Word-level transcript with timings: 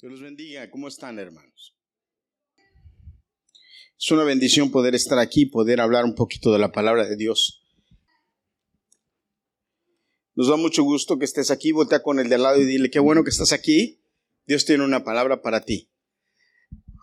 Dios 0.00 0.12
los 0.12 0.20
bendiga. 0.20 0.70
¿Cómo 0.70 0.88
están, 0.88 1.18
hermanos? 1.18 1.74
Es 3.98 4.10
una 4.10 4.24
bendición 4.24 4.70
poder 4.70 4.94
estar 4.94 5.18
aquí, 5.18 5.46
poder 5.46 5.80
hablar 5.80 6.04
un 6.04 6.14
poquito 6.14 6.52
de 6.52 6.58
la 6.58 6.70
palabra 6.70 7.06
de 7.06 7.16
Dios. 7.16 7.62
Nos 10.34 10.48
da 10.48 10.56
mucho 10.56 10.82
gusto 10.82 11.18
que 11.18 11.24
estés 11.24 11.50
aquí. 11.50 11.72
Voltea 11.72 12.02
con 12.02 12.20
el 12.20 12.28
de 12.28 12.34
al 12.34 12.42
lado 12.42 12.60
y 12.60 12.66
dile, 12.66 12.90
qué 12.90 12.98
bueno 12.98 13.24
que 13.24 13.30
estás 13.30 13.52
aquí. 13.52 14.02
Dios 14.44 14.66
tiene 14.66 14.84
una 14.84 15.02
palabra 15.02 15.40
para 15.40 15.62
ti. 15.62 15.88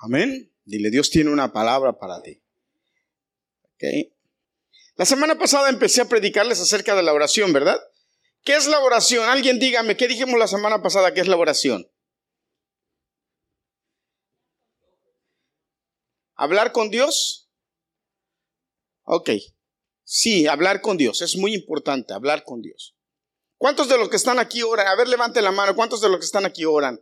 Amén. 0.03 0.51
Dile, 0.65 0.91
Dios 0.91 1.09
tiene 1.09 1.31
una 1.31 1.51
palabra 1.51 1.97
para 1.97 2.21
ti. 2.21 2.43
La 4.95 5.05
semana 5.05 5.37
pasada 5.37 5.69
empecé 5.69 6.01
a 6.01 6.07
predicarles 6.07 6.61
acerca 6.61 6.95
de 6.95 7.01
la 7.01 7.11
oración, 7.11 7.51
¿verdad? 7.53 7.81
¿Qué 8.43 8.55
es 8.55 8.67
la 8.67 8.79
oración? 8.79 9.27
Alguien 9.27 9.57
dígame, 9.57 9.97
¿qué 9.97 10.07
dijimos 10.07 10.39
la 10.39 10.47
semana 10.47 10.83
pasada 10.83 11.13
que 11.13 11.21
es 11.21 11.27
la 11.27 11.37
oración? 11.37 11.87
¿Hablar 16.35 16.71
con 16.71 16.89
Dios? 16.89 17.49
Ok. 19.03 19.29
Sí, 20.03 20.47
hablar 20.47 20.81
con 20.81 20.97
Dios. 20.97 21.21
Es 21.21 21.35
muy 21.35 21.53
importante 21.53 22.13
hablar 22.13 22.43
con 22.43 22.61
Dios. 22.61 22.95
¿Cuántos 23.57 23.87
de 23.87 23.97
los 23.97 24.09
que 24.09 24.17
están 24.17 24.39
aquí 24.39 24.61
oran? 24.61 24.87
A 24.87 24.95
ver, 24.95 25.07
levante 25.07 25.41
la 25.41 25.51
mano. 25.51 25.75
¿Cuántos 25.75 26.01
de 26.01 26.09
los 26.09 26.19
que 26.19 26.25
están 26.25 26.45
aquí 26.45 26.65
oran? 26.65 27.01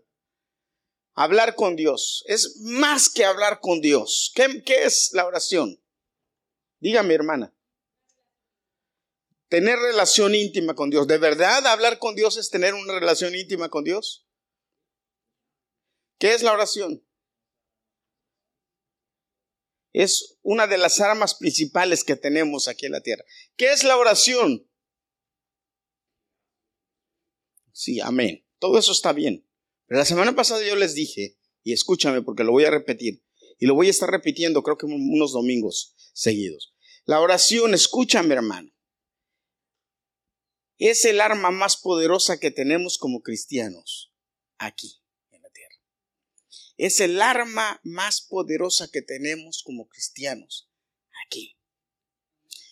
Hablar 1.13 1.55
con 1.55 1.75
Dios. 1.75 2.23
Es 2.27 2.57
más 2.61 3.09
que 3.09 3.25
hablar 3.25 3.59
con 3.59 3.81
Dios. 3.81 4.31
¿Qué, 4.35 4.63
qué 4.63 4.83
es 4.83 5.11
la 5.13 5.25
oración? 5.25 5.81
Dígame, 6.79 7.13
hermana. 7.13 7.53
Tener 9.49 9.77
relación 9.79 10.33
íntima 10.33 10.75
con 10.75 10.89
Dios. 10.89 11.07
¿De 11.07 11.17
verdad 11.17 11.65
hablar 11.67 11.99
con 11.99 12.15
Dios 12.15 12.37
es 12.37 12.49
tener 12.49 12.73
una 12.73 12.97
relación 12.99 13.35
íntima 13.35 13.69
con 13.69 13.83
Dios? 13.83 14.25
¿Qué 16.17 16.33
es 16.33 16.43
la 16.43 16.53
oración? 16.53 17.03
Es 19.93 20.37
una 20.41 20.67
de 20.67 20.77
las 20.77 20.99
armas 21.01 21.35
principales 21.35 22.03
que 22.03 22.15
tenemos 22.15 22.67
aquí 22.67 22.85
en 22.85 22.93
la 22.93 23.01
tierra. 23.01 23.23
¿Qué 23.55 23.71
es 23.71 23.83
la 23.83 23.97
oración? 23.97 24.67
Sí, 27.73 27.99
amén. 27.99 28.45
Todo 28.59 28.77
eso 28.77 28.91
está 28.91 29.11
bien. 29.11 29.47
Pero 29.87 29.99
la 29.99 30.05
semana 30.05 30.35
pasada 30.35 30.65
yo 30.65 30.75
les 30.75 30.93
dije, 30.93 31.37
y 31.63 31.73
escúchame 31.73 32.21
porque 32.21 32.43
lo 32.43 32.51
voy 32.51 32.65
a 32.65 32.71
repetir, 32.71 33.23
y 33.59 33.65
lo 33.65 33.75
voy 33.75 33.87
a 33.87 33.91
estar 33.91 34.09
repitiendo 34.09 34.63
creo 34.63 34.77
que 34.77 34.85
unos 34.85 35.33
domingos 35.33 35.95
seguidos. 36.13 36.73
La 37.05 37.19
oración, 37.19 37.73
escúchame 37.73 38.33
hermano, 38.33 38.71
es 40.77 41.05
el 41.05 41.21
arma 41.21 41.51
más 41.51 41.77
poderosa 41.77 42.39
que 42.39 42.51
tenemos 42.51 42.97
como 42.97 43.21
cristianos 43.21 44.13
aquí 44.57 45.01
es 46.81 46.99
el 46.99 47.21
arma 47.21 47.79
más 47.83 48.21
poderosa 48.21 48.89
que 48.91 49.03
tenemos 49.03 49.61
como 49.63 49.87
cristianos 49.87 50.67
aquí. 51.27 51.55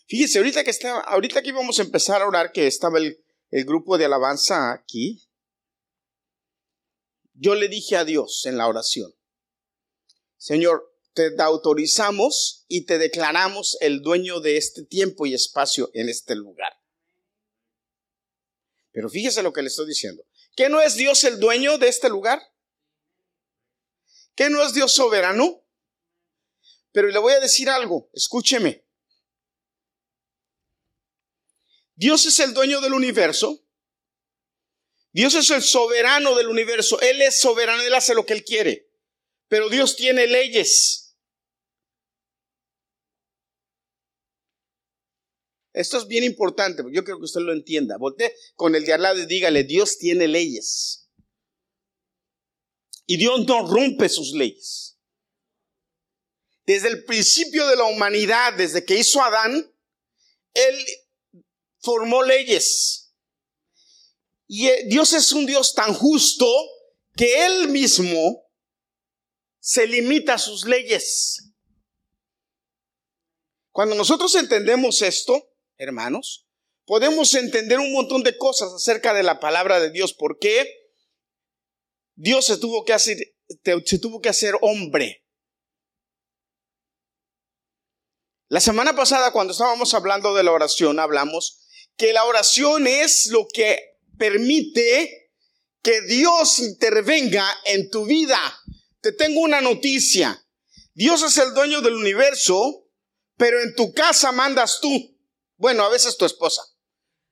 Fíjese, 0.07 0.39
ahorita 0.39 0.63
que, 0.63 0.71
está, 0.71 0.99
ahorita 1.01 1.43
que 1.43 1.49
íbamos 1.49 1.77
a 1.77 1.83
empezar 1.83 2.23
a 2.23 2.27
orar, 2.27 2.51
que 2.51 2.65
estaba 2.65 2.97
el, 2.97 3.23
el 3.51 3.65
grupo 3.65 3.99
de 3.99 4.05
alabanza 4.05 4.73
aquí, 4.73 5.29
yo 7.35 7.53
le 7.53 7.67
dije 7.67 7.97
a 7.97 8.03
Dios 8.03 8.47
en 8.47 8.57
la 8.57 8.67
oración, 8.67 9.13
Señor, 10.37 10.91
te 11.13 11.39
autorizamos 11.39 12.65
y 12.67 12.87
te 12.87 12.97
declaramos 12.97 13.77
el 13.79 14.01
dueño 14.01 14.39
de 14.39 14.57
este 14.57 14.85
tiempo 14.85 15.27
y 15.27 15.35
espacio 15.35 15.91
en 15.93 16.09
este 16.09 16.33
lugar. 16.33 16.73
Pero 18.91 19.07
fíjese 19.07 19.43
lo 19.43 19.53
que 19.53 19.61
le 19.61 19.67
estoy 19.67 19.85
diciendo. 19.85 20.25
¿Que 20.55 20.67
no 20.67 20.81
es 20.81 20.95
Dios 20.95 21.23
el 21.25 21.39
dueño 21.39 21.77
de 21.77 21.89
este 21.89 22.09
lugar? 22.09 22.41
¿Qué 24.39 24.49
no 24.49 24.63
es 24.63 24.73
Dios 24.73 24.93
soberano? 24.93 25.67
Pero 26.93 27.09
le 27.09 27.19
voy 27.19 27.33
a 27.33 27.41
decir 27.41 27.69
algo, 27.69 28.09
escúcheme. 28.13 28.87
Dios 31.95 32.25
es 32.25 32.39
el 32.39 32.53
dueño 32.53 32.79
del 32.79 32.93
universo. 32.93 33.67
Dios 35.11 35.35
es 35.35 35.49
el 35.49 35.61
soberano 35.61 36.35
del 36.35 36.47
universo. 36.47 37.01
Él 37.01 37.21
es 37.21 37.41
soberano, 37.41 37.83
Él 37.83 37.93
hace 37.93 38.15
lo 38.15 38.25
que 38.25 38.31
Él 38.31 38.45
quiere. 38.45 38.89
Pero 39.49 39.67
Dios 39.67 39.97
tiene 39.97 40.25
leyes. 40.25 41.17
Esto 45.73 45.97
es 45.97 46.07
bien 46.07 46.23
importante, 46.23 46.81
yo 46.93 47.03
creo 47.03 47.17
que 47.17 47.25
usted 47.25 47.41
lo 47.41 47.51
entienda. 47.51 47.97
Volte 47.97 48.33
con 48.55 48.73
el 48.75 48.85
de 48.85 48.93
al 48.93 49.01
lado 49.01 49.19
y 49.19 49.25
dígale, 49.25 49.65
Dios 49.65 49.97
tiene 49.97 50.29
leyes. 50.29 50.98
Y 53.09 53.17
Dios 53.17 53.43
no 53.47 53.65
rompe 53.65 54.07
sus 54.07 54.33
leyes. 54.33 54.99
Desde 56.67 56.89
el 56.89 57.05
principio 57.05 57.65
de 57.65 57.75
la 57.75 57.85
humanidad, 57.85 58.53
desde 58.53 58.85
que 58.85 58.99
hizo 58.99 59.19
Adán, 59.23 59.75
Él 60.53 60.85
formó 61.79 62.21
leyes. 62.21 63.15
Y 64.45 64.67
eh, 64.67 64.83
Dios 64.85 65.13
es 65.13 65.31
un 65.31 65.47
Dios 65.47 65.73
tan 65.73 65.95
justo 65.95 66.45
que 67.15 67.47
Él 67.47 67.69
mismo 67.69 68.47
se 69.59 69.87
limita 69.87 70.35
a 70.35 70.37
sus 70.37 70.65
leyes. 70.65 71.51
Cuando 73.71 73.95
nosotros 73.95 74.35
entendemos 74.35 75.01
esto, 75.01 75.51
hermanos, 75.77 76.47
podemos 76.85 77.33
entender 77.33 77.79
un 77.79 77.91
montón 77.91 78.21
de 78.21 78.37
cosas 78.37 78.71
acerca 78.71 79.15
de 79.15 79.23
la 79.23 79.39
palabra 79.39 79.79
de 79.79 79.89
Dios. 79.89 80.13
¿Por 80.13 80.37
qué? 80.37 80.88
Dios 82.21 82.47
se 82.47 82.57
tuvo 82.57 82.83
que 82.83 82.91
hacer, 82.91 83.17
se 83.85 83.99
tuvo 83.99 84.19
que 84.19 84.27
hacer 84.27 84.53
hombre. 84.59 85.25
La 88.49 88.59
semana 88.59 88.93
pasada, 88.93 89.31
cuando 89.31 89.53
estábamos 89.53 89.93
hablando 89.93 90.35
de 90.35 90.43
la 90.43 90.51
oración, 90.51 90.99
hablamos 90.99 91.61
que 91.95 92.11
la 92.11 92.25
oración 92.25 92.87
es 92.87 93.27
lo 93.27 93.47
que 93.47 94.01
permite 94.17 95.31
que 95.81 96.01
Dios 96.01 96.59
intervenga 96.59 97.47
en 97.63 97.89
tu 97.89 98.05
vida. 98.05 98.37
Te 98.99 99.13
tengo 99.13 99.39
una 99.39 99.61
noticia. 99.61 100.45
Dios 100.93 101.23
es 101.23 101.37
el 101.37 101.53
dueño 101.53 101.79
del 101.79 101.93
universo, 101.93 102.85
pero 103.37 103.61
en 103.61 103.73
tu 103.75 103.93
casa 103.93 104.33
mandas 104.33 104.81
tú. 104.81 105.17
Bueno, 105.55 105.83
a 105.83 105.89
veces 105.89 106.17
tu 106.17 106.25
esposa, 106.25 106.63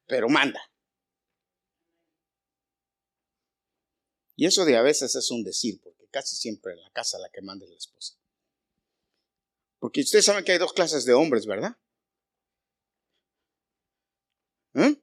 pero 0.06 0.30
manda. 0.30 0.62
Y 4.38 4.46
eso 4.46 4.66
de 4.66 4.78
a 4.78 4.84
veces 4.84 5.16
es 5.16 5.32
un 5.32 5.44
decir, 5.44 5.82
porque 5.84 6.08
casi 6.12 6.36
siempre 6.36 6.74
en 6.74 6.82
la 6.82 6.92
casa 6.92 7.18
la 7.18 7.30
que 7.30 7.42
manda 7.42 7.66
es 7.66 7.72
la 7.72 7.78
esposa. 7.78 8.14
Porque 9.80 10.02
ustedes 10.02 10.26
saben 10.26 10.46
que 10.46 10.52
hay 10.52 10.60
dos 10.60 10.74
clases 10.74 11.06
de 11.06 11.16
hombres, 11.16 11.48
¿verdad? 11.48 11.76
¿Eh? 14.76 15.02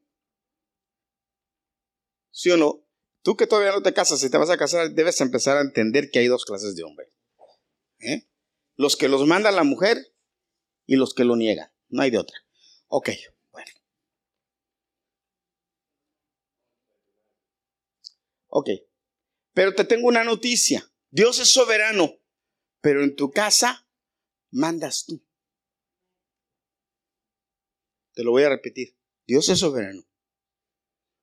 ¿Sí 2.30 2.50
o 2.52 2.56
no? 2.56 2.86
Tú 3.22 3.36
que 3.36 3.48
todavía 3.48 3.72
no 3.72 3.82
te 3.82 3.92
casas 3.92 4.22
y 4.22 4.30
te 4.30 4.38
vas 4.38 4.50
a 4.50 4.56
casar, 4.56 4.92
debes 4.92 5.20
empezar 5.20 5.56
a 5.56 5.62
entender 5.62 6.10
que 6.12 6.20
hay 6.20 6.28
dos 6.28 6.44
clases 6.44 6.76
de 6.76 6.84
hombres. 6.84 7.08
¿Eh? 7.98 8.28
Los 8.76 8.96
que 8.96 9.08
los 9.08 9.26
manda 9.26 9.50
la 9.50 9.64
mujer 9.64 10.14
y 10.86 10.94
los 10.94 11.12
que 11.12 11.24
lo 11.24 11.34
niegan. 11.34 11.72
No 11.88 12.02
hay 12.02 12.12
de 12.12 12.18
otra. 12.18 12.36
Ok, 12.86 13.10
bueno. 13.50 13.72
Ok. 18.48 18.68
Pero 19.54 19.74
te 19.74 19.84
tengo 19.84 20.08
una 20.08 20.24
noticia. 20.24 20.92
Dios 21.10 21.38
es 21.38 21.52
soberano, 21.52 22.20
pero 22.80 23.02
en 23.02 23.14
tu 23.14 23.30
casa 23.30 23.88
mandas 24.50 25.06
tú. 25.06 25.24
Te 28.14 28.24
lo 28.24 28.32
voy 28.32 28.42
a 28.42 28.48
repetir. 28.48 28.96
Dios 29.26 29.48
es 29.48 29.60
soberano, 29.60 30.04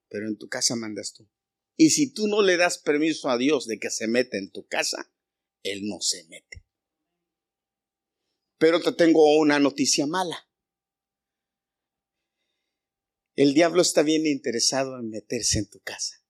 pero 0.09 0.27
en 0.27 0.37
tu 0.37 0.47
casa 0.47 0.75
mandas 0.75 1.13
tú. 1.13 1.29
Y 1.77 1.91
si 1.91 2.11
tú 2.11 2.27
no 2.27 2.41
le 2.41 2.57
das 2.57 2.77
permiso 2.77 3.29
a 3.29 3.37
Dios 3.37 3.67
de 3.67 3.79
que 3.79 3.89
se 3.89 4.07
meta 4.07 4.37
en 4.37 4.49
tu 4.49 4.65
casa, 4.65 5.11
Él 5.61 5.87
no 5.87 5.99
se 5.99 6.23
mete. 6.25 6.65
Pero 8.57 8.81
te 8.81 8.91
tengo 8.93 9.37
una 9.37 9.59
noticia 9.59 10.07
mala. 10.07 10.47
El 13.35 13.53
diablo 13.53 13.81
está 13.81 14.03
bien 14.03 14.25
interesado 14.25 14.99
en 14.99 15.09
meterse 15.09 15.59
en 15.59 15.69
tu 15.69 15.79
casa. 15.79 16.20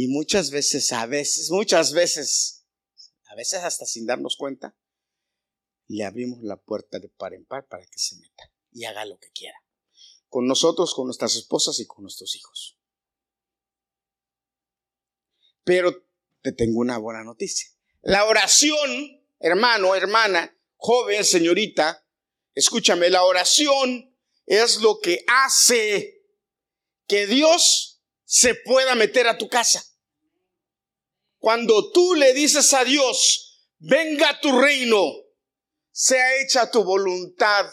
Y 0.00 0.06
muchas 0.06 0.52
veces, 0.52 0.92
a 0.92 1.06
veces, 1.06 1.50
muchas 1.50 1.92
veces, 1.92 2.64
a 3.24 3.34
veces 3.34 3.64
hasta 3.64 3.84
sin 3.84 4.06
darnos 4.06 4.36
cuenta, 4.36 4.76
le 5.88 6.04
abrimos 6.04 6.38
la 6.44 6.56
puerta 6.56 7.00
de 7.00 7.08
par 7.08 7.34
en 7.34 7.44
par 7.44 7.66
para 7.66 7.84
que 7.84 7.98
se 7.98 8.14
meta 8.14 8.44
y 8.70 8.84
haga 8.84 9.04
lo 9.04 9.18
que 9.18 9.32
quiera. 9.32 9.60
Con 10.28 10.46
nosotros, 10.46 10.94
con 10.94 11.06
nuestras 11.06 11.34
esposas 11.34 11.80
y 11.80 11.86
con 11.88 12.02
nuestros 12.02 12.36
hijos. 12.36 12.78
Pero 15.64 16.06
te 16.42 16.52
tengo 16.52 16.78
una 16.78 16.98
buena 16.98 17.24
noticia. 17.24 17.68
La 18.02 18.24
oración, 18.26 19.20
hermano, 19.40 19.96
hermana, 19.96 20.56
joven, 20.76 21.24
señorita, 21.24 22.06
escúchame, 22.54 23.10
la 23.10 23.24
oración 23.24 24.16
es 24.46 24.76
lo 24.80 25.00
que 25.00 25.24
hace 25.26 26.24
que 27.08 27.26
Dios 27.26 28.00
se 28.28 28.54
pueda 28.54 28.94
meter 28.94 29.26
a 29.26 29.38
tu 29.38 29.48
casa. 29.48 29.87
Cuando 31.48 31.92
tú 31.92 32.14
le 32.14 32.34
dices 32.34 32.74
a 32.74 32.84
Dios, 32.84 33.70
venga 33.78 34.38
tu 34.38 34.60
reino, 34.60 35.14
sea 35.90 36.42
hecha 36.42 36.70
tu 36.70 36.84
voluntad 36.84 37.64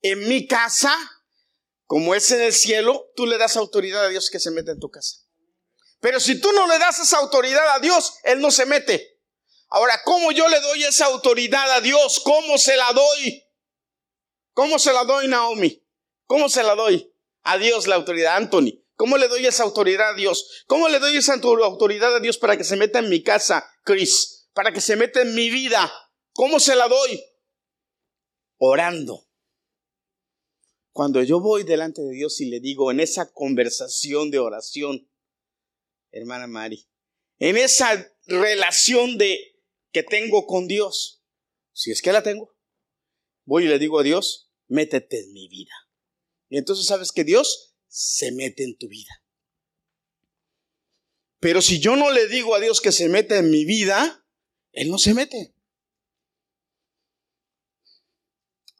en 0.00 0.26
mi 0.26 0.46
casa, 0.46 0.90
como 1.84 2.14
es 2.14 2.30
en 2.30 2.40
el 2.40 2.54
cielo, 2.54 3.12
tú 3.14 3.26
le 3.26 3.36
das 3.36 3.58
autoridad 3.58 4.06
a 4.06 4.08
Dios 4.08 4.30
que 4.30 4.40
se 4.40 4.50
meta 4.50 4.72
en 4.72 4.80
tu 4.80 4.90
casa. 4.90 5.18
Pero 6.00 6.18
si 6.18 6.40
tú 6.40 6.50
no 6.52 6.66
le 6.66 6.78
das 6.78 6.98
esa 6.98 7.18
autoridad 7.18 7.74
a 7.74 7.78
Dios, 7.78 8.14
Él 8.22 8.40
no 8.40 8.50
se 8.50 8.64
mete. 8.64 9.20
Ahora, 9.68 10.00
¿cómo 10.02 10.32
yo 10.32 10.48
le 10.48 10.60
doy 10.60 10.84
esa 10.84 11.04
autoridad 11.04 11.72
a 11.72 11.82
Dios? 11.82 12.22
¿Cómo 12.24 12.56
se 12.56 12.74
la 12.74 12.90
doy? 12.94 13.44
¿Cómo 14.54 14.78
se 14.78 14.94
la 14.94 15.04
doy, 15.04 15.28
Naomi? 15.28 15.86
¿Cómo 16.24 16.48
se 16.48 16.62
la 16.62 16.74
doy? 16.74 17.12
A 17.42 17.58
Dios 17.58 17.86
la 17.86 17.96
autoridad, 17.96 18.36
Anthony. 18.36 18.82
¿Cómo 18.96 19.16
le 19.18 19.28
doy 19.28 19.46
esa 19.46 19.64
autoridad 19.64 20.10
a 20.10 20.14
Dios? 20.14 20.64
¿Cómo 20.66 20.88
le 20.88 21.00
doy 21.00 21.16
esa 21.16 21.34
autoridad 21.34 22.14
a 22.14 22.20
Dios 22.20 22.38
para 22.38 22.56
que 22.56 22.64
se 22.64 22.76
meta 22.76 23.00
en 23.00 23.08
mi 23.08 23.22
casa, 23.22 23.68
Chris? 23.82 24.48
Para 24.52 24.72
que 24.72 24.80
se 24.80 24.96
meta 24.96 25.20
en 25.22 25.34
mi 25.34 25.50
vida. 25.50 25.92
¿Cómo 26.32 26.60
se 26.60 26.76
la 26.76 26.88
doy? 26.88 27.22
Orando. 28.58 29.28
Cuando 30.92 31.22
yo 31.24 31.40
voy 31.40 31.64
delante 31.64 32.02
de 32.02 32.12
Dios 32.12 32.40
y 32.40 32.46
le 32.46 32.60
digo 32.60 32.92
en 32.92 33.00
esa 33.00 33.32
conversación 33.32 34.30
de 34.30 34.38
oración, 34.38 35.10
hermana 36.12 36.46
Mari, 36.46 36.86
en 37.38 37.56
esa 37.56 38.14
relación 38.26 39.18
de 39.18 39.60
que 39.90 40.04
tengo 40.04 40.46
con 40.46 40.68
Dios, 40.68 41.24
si 41.72 41.90
es 41.90 42.00
que 42.00 42.12
la 42.12 42.22
tengo, 42.22 42.54
voy 43.44 43.64
y 43.64 43.68
le 43.68 43.80
digo 43.80 43.98
a 43.98 44.04
Dios, 44.04 44.52
métete 44.68 45.20
en 45.20 45.32
mi 45.32 45.48
vida. 45.48 45.72
Y 46.48 46.58
entonces 46.58 46.86
sabes 46.86 47.10
que 47.10 47.24
Dios 47.24 47.73
se 47.94 48.32
mete 48.32 48.64
en 48.64 48.76
tu 48.76 48.88
vida. 48.88 49.22
Pero 51.40 51.60
si 51.60 51.78
yo 51.78 51.96
no 51.96 52.10
le 52.10 52.26
digo 52.26 52.54
a 52.54 52.60
Dios 52.60 52.80
que 52.80 52.92
se 52.92 53.08
mete 53.08 53.36
en 53.36 53.50
mi 53.50 53.64
vida, 53.64 54.26
Él 54.72 54.90
no 54.90 54.98
se 54.98 55.14
mete. 55.14 55.54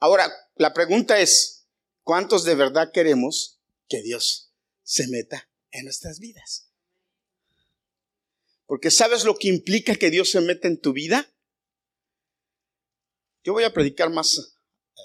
Ahora, 0.01 0.33
la 0.57 0.73
pregunta 0.73 1.21
es, 1.21 1.55
¿Cuántos 2.05 2.45
de 2.45 2.55
verdad 2.55 2.93
queremos 2.93 3.63
que 3.89 4.03
Dios 4.03 4.53
se 4.83 5.09
meta 5.09 5.51
en 5.71 5.85
nuestras 5.85 6.21
vidas? 6.21 6.71
Porque 8.67 8.91
¿sabes 8.91 9.25
lo 9.25 9.37
que 9.37 9.49
implica 9.49 9.97
que 9.97 10.11
Dios 10.11 10.31
se 10.31 10.41
meta 10.43 10.69
en 10.69 10.81
tu 10.81 10.93
vida? 10.93 11.35
Yo 13.43 13.55
voy 13.55 13.65
a 13.65 13.73
predicar 13.73 14.11
más. 14.11 14.39
Eh, 14.39 15.01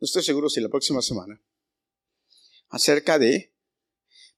no 0.00 0.04
estoy 0.04 0.22
seguro 0.22 0.48
si 0.48 0.60
la 0.60 0.68
próxima 0.68 1.02
semana. 1.02 1.42
Acerca 2.68 3.18
de 3.18 3.52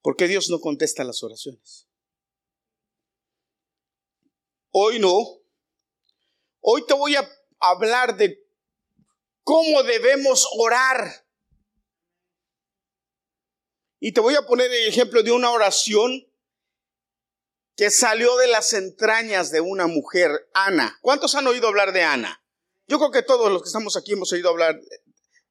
por 0.02 0.16
qué 0.16 0.28
Dios 0.28 0.50
no 0.50 0.60
contesta 0.60 1.04
las 1.04 1.22
oraciones. 1.22 1.86
Hoy 4.70 4.98
no. 4.98 5.40
Hoy 6.60 6.86
te 6.86 6.94
voy 6.94 7.16
a 7.16 7.28
hablar 7.58 8.16
de 8.16 8.46
cómo 9.42 9.82
debemos 9.82 10.48
orar. 10.56 11.26
Y 13.98 14.12
te 14.12 14.20
voy 14.20 14.34
a 14.34 14.46
poner 14.46 14.70
el 14.72 14.88
ejemplo 14.88 15.22
de 15.22 15.32
una 15.32 15.50
oración 15.50 16.26
que 17.76 17.90
salió 17.90 18.36
de 18.36 18.46
las 18.46 18.72
entrañas 18.72 19.50
de 19.50 19.60
una 19.60 19.86
mujer, 19.86 20.50
Ana. 20.54 20.98
¿Cuántos 21.02 21.34
han 21.34 21.46
oído 21.46 21.68
hablar 21.68 21.92
de 21.92 22.02
Ana? 22.02 22.44
Yo 22.86 22.98
creo 22.98 23.10
que 23.10 23.22
todos 23.22 23.50
los 23.50 23.62
que 23.62 23.68
estamos 23.68 23.96
aquí 23.96 24.12
hemos 24.12 24.32
oído 24.32 24.50
hablar 24.50 24.78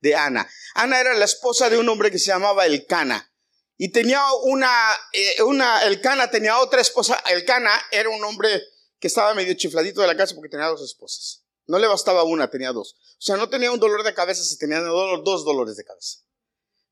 de 0.01 0.15
Ana. 0.15 0.49
Ana 0.75 0.99
era 0.99 1.13
la 1.13 1.25
esposa 1.25 1.69
de 1.69 1.77
un 1.77 1.87
hombre 1.89 2.11
que 2.11 2.19
se 2.19 2.27
llamaba 2.27 2.65
Elcana. 2.65 3.31
Y 3.77 3.91
tenía 3.91 4.21
una, 4.43 4.69
eh, 5.13 5.41
una, 5.43 5.83
Elcana 5.83 6.29
tenía 6.29 6.59
otra 6.59 6.81
esposa. 6.81 7.21
Elcana 7.29 7.71
era 7.91 8.09
un 8.09 8.23
hombre 8.23 8.61
que 8.99 9.07
estaba 9.07 9.33
medio 9.33 9.53
chifladito 9.53 10.01
de 10.01 10.07
la 10.07 10.17
casa 10.17 10.35
porque 10.35 10.49
tenía 10.49 10.67
dos 10.67 10.81
esposas. 10.81 11.45
No 11.65 11.79
le 11.79 11.87
bastaba 11.87 12.23
una, 12.23 12.49
tenía 12.49 12.73
dos. 12.73 12.95
O 13.19 13.21
sea, 13.21 13.37
no 13.37 13.49
tenía 13.49 13.71
un 13.71 13.79
dolor 13.79 14.03
de 14.03 14.13
cabeza 14.13 14.43
si 14.43 14.57
tenía 14.57 14.79
dos 14.81 15.45
dolores 15.45 15.77
de 15.77 15.85
cabeza. 15.85 16.19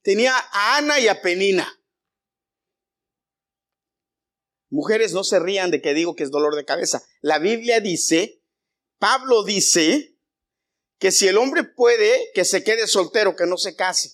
Tenía 0.01 0.33
a 0.37 0.77
Ana 0.77 0.99
y 0.99 1.07
a 1.07 1.21
Penina. 1.21 1.67
Mujeres, 4.69 5.13
no 5.13 5.23
se 5.23 5.39
rían 5.39 5.71
de 5.71 5.81
que 5.81 5.93
digo 5.93 6.15
que 6.15 6.23
es 6.23 6.31
dolor 6.31 6.55
de 6.55 6.65
cabeza. 6.65 7.03
La 7.21 7.39
Biblia 7.39 7.79
dice, 7.79 8.43
Pablo 8.99 9.43
dice, 9.43 10.16
que 10.99 11.11
si 11.11 11.27
el 11.27 11.37
hombre 11.37 11.63
puede, 11.63 12.31
que 12.33 12.45
se 12.45 12.63
quede 12.63 12.87
soltero, 12.87 13.35
que 13.35 13.45
no 13.45 13.57
se 13.57 13.75
case. 13.75 14.13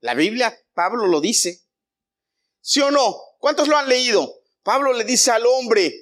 La 0.00 0.14
Biblia, 0.14 0.58
Pablo 0.74 1.06
lo 1.06 1.20
dice. 1.20 1.66
¿Sí 2.60 2.80
o 2.80 2.90
no? 2.90 3.16
¿Cuántos 3.38 3.68
lo 3.68 3.76
han 3.76 3.88
leído? 3.88 4.42
Pablo 4.62 4.92
le 4.92 5.04
dice 5.04 5.30
al 5.30 5.46
hombre, 5.46 5.94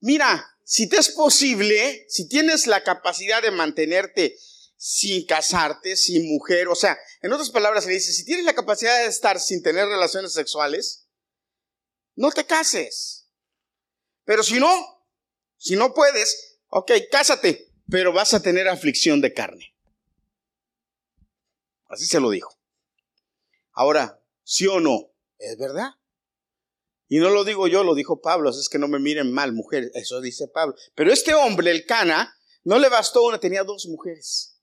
mira, 0.00 0.46
si 0.64 0.88
te 0.88 0.96
es 0.96 1.10
posible, 1.10 2.06
si 2.08 2.28
tienes 2.28 2.66
la 2.66 2.82
capacidad 2.82 3.42
de 3.42 3.50
mantenerte 3.50 4.36
sin 4.76 5.26
casarte, 5.26 5.96
sin 5.96 6.28
mujer, 6.28 6.68
o 6.68 6.74
sea, 6.74 6.98
en 7.22 7.32
otras 7.32 7.50
palabras 7.50 7.86
le 7.86 7.94
dice, 7.94 8.12
si 8.12 8.24
tienes 8.24 8.44
la 8.44 8.54
capacidad 8.54 8.98
de 8.98 9.06
estar 9.06 9.40
sin 9.40 9.62
tener 9.62 9.86
relaciones 9.86 10.32
sexuales, 10.32 11.06
no 12.16 12.30
te 12.30 12.44
cases. 12.44 13.28
Pero 14.24 14.42
si 14.42 14.58
no, 14.58 14.72
si 15.56 15.76
no 15.76 15.94
puedes, 15.94 16.60
ok, 16.68 16.92
cásate, 17.10 17.73
pero 17.90 18.12
vas 18.12 18.34
a 18.34 18.42
tener 18.42 18.68
aflicción 18.68 19.20
de 19.20 19.32
carne. 19.32 19.74
Así 21.88 22.06
se 22.06 22.20
lo 22.20 22.30
dijo. 22.30 22.58
Ahora, 23.72 24.20
sí 24.42 24.66
o 24.66 24.80
no, 24.80 25.12
es 25.38 25.58
verdad. 25.58 25.90
Y 27.08 27.18
no 27.18 27.30
lo 27.30 27.44
digo 27.44 27.68
yo, 27.68 27.84
lo 27.84 27.94
dijo 27.94 28.20
Pablo, 28.20 28.50
es 28.50 28.68
que 28.68 28.78
no 28.78 28.88
me 28.88 28.98
miren 28.98 29.32
mal, 29.32 29.52
mujer, 29.52 29.90
eso 29.94 30.20
dice 30.20 30.48
Pablo. 30.48 30.74
Pero 30.94 31.12
este 31.12 31.34
hombre, 31.34 31.70
el 31.70 31.84
Cana, 31.86 32.36
no 32.64 32.78
le 32.78 32.88
bastó 32.88 33.24
una, 33.24 33.38
tenía 33.38 33.62
dos 33.62 33.86
mujeres. 33.86 34.58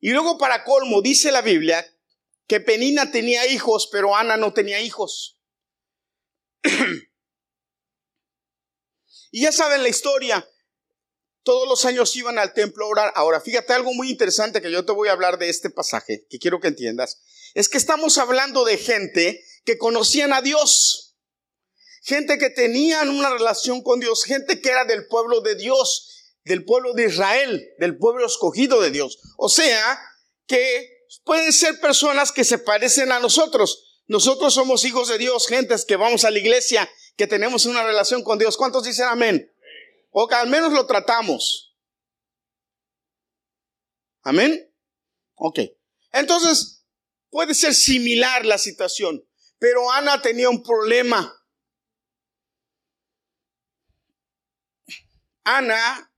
Y 0.00 0.10
luego 0.10 0.36
para 0.36 0.64
colmo, 0.64 1.00
dice 1.00 1.32
la 1.32 1.40
Biblia 1.40 1.82
que 2.46 2.60
Penina 2.60 3.10
tenía 3.10 3.46
hijos, 3.46 3.88
pero 3.90 4.14
Ana 4.14 4.36
no 4.36 4.52
tenía 4.52 4.80
hijos. 4.80 5.38
y 9.34 9.42
ya 9.42 9.52
saben 9.52 9.82
la 9.82 9.88
historia, 9.88 10.48
todos 11.42 11.68
los 11.68 11.84
años 11.84 12.14
iban 12.16 12.38
al 12.38 12.54
templo 12.54 12.84
a 12.84 12.88
orar. 12.88 13.12
Ahora, 13.16 13.40
fíjate 13.40 13.72
algo 13.72 13.92
muy 13.92 14.10
interesante 14.10 14.62
que 14.62 14.70
yo 14.70 14.84
te 14.84 14.92
voy 14.92 15.08
a 15.08 15.12
hablar 15.12 15.38
de 15.38 15.48
este 15.48 15.70
pasaje, 15.70 16.26
que 16.30 16.38
quiero 16.38 16.60
que 16.60 16.68
entiendas 16.68 17.20
es 17.54 17.68
que 17.68 17.78
estamos 17.78 18.18
hablando 18.18 18.64
de 18.64 18.76
gente 18.76 19.44
que 19.64 19.78
conocían 19.78 20.32
a 20.32 20.42
Dios, 20.42 21.16
gente 22.02 22.36
que 22.36 22.50
tenían 22.50 23.08
una 23.08 23.30
relación 23.30 23.82
con 23.82 24.00
Dios, 24.00 24.24
gente 24.24 24.60
que 24.60 24.68
era 24.68 24.84
del 24.84 25.06
pueblo 25.06 25.40
de 25.40 25.54
Dios, 25.54 26.34
del 26.44 26.64
pueblo 26.64 26.92
de 26.92 27.06
Israel, 27.06 27.64
del 27.78 27.96
pueblo 27.96 28.26
escogido 28.26 28.80
de 28.80 28.90
Dios. 28.90 29.18
O 29.38 29.48
sea, 29.48 30.00
que 30.46 31.06
pueden 31.24 31.52
ser 31.52 31.80
personas 31.80 32.32
que 32.32 32.44
se 32.44 32.58
parecen 32.58 33.12
a 33.12 33.20
nosotros. 33.20 34.02
Nosotros 34.06 34.52
somos 34.52 34.84
hijos 34.84 35.08
de 35.08 35.16
Dios, 35.16 35.46
gentes 35.46 35.86
que 35.86 35.96
vamos 35.96 36.24
a 36.24 36.30
la 36.30 36.40
iglesia, 36.40 36.90
que 37.16 37.26
tenemos 37.26 37.66
una 37.66 37.84
relación 37.84 38.22
con 38.22 38.38
Dios. 38.38 38.56
¿Cuántos 38.56 38.84
dicen 38.84 39.06
amén? 39.06 39.52
O 40.10 40.26
que 40.28 40.34
al 40.34 40.48
menos 40.48 40.72
lo 40.72 40.86
tratamos. 40.86 41.76
Amén. 44.22 44.72
Ok. 45.34 45.60
Entonces, 46.12 46.74
Puede 47.34 47.54
ser 47.56 47.74
similar 47.74 48.46
la 48.46 48.58
situación, 48.58 49.28
pero 49.58 49.90
Ana 49.90 50.22
tenía 50.22 50.48
un 50.48 50.62
problema. 50.62 51.36
Ana 55.42 56.14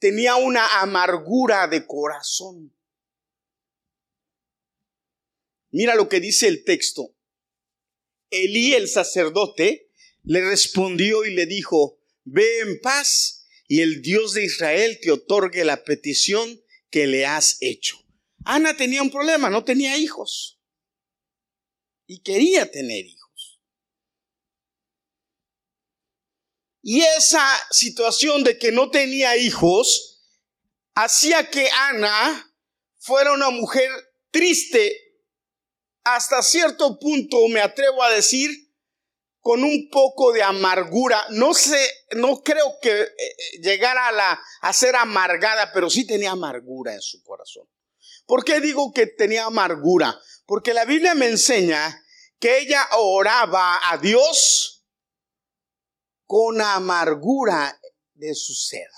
tenía 0.00 0.34
una 0.34 0.80
amargura 0.80 1.68
de 1.68 1.86
corazón. 1.86 2.76
Mira 5.70 5.94
lo 5.94 6.08
que 6.08 6.18
dice 6.18 6.48
el 6.48 6.64
texto. 6.64 7.14
Elí 8.30 8.74
el 8.74 8.88
sacerdote 8.88 9.85
le 10.26 10.44
respondió 10.44 11.24
y 11.24 11.32
le 11.32 11.46
dijo, 11.46 11.98
ve 12.24 12.60
en 12.60 12.80
paz 12.80 13.46
y 13.68 13.80
el 13.80 14.02
Dios 14.02 14.34
de 14.34 14.44
Israel 14.44 14.98
te 15.00 15.12
otorgue 15.12 15.64
la 15.64 15.84
petición 15.84 16.60
que 16.90 17.06
le 17.06 17.24
has 17.24 17.56
hecho. 17.60 17.96
Ana 18.44 18.76
tenía 18.76 19.02
un 19.02 19.10
problema, 19.10 19.48
no 19.50 19.64
tenía 19.64 19.96
hijos. 19.96 20.60
Y 22.06 22.20
quería 22.20 22.70
tener 22.70 23.06
hijos. 23.06 23.60
Y 26.82 27.02
esa 27.02 27.44
situación 27.70 28.44
de 28.44 28.58
que 28.58 28.70
no 28.70 28.90
tenía 28.90 29.36
hijos 29.36 30.24
hacía 30.94 31.50
que 31.50 31.68
Ana 31.70 32.54
fuera 32.98 33.32
una 33.32 33.50
mujer 33.50 33.90
triste 34.30 34.96
hasta 36.04 36.42
cierto 36.42 36.98
punto, 37.00 37.48
me 37.48 37.60
atrevo 37.60 38.02
a 38.02 38.12
decir, 38.12 38.65
con 39.46 39.62
un 39.62 39.88
poco 39.90 40.32
de 40.32 40.42
amargura. 40.42 41.24
No 41.30 41.54
sé, 41.54 41.78
no 42.16 42.42
creo 42.42 42.80
que 42.82 42.90
eh, 42.90 43.04
eh, 43.04 43.60
llegara 43.62 44.40
a, 44.60 44.72
ser 44.72 44.96
amargada, 44.96 45.70
pero 45.72 45.88
sí 45.88 46.04
tenía 46.04 46.32
amargura 46.32 46.92
en 46.92 47.00
su 47.00 47.22
corazón. 47.22 47.68
¿Por 48.26 48.44
qué 48.44 48.60
digo 48.60 48.92
que 48.92 49.06
tenía 49.06 49.44
amargura? 49.44 50.18
Porque 50.46 50.74
la 50.74 50.84
Biblia 50.84 51.14
me 51.14 51.28
enseña 51.28 52.04
que 52.40 52.58
ella 52.58 52.88
oraba 52.98 53.88
a 53.88 53.98
Dios 53.98 54.84
con 56.24 56.60
amargura 56.60 57.80
de 58.14 58.34
su 58.34 58.52
ser. 58.52 58.88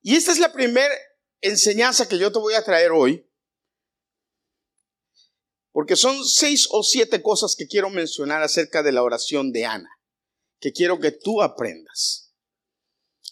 Y 0.00 0.14
esta 0.14 0.30
es 0.30 0.38
la 0.38 0.52
primera 0.52 0.94
enseñanza 1.40 2.06
que 2.06 2.18
yo 2.18 2.30
te 2.30 2.38
voy 2.38 2.54
a 2.54 2.62
traer 2.62 2.92
hoy, 2.92 3.25
porque 5.76 5.94
son 5.94 6.24
seis 6.24 6.68
o 6.70 6.82
siete 6.82 7.20
cosas 7.20 7.54
que 7.54 7.66
quiero 7.66 7.90
mencionar 7.90 8.42
acerca 8.42 8.82
de 8.82 8.92
la 8.92 9.02
oración 9.02 9.52
de 9.52 9.66
Ana, 9.66 9.90
que 10.58 10.72
quiero 10.72 10.98
que 11.00 11.12
tú 11.12 11.42
aprendas. 11.42 12.32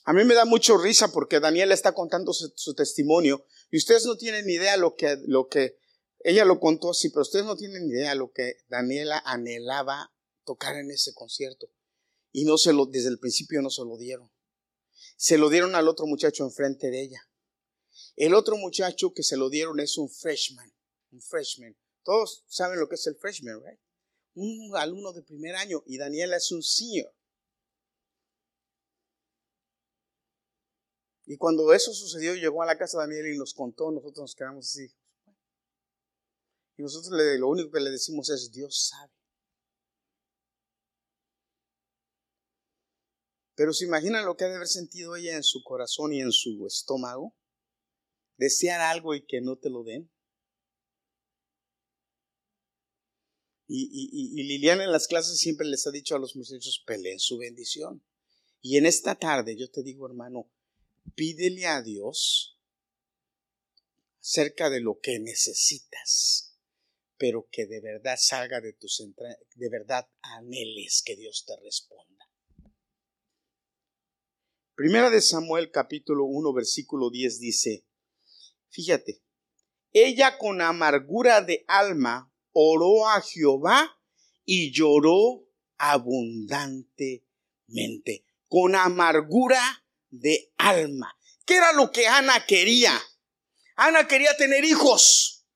A 0.05 0.13
mí 0.13 0.25
me 0.25 0.35
da 0.35 0.45
mucho 0.45 0.77
risa 0.77 1.11
porque 1.11 1.41
Daniela 1.41 1.73
está 1.73 1.95
contando 1.95 2.35
su, 2.35 2.75
testimonio 2.75 3.47
y 3.71 3.79
ustedes 3.79 4.05
no 4.05 4.19
tienen 4.19 4.47
idea 4.51 4.77
lo 4.77 4.95
que, 4.95 5.17
lo 5.27 5.49
que 5.49 5.79
ella 6.19 6.45
lo 6.45 6.61
contó 6.61 6.91
así, 6.91 7.09
pero 7.09 7.23
ustedes 7.23 7.47
no 7.47 7.57
tienen 7.57 7.89
idea 7.89 8.15
lo 8.15 8.31
que 8.31 8.59
Daniela 8.69 9.23
anhelaba 9.25 10.13
tocar 10.45 10.77
en 10.77 10.91
ese 10.91 11.15
concierto 11.15 11.71
y 12.31 12.45
no 12.45 12.59
se 12.59 12.75
lo 12.75 12.85
desde 12.85 13.09
el 13.09 13.19
principio 13.19 13.63
no 13.63 13.71
se 13.71 13.87
lo 13.87 13.97
dieron 13.97 14.31
se 15.17 15.39
lo 15.39 15.49
dieron 15.49 15.75
al 15.77 15.89
otro 15.89 16.07
muchacho 16.07 16.45
enfrente 16.45 16.91
de 16.91 17.05
ella. 17.05 17.27
El 18.17 18.35
otro 18.35 18.59
muchacho 18.59 19.15
que 19.15 19.23
se 19.23 19.39
lo 19.39 19.49
dieron 19.49 19.81
es 19.81 19.97
un 19.97 20.11
freshman, 20.11 20.71
un 21.11 21.23
freshman. 21.23 21.75
Todos 22.05 22.45
saben 22.47 22.79
lo 22.79 22.89
que 22.89 22.95
es 22.95 23.07
el 23.07 23.17
freshman, 23.17 23.61
right? 23.65 23.81
Un 24.35 24.77
alumno 24.77 25.13
de 25.13 25.23
primer 25.23 25.57
año 25.57 25.83
y 25.87 25.99
Daniela 25.99 26.37
es 26.37 26.53
un 26.53 26.63
senior. 26.63 27.13
Y 31.27 31.39
cuando 31.39 31.73
eso 31.73 31.93
sucedió, 31.95 32.35
llegó 32.35 32.63
a 32.63 32.67
la 32.67 32.77
casa 32.77 32.99
de 32.99 33.05
Daniela 33.05 33.35
y 33.35 33.39
nos 33.39 33.55
contó, 33.55 33.91
nosotros 33.91 34.19
nos 34.19 34.35
quedamos 34.35 34.67
así. 34.67 34.95
Y 36.77 36.83
nosotros 36.83 37.13
lo 37.39 37.49
único 37.49 37.71
que 37.71 37.81
le 37.81 37.91
decimos 37.91 38.29
es, 38.29 38.51
Dios 38.53 38.89
sabe. 38.89 39.13
Pero 43.55 43.73
se 43.73 43.85
imaginan 43.85 44.27
lo 44.27 44.37
que 44.37 44.45
ha 44.45 44.49
de 44.49 44.57
haber 44.57 44.69
sentido 44.69 45.15
ella 45.17 45.37
en 45.37 45.45
su 45.45 45.63
corazón 45.63 46.13
y 46.13 46.21
en 46.21 46.33
su 46.33 46.67
estómago. 46.67 47.35
Desear 48.37 48.81
algo 48.81 49.15
y 49.15 49.25
que 49.25 49.41
no 49.41 49.57
te 49.57 49.71
lo 49.71 49.85
den. 49.85 50.11
Y, 53.67 54.43
Liliana 54.43 54.85
en 54.85 54.93
las 54.93 55.09
clases 55.09 55.39
siempre 55.39 55.67
les 55.67 55.87
ha 55.87 55.91
dicho 55.91 56.15
a 56.15 56.19
los 56.19 56.37
muchachos, 56.37 56.83
peleen 56.87 57.19
su 57.19 57.39
bendición. 57.39 58.05
Y 58.61 58.77
en 58.77 58.87
esta 58.87 59.15
tarde 59.15 59.57
yo 59.57 59.71
te 59.71 59.83
digo, 59.83 60.07
hermano, 60.07 60.51
pídele 61.15 61.67
a 61.67 61.83
Dios 61.83 62.59
acerca 64.21 64.71
de 64.71 64.81
lo 64.81 64.99
que 65.01 65.19
necesitas, 65.19 66.57
pero 67.19 67.49
que 67.51 67.67
de 67.67 67.81
verdad 67.81 68.17
salga 68.19 68.61
de 68.61 68.73
tus 68.73 69.01
entrañas, 69.01 69.39
de 69.55 69.69
verdad 69.69 70.09
anheles 70.23 71.03
que 71.05 71.17
Dios 71.17 71.45
te 71.47 71.55
responda. 71.63 72.15
Primera 74.75 75.09
de 75.11 75.21
Samuel 75.21 75.71
capítulo 75.71 76.25
1 76.25 76.53
versículo 76.53 77.11
10 77.11 77.39
dice, 77.39 77.87
fíjate, 78.71 79.23
ella 79.93 80.37
con 80.39 80.61
amargura 80.61 81.43
de 81.43 81.65
alma 81.69 82.34
oró 82.55 83.09
a 83.09 83.21
Jehová 83.21 84.01
y 84.45 84.73
lloró 84.73 85.47
abundantemente, 85.77 88.25
con 88.49 88.75
amargura 88.75 89.85
de 90.11 90.53
alma. 90.57 91.15
¿Qué 91.45 91.57
era 91.57 91.73
lo 91.73 91.91
que 91.91 92.07
Ana 92.07 92.47
quería? 92.47 92.99
Ana 93.77 94.09
quería 94.09 94.35
tener 94.37 94.65
hijos. 94.65 95.47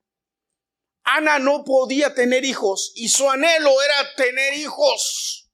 Ana 1.03 1.39
no 1.39 1.63
podía 1.63 2.13
tener 2.13 2.45
hijos 2.45 2.91
y 2.93 3.09
su 3.09 3.27
anhelo 3.29 3.81
era 3.81 4.15
tener 4.15 4.53
hijos. 4.53 5.49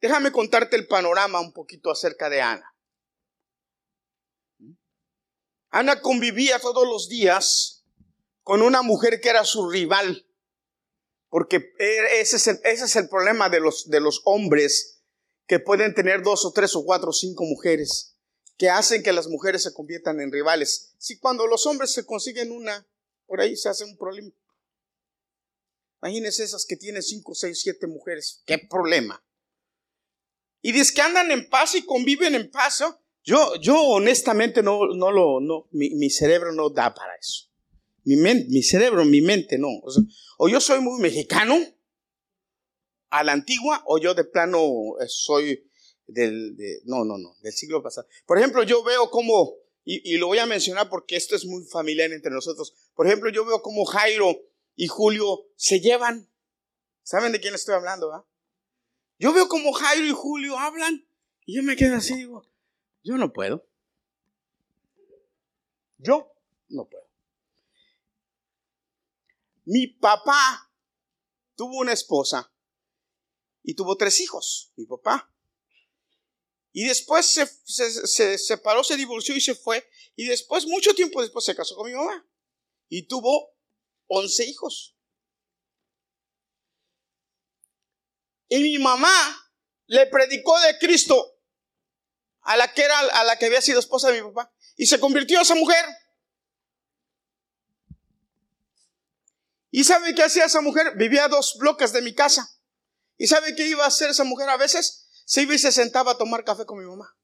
Déjame 0.00 0.30
contarte 0.30 0.76
el 0.76 0.86
panorama 0.86 1.40
un 1.40 1.52
poquito 1.52 1.90
acerca 1.90 2.28
de 2.28 2.42
Ana. 2.42 2.72
Ana 5.70 6.00
convivía 6.00 6.60
todos 6.60 6.86
los 6.86 7.08
días 7.08 7.84
con 8.42 8.62
una 8.62 8.82
mujer 8.82 9.20
que 9.20 9.30
era 9.30 9.44
su 9.44 9.68
rival, 9.68 10.25
porque 11.28 11.72
ese 11.78 12.36
es 12.36 12.46
el, 12.46 12.60
ese 12.64 12.84
es 12.84 12.96
el 12.96 13.08
problema 13.08 13.48
de 13.48 13.60
los, 13.60 13.88
de 13.88 14.00
los 14.00 14.22
hombres 14.24 15.02
que 15.46 15.60
pueden 15.60 15.94
tener 15.94 16.22
dos 16.22 16.44
o 16.44 16.52
tres 16.52 16.74
o 16.76 16.84
cuatro 16.84 17.10
o 17.10 17.12
cinco 17.12 17.44
mujeres, 17.44 18.16
que 18.56 18.70
hacen 18.70 19.02
que 19.02 19.12
las 19.12 19.28
mujeres 19.28 19.62
se 19.62 19.72
conviertan 19.72 20.20
en 20.20 20.32
rivales. 20.32 20.94
Si 20.98 21.18
cuando 21.18 21.46
los 21.46 21.66
hombres 21.66 21.92
se 21.92 22.04
consiguen 22.04 22.50
una, 22.52 22.86
por 23.26 23.40
ahí 23.40 23.56
se 23.56 23.68
hace 23.68 23.84
un 23.84 23.96
problema. 23.96 24.32
Imagínense 26.02 26.44
esas 26.44 26.66
que 26.66 26.76
tienen 26.76 27.02
cinco, 27.02 27.34
seis, 27.34 27.60
siete 27.60 27.86
mujeres. 27.86 28.42
¿Qué 28.46 28.58
problema? 28.58 29.22
y 30.66 30.72
dice 30.72 30.94
que 30.94 31.00
andan 31.00 31.30
en 31.30 31.48
paz 31.48 31.76
y 31.76 31.86
conviven 31.86 32.34
en 32.34 32.50
paz. 32.50 32.82
Yo, 33.22 33.54
yo 33.60 33.80
honestamente 33.80 34.64
no, 34.64 34.80
no 34.96 35.12
lo, 35.12 35.38
no, 35.40 35.68
mi, 35.70 36.10
cerebro 36.10 36.52
no 36.52 36.70
da 36.70 36.92
para 36.92 37.14
eso. 37.14 37.45
Mi, 38.06 38.16
mi 38.16 38.62
cerebro, 38.62 39.04
mi 39.04 39.20
mente 39.20 39.58
no. 39.58 39.68
O, 40.38 40.48
yo 40.48 40.60
soy 40.60 40.80
muy 40.80 41.00
mexicano 41.00 41.58
a 43.10 43.24
la 43.24 43.32
antigua 43.32 43.82
o 43.86 43.98
yo 43.98 44.14
de 44.14 44.24
plano 44.24 44.60
eh, 45.00 45.06
soy 45.08 45.68
del, 46.06 46.56
no, 46.84 47.04
no, 47.04 47.18
no, 47.18 47.36
del 47.42 47.52
siglo 47.52 47.82
pasado. 47.82 48.06
Por 48.24 48.38
ejemplo, 48.38 48.62
yo 48.62 48.84
veo 48.84 49.10
como, 49.10 49.56
y, 49.84 50.16
lo 50.18 50.28
voy 50.28 50.38
a 50.38 50.46
mencionar 50.46 50.88
porque 50.88 51.16
esto 51.16 51.34
es 51.34 51.44
muy 51.46 51.64
familiar 51.64 52.12
entre 52.12 52.30
nosotros. 52.30 52.74
Por 52.94 53.08
ejemplo, 53.08 53.28
yo 53.30 53.44
veo 53.44 53.60
como 53.60 53.84
Jairo 53.84 54.40
y 54.76 54.86
Julio 54.86 55.48
se 55.56 55.80
llevan. 55.80 56.30
¿Saben 57.02 57.32
de 57.32 57.40
quién 57.40 57.54
estoy 57.54 57.74
hablando? 57.74 58.12
Ah? 58.12 58.24
Yo 59.18 59.32
veo 59.32 59.48
como 59.48 59.72
Jairo 59.72 60.06
y 60.06 60.12
Julio 60.12 60.56
hablan 60.56 61.08
y 61.44 61.56
yo 61.56 61.62
me 61.64 61.74
quedo 61.74 61.96
así, 61.96 62.14
digo, 62.14 62.46
yo 63.02 63.16
no 63.16 63.32
puedo. 63.32 63.66
Yo 65.98 66.32
no 66.68 66.88
puedo. 66.88 67.05
Mi 69.66 69.88
papá 69.88 70.72
tuvo 71.56 71.78
una 71.78 71.92
esposa 71.92 72.52
y 73.62 73.74
tuvo 73.74 73.96
tres 73.96 74.20
hijos, 74.20 74.72
mi 74.76 74.86
papá. 74.86 75.32
Y 76.72 76.84
después 76.84 77.26
se, 77.26 77.46
se, 77.46 78.38
separó, 78.38 78.84
se 78.84 78.96
divorció 78.96 79.34
y 79.34 79.40
se 79.40 79.54
fue. 79.54 79.88
Y 80.14 80.26
después, 80.26 80.66
mucho 80.66 80.94
tiempo 80.94 81.20
después, 81.20 81.44
se 81.44 81.56
casó 81.56 81.74
con 81.74 81.86
mi 81.90 81.96
mamá. 81.96 82.28
Y 82.88 83.08
tuvo 83.08 83.56
once 84.06 84.44
hijos. 84.44 84.96
Y 88.48 88.58
mi 88.58 88.78
mamá 88.78 89.50
le 89.86 90.06
predicó 90.06 90.58
de 90.60 90.78
Cristo 90.78 91.40
a 92.42 92.56
la 92.56 92.72
que 92.72 92.82
era 92.82 92.98
a 92.98 93.24
la 93.24 93.36
que 93.36 93.46
había 93.46 93.60
sido 93.60 93.80
esposa 93.80 94.12
de 94.12 94.22
mi 94.22 94.28
papá 94.28 94.54
y 94.76 94.86
se 94.86 95.00
convirtió 95.00 95.40
esa 95.40 95.54
mujer. 95.56 95.84
¿Y 99.70 99.84
sabe 99.84 100.14
qué 100.14 100.22
hacía 100.22 100.44
esa 100.44 100.60
mujer? 100.60 100.96
Vivía 100.96 101.24
a 101.24 101.28
dos 101.28 101.56
bloques 101.58 101.92
de 101.92 102.02
mi 102.02 102.14
casa. 102.14 102.48
¿Y 103.16 103.26
sabe 103.26 103.54
qué 103.54 103.66
iba 103.66 103.84
a 103.84 103.88
hacer 103.88 104.10
esa 104.10 104.24
mujer 104.24 104.48
a 104.48 104.56
veces? 104.56 105.08
Se 105.24 105.42
iba 105.42 105.54
y 105.54 105.58
se 105.58 105.72
sentaba 105.72 106.12
a 106.12 106.18
tomar 106.18 106.44
café 106.44 106.66
con 106.66 106.78
mi 106.78 106.84
mamá. 106.84 107.16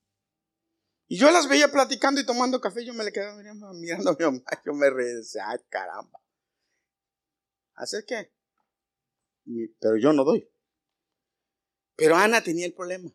Y 1.07 1.19
yo 1.19 1.31
las 1.31 1.49
veía 1.49 1.71
platicando 1.71 2.21
y 2.21 2.27
tomando 2.27 2.61
café. 2.61 2.85
Yo 2.85 2.95
me 2.95 3.05
le 3.05 3.13
quedaba 3.13 3.37
mirando 3.37 3.67
a 3.69 3.73
mi 3.75 4.25
mamá. 4.25 4.43
Yo 4.65 4.73
me 4.73 4.91
reía. 4.91 5.21
Ay, 5.47 5.59
caramba. 5.69 6.21
¿Hacer 7.75 8.05
qué? 8.07 8.33
pero 9.81 9.97
yo 9.97 10.13
no 10.13 10.25
doy. 10.25 10.49
Pero 11.97 12.17
Ana 12.17 12.43
tenía 12.43 12.67
el 12.67 12.75
problema. 12.75 13.13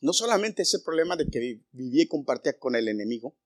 No 0.00 0.12
solamente 0.12 0.62
ese 0.62 0.80
problema 0.80 1.16
de 1.16 1.28
que 1.28 1.62
vivía 1.72 2.04
y 2.04 2.08
compartía 2.08 2.58
con 2.58 2.76
el 2.76 2.88
enemigo, 2.88 3.36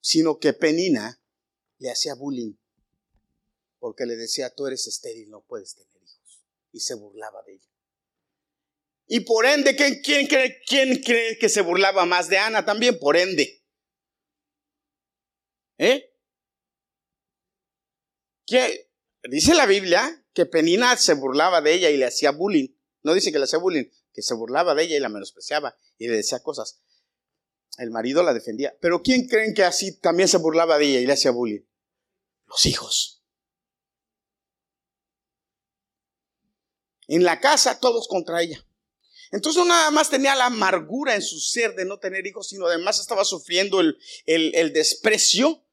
sino 0.00 0.38
que 0.38 0.52
Penina 0.52 1.17
le 1.78 1.90
hacía 1.90 2.14
bullying 2.14 2.54
porque 3.78 4.06
le 4.06 4.16
decía, 4.16 4.54
tú 4.54 4.66
eres 4.66 4.86
estéril, 4.86 5.30
no 5.30 5.42
puedes 5.42 5.74
tener 5.74 5.96
hijos. 6.02 6.42
Y 6.72 6.80
se 6.80 6.94
burlaba 6.94 7.42
de 7.44 7.54
ella. 7.54 7.68
Y 9.06 9.20
por 9.20 9.46
ende, 9.46 9.74
¿quién, 9.74 10.26
cree, 10.26 10.60
quién 10.66 11.02
cree 11.02 11.38
que 11.38 11.48
se 11.48 11.62
burlaba 11.62 12.04
más 12.04 12.28
de 12.28 12.38
Ana 12.38 12.64
también? 12.64 12.98
Por 12.98 13.16
ende. 13.16 13.64
¿Eh? 15.78 16.12
¿Qué? 18.46 18.90
Dice 19.30 19.54
la 19.54 19.66
Biblia 19.66 20.26
que 20.34 20.46
Penina 20.46 20.96
se 20.96 21.14
burlaba 21.14 21.62
de 21.62 21.74
ella 21.74 21.90
y 21.90 21.96
le 21.96 22.06
hacía 22.06 22.32
bullying. 22.32 22.68
No 23.02 23.14
dice 23.14 23.32
que 23.32 23.38
le 23.38 23.44
hacía 23.44 23.58
bullying, 23.58 23.86
que 24.12 24.22
se 24.22 24.34
burlaba 24.34 24.74
de 24.74 24.84
ella 24.84 24.96
y 24.96 25.00
la 25.00 25.08
menospreciaba 25.08 25.76
y 25.96 26.08
le 26.08 26.16
decía 26.16 26.42
cosas. 26.42 26.82
El 27.78 27.90
marido 27.90 28.22
la 28.22 28.34
defendía. 28.34 28.76
Pero 28.80 29.02
¿quién 29.02 29.26
creen 29.28 29.54
que 29.54 29.64
así 29.64 29.98
también 29.98 30.28
se 30.28 30.38
burlaba 30.38 30.78
de 30.78 30.86
ella 30.86 31.00
y 31.00 31.06
le 31.06 31.12
hacía 31.12 31.30
bullying? 31.30 31.62
Los 32.48 32.66
hijos. 32.66 33.22
En 37.06 37.22
la 37.22 37.40
casa 37.40 37.78
todos 37.78 38.08
contra 38.08 38.42
ella. 38.42 38.64
Entonces 39.30 39.62
no 39.62 39.68
nada 39.68 39.90
más 39.90 40.08
tenía 40.08 40.34
la 40.34 40.46
amargura 40.46 41.14
en 41.14 41.22
su 41.22 41.38
ser 41.38 41.74
de 41.74 41.84
no 41.84 41.98
tener 41.98 42.26
hijos, 42.26 42.48
sino 42.48 42.66
además 42.66 42.98
estaba 42.98 43.24
sufriendo 43.24 43.80
el, 43.80 43.98
el, 44.24 44.72
desprecio 44.72 45.66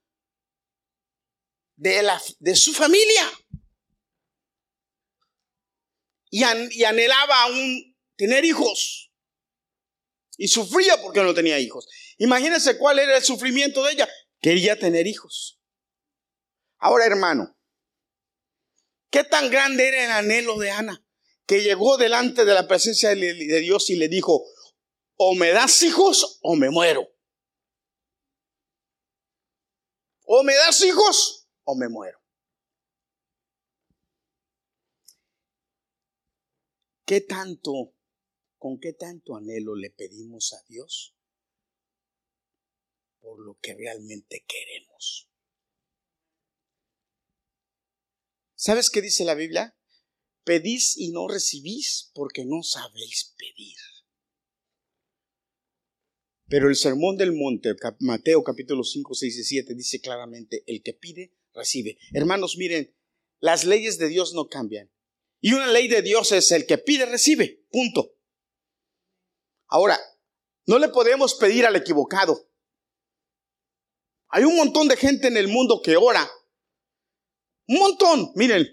de, 1.77 2.03
la, 2.03 2.21
de 2.39 2.55
su 2.55 2.73
familia. 2.73 3.31
Y, 6.29 6.43
y 6.71 6.83
anhelaba 6.83 7.43
aún 7.43 7.97
tener 8.17 8.43
hijos. 8.43 9.13
Y 10.37 10.49
sufría 10.49 11.01
porque 11.01 11.21
no 11.21 11.33
tenía 11.33 11.57
hijos. 11.59 11.87
Imagínense 12.17 12.77
cuál 12.77 12.99
era 12.99 13.15
el 13.17 13.23
sufrimiento 13.23 13.83
de 13.83 13.93
ella. 13.93 14.09
Quería 14.41 14.77
tener 14.77 15.07
hijos. 15.07 15.61
Ahora, 16.85 17.07
hermano, 17.07 17.57
¿qué 19.09 19.23
tan 19.23 19.49
grande 19.49 19.87
era 19.87 20.05
el 20.05 20.11
anhelo 20.11 20.59
de 20.59 20.69
Ana? 20.69 21.03
Que 21.47 21.63
llegó 21.63 21.97
delante 21.97 22.45
de 22.45 22.53
la 22.53 22.67
presencia 22.67 23.09
de 23.09 23.59
Dios 23.59 23.89
y 23.89 23.95
le 23.95 24.07
dijo, 24.07 24.45
o 25.15 25.33
me 25.33 25.49
das 25.49 25.81
hijos 25.81 26.37
o 26.43 26.55
me 26.55 26.69
muero. 26.69 27.09
O 30.25 30.43
me 30.43 30.53
das 30.53 30.83
hijos 30.83 31.49
o 31.63 31.75
me 31.75 31.89
muero. 31.89 32.19
¿Qué 37.03 37.21
tanto, 37.21 37.95
con 38.59 38.79
qué 38.79 38.93
tanto 38.93 39.35
anhelo 39.35 39.75
le 39.75 39.89
pedimos 39.89 40.53
a 40.53 40.63
Dios 40.67 41.15
por 43.21 43.43
lo 43.43 43.57
que 43.59 43.73
realmente 43.73 44.45
queremos? 44.47 45.31
¿Sabes 48.65 48.89
qué 48.89 48.99
dice 48.99 49.25
la 49.25 49.35
Biblia? 49.35 49.77
Pedís 50.43 50.97
y 50.97 51.11
no 51.11 51.27
recibís 51.27 52.09
porque 52.15 52.45
no 52.45 52.63
sabéis 52.63 53.35
pedir. 53.37 53.77
Pero 56.47 56.69
el 56.69 56.75
sermón 56.75 57.15
del 57.15 57.31
monte, 57.33 57.75
Mateo 57.99 58.43
capítulo 58.43 58.83
5, 58.83 59.13
6 59.13 59.37
y 59.37 59.43
7, 59.43 59.75
dice 59.75 60.01
claramente, 60.01 60.63
el 60.65 60.81
que 60.81 60.93
pide, 60.93 61.31
recibe. 61.53 61.99
Hermanos, 62.11 62.57
miren, 62.57 62.91
las 63.39 63.65
leyes 63.65 63.99
de 63.99 64.07
Dios 64.07 64.33
no 64.33 64.47
cambian. 64.47 64.91
Y 65.41 65.53
una 65.53 65.67
ley 65.67 65.87
de 65.87 66.01
Dios 66.01 66.31
es 66.31 66.51
el 66.51 66.65
que 66.65 66.79
pide, 66.79 67.05
recibe. 67.05 67.67
Punto. 67.69 68.17
Ahora, 69.67 69.99
no 70.65 70.79
le 70.79 70.89
podemos 70.89 71.35
pedir 71.35 71.67
al 71.67 71.75
equivocado. 71.75 72.49
Hay 74.29 74.43
un 74.43 74.55
montón 74.55 74.87
de 74.87 74.97
gente 74.97 75.27
en 75.27 75.37
el 75.37 75.49
mundo 75.49 75.83
que 75.83 75.97
ora 75.97 76.27
un 77.67 77.79
montón. 77.79 78.31
Miren, 78.35 78.71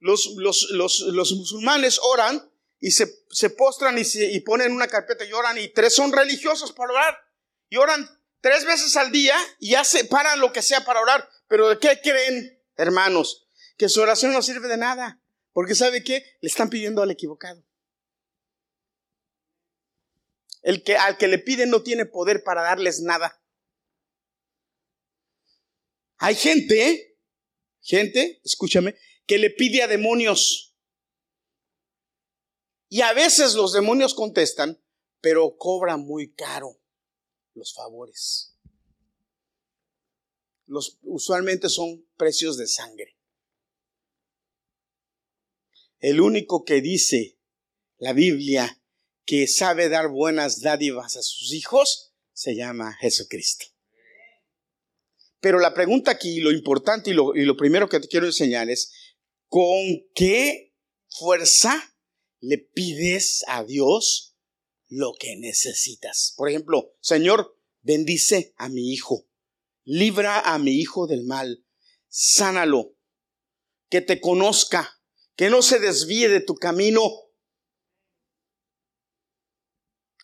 los, 0.00 0.26
los, 0.36 1.32
musulmanes 1.32 1.98
oran 2.02 2.50
y 2.78 2.90
se, 2.90 3.06
postran 3.50 3.98
y, 3.98 4.04
se, 4.04 4.30
y 4.30 4.40
ponen 4.40 4.72
una 4.72 4.88
carpeta 4.88 5.24
y 5.24 5.32
oran 5.32 5.58
y 5.58 5.68
tres 5.68 5.94
son 5.94 6.12
religiosos 6.12 6.72
para 6.72 6.92
orar. 6.92 7.18
Y 7.70 7.76
oran 7.76 8.08
tres 8.40 8.64
veces 8.64 8.96
al 8.96 9.10
día 9.10 9.36
y 9.58 9.70
ya 9.70 9.84
se 9.84 10.04
paran 10.04 10.40
lo 10.40 10.52
que 10.52 10.62
sea 10.62 10.84
para 10.84 11.00
orar. 11.00 11.28
Pero 11.48 11.68
¿de 11.68 11.78
qué 11.78 12.00
creen, 12.02 12.62
hermanos? 12.76 13.48
Que 13.76 13.88
su 13.88 14.00
oración 14.00 14.32
no 14.32 14.42
sirve 14.42 14.68
de 14.68 14.76
nada. 14.76 15.20
Porque 15.52 15.74
¿sabe 15.74 16.02
qué? 16.04 16.24
Le 16.40 16.48
están 16.48 16.68
pidiendo 16.68 17.02
al 17.02 17.10
equivocado. 17.10 17.64
El 20.62 20.82
que 20.82 20.96
al 20.96 21.16
que 21.16 21.28
le 21.28 21.38
piden 21.38 21.70
no 21.70 21.82
tiene 21.82 22.06
poder 22.06 22.42
para 22.42 22.62
darles 22.62 23.00
nada. 23.00 23.40
Hay 26.18 26.34
gente 26.34 27.13
gente, 27.84 28.40
escúchame, 28.44 28.96
que 29.26 29.38
le 29.38 29.50
pide 29.50 29.82
a 29.82 29.86
demonios. 29.86 30.74
Y 32.88 33.02
a 33.02 33.12
veces 33.12 33.54
los 33.54 33.72
demonios 33.72 34.14
contestan, 34.14 34.82
pero 35.20 35.56
cobra 35.56 35.96
muy 35.96 36.32
caro 36.32 36.80
los 37.54 37.72
favores. 37.74 38.56
Los, 40.66 40.98
usualmente 41.02 41.68
son 41.68 42.06
precios 42.16 42.56
de 42.56 42.66
sangre. 42.66 43.16
El 46.00 46.20
único 46.20 46.64
que 46.64 46.80
dice 46.80 47.38
la 47.98 48.12
Biblia 48.12 48.80
que 49.24 49.46
sabe 49.46 49.88
dar 49.88 50.08
buenas 50.08 50.60
dádivas 50.60 51.16
a 51.16 51.22
sus 51.22 51.52
hijos 51.52 52.12
se 52.32 52.54
llama 52.54 52.94
Jesucristo. 53.00 53.73
Pero 55.44 55.58
la 55.58 55.74
pregunta 55.74 56.10
aquí, 56.10 56.40
lo 56.40 56.50
importante 56.50 57.10
y 57.10 57.12
lo, 57.12 57.56
primero 57.58 57.86
que 57.86 58.00
te 58.00 58.08
quiero 58.08 58.24
enseñar 58.24 58.70
es, 58.70 58.90
¿con 59.46 59.76
qué 60.14 60.74
fuerza 61.10 61.98
le 62.40 62.56
pides 62.56 63.44
a 63.46 63.62
Dios 63.62 64.38
lo 64.88 65.12
que 65.12 65.36
necesitas? 65.36 66.32
Por 66.38 66.48
ejemplo, 66.48 66.94
Señor, 67.02 67.60
bendice 67.82 68.54
a 68.56 68.70
mi 68.70 68.90
hijo, 68.90 69.28
libra 69.84 70.40
a 70.40 70.58
mi 70.58 70.80
hijo 70.80 71.06
del 71.06 71.24
mal, 71.24 71.66
sánalo, 72.08 72.96
que 73.90 74.00
te 74.00 74.22
conozca, 74.22 74.98
que 75.36 75.50
no 75.50 75.60
se 75.60 75.78
desvíe 75.78 76.30
de 76.30 76.40
tu 76.40 76.54
camino. 76.54 77.02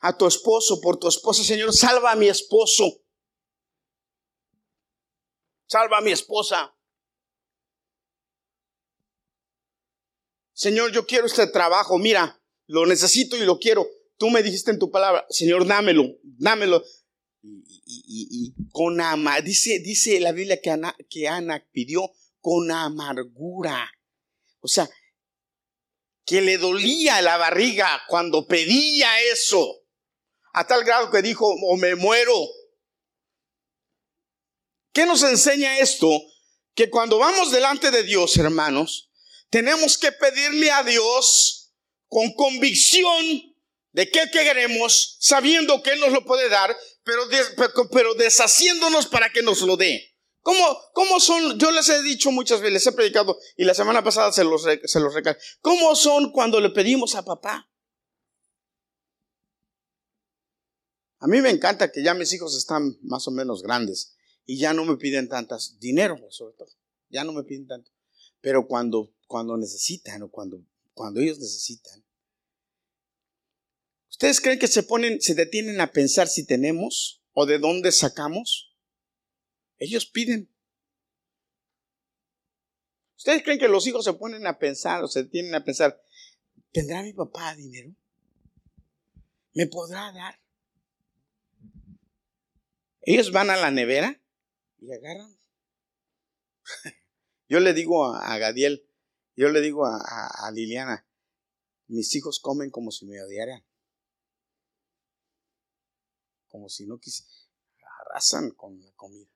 A 0.01 0.17
tu 0.17 0.27
esposo, 0.27 0.81
por 0.81 0.97
tu 0.97 1.09
esposa, 1.09 1.45
Señor, 1.45 1.75
salva 1.75 2.13
a 2.13 2.17
mi 2.17 2.31
esposo 2.31 3.03
salva 5.71 5.99
a 5.99 6.01
mi 6.01 6.11
esposa. 6.11 6.75
Señor, 10.53 10.93
yo 10.93 11.07
quiero 11.07 11.27
este 11.27 11.47
trabajo, 11.47 11.97
mira, 11.97 12.43
lo 12.67 12.87
necesito 12.87 13.37
y 13.37 13.47
lo 13.47 13.59
quiero. 13.59 13.87
Tú 14.19 14.31
me 14.31 14.43
dijiste 14.43 14.73
en 14.73 14.79
tu 14.79 14.91
palabra, 14.91 15.25
Señor, 15.31 15.67
dámelo, 15.67 16.05
dámelo. 16.23 16.83
Y, 17.43 18.53
con 18.73 19.01
ama, 19.01 19.41
dice, 19.41 19.79
dice 19.79 20.21
la 20.21 20.33
Biblia 20.33 20.61
que 20.61 20.71
Ana, 20.71 20.95
que 21.09 21.29
Ana 21.29 21.65
pidió 21.73 22.11
con 22.41 22.71
amargura. 22.71 23.91
O 24.61 24.69
sea, 24.69 24.91
que 26.27 26.43
le 26.43 26.59
dolía 26.59 27.23
la 27.23 27.37
barriga 27.39 28.03
cuando 28.09 28.47
pedía 28.47 29.09
eso. 29.33 29.85
A 30.53 30.67
tal 30.67 30.85
grado 30.85 31.11
que 31.11 31.23
dijo, 31.23 31.47
o 31.47 31.77
me 31.77 31.95
muero. 31.95 32.35
¿Qué 34.93 35.07
nos 35.07 35.23
enseña 35.23 35.79
esto? 35.79 36.09
Que 36.75 36.91
cuando 36.91 37.19
vamos 37.19 37.53
delante 37.53 37.91
de 37.91 38.03
Dios, 38.03 38.37
hermanos, 38.37 39.11
tenemos 39.51 39.99
que 39.99 40.13
pedirle 40.13 40.71
a 40.71 40.83
Dios 40.83 41.73
con 42.09 42.33
convicción 42.35 43.55
de 43.93 44.11
qué 44.11 44.31
queremos, 44.33 45.17
sabiendo 45.21 45.83
que 45.83 45.91
Él 45.91 46.01
nos 46.01 46.13
lo 46.13 46.25
puede 46.25 46.49
dar, 46.49 46.77
pero, 47.05 48.15
deshaciéndonos 48.15 49.07
para 49.07 49.31
que 49.31 49.43
nos 49.43 49.63
lo 49.63 49.77
dé. 49.77 50.17
¿Cómo, 50.43 50.81
¿Cómo, 50.95 51.21
son? 51.21 51.59
Yo 51.59 51.71
les 51.71 51.89
he 51.89 52.03
dicho 52.03 52.31
muchas 52.31 52.61
veces, 52.61 52.73
les 52.73 52.87
he 52.87 52.93
predicado 52.93 53.39
y 53.57 53.65
la 53.65 53.75
semana 53.75 54.03
pasada 54.03 54.33
se 54.33 54.43
los, 54.45 54.63
se 54.63 55.01
los 55.01 55.15
¿Cómo 55.61 55.95
son 55.95 56.33
cuando 56.33 56.61
le 56.61 56.71
pedimos 56.71 57.15
a 57.15 57.25
papá? 57.25 57.69
A 61.19 61.27
mí 61.27 61.43
me 61.43 61.51
encanta 61.51 61.93
que 61.93 62.03
ya 62.03 62.15
mis 62.15 62.33
hijos 62.33 62.57
están 62.57 62.97
más 63.03 63.29
o 63.29 63.31
menos 63.31 63.63
grandes 63.63 64.17
y 64.51 64.57
ya 64.57 64.75
no 64.75 64.85
me 64.85 64.97
piden 64.97 65.29
tantas 65.29 65.79
dinero, 65.79 66.19
sobre 66.31 66.57
todo, 66.57 66.73
ya 67.09 67.23
no 67.23 67.33
me 67.33 67.45
piden 67.45 67.69
tanto. 67.69 67.93
Pero 68.41 68.67
cuando, 68.67 69.15
cuando 69.29 69.57
necesitan 69.57 70.25
o 70.25 70.29
cuando, 70.29 70.61
cuando 70.93 71.21
ellos 71.21 71.39
necesitan, 71.39 72.05
¿ustedes 74.09 74.41
creen 74.41 74.59
que 74.59 74.67
se 74.67 74.83
ponen, 74.83 75.21
se 75.21 75.37
detienen 75.37 75.81
a 75.81 75.93
pensar 75.93 76.27
si 76.27 76.45
tenemos 76.45 77.23
o 77.33 77.47
de 77.47 77.61
dónde 77.61 77.93
sacamos? 77.93 78.77
Ellos 79.79 80.05
piden. 80.07 80.53
¿Ustedes 83.19 83.45
creen 83.45 83.61
que 83.61 83.69
los 83.69 83.87
hijos 83.87 84.05
se 84.05 84.15
ponen 84.15 84.49
a 84.49 84.59
pensar 84.59 85.05
o 85.05 85.07
se 85.07 85.23
detienen 85.23 85.55
a 85.55 85.65
pensar, 85.65 86.03
¿tendrá 86.73 87.05
mi 87.05 87.13
papá 87.13 87.55
dinero? 87.55 87.95
¿Me 89.55 89.69
podrá 89.69 90.11
dar? 90.11 90.41
Ellos 93.03 93.31
van 93.31 93.51
a 93.51 93.57
la 93.57 93.71
nevera 93.71 94.21
y 94.81 94.93
agarran. 94.93 95.39
Yo 97.49 97.61
le 97.61 97.75
digo 97.75 98.05
a, 98.05 98.39
Gadiel, 98.39 98.87
yo 99.35 99.49
le 99.49 99.61
digo 99.61 99.85
a, 99.85 100.51
Liliana, 100.53 101.05
mis 101.89 102.15
hijos 102.15 102.39
comen 102.39 102.71
como 102.71 102.93
si 102.93 103.07
me 103.07 103.21
odiaran. 103.21 103.67
Como 106.47 106.69
si 106.69 106.87
no 106.87 107.01
quisieran. 107.01 107.35
Arrasan 108.03 108.53
con 108.53 108.81
la 108.81 108.93
comida. 108.93 109.29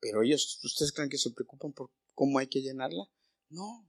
Pero 0.00 0.22
ellos, 0.22 0.58
¿ustedes 0.64 0.90
creen 0.90 1.10
que 1.10 1.18
se 1.18 1.30
preocupan 1.30 1.72
por 1.72 1.92
cómo 2.14 2.40
hay 2.40 2.48
que 2.48 2.60
llenarla? 2.60 3.08
No. 3.50 3.88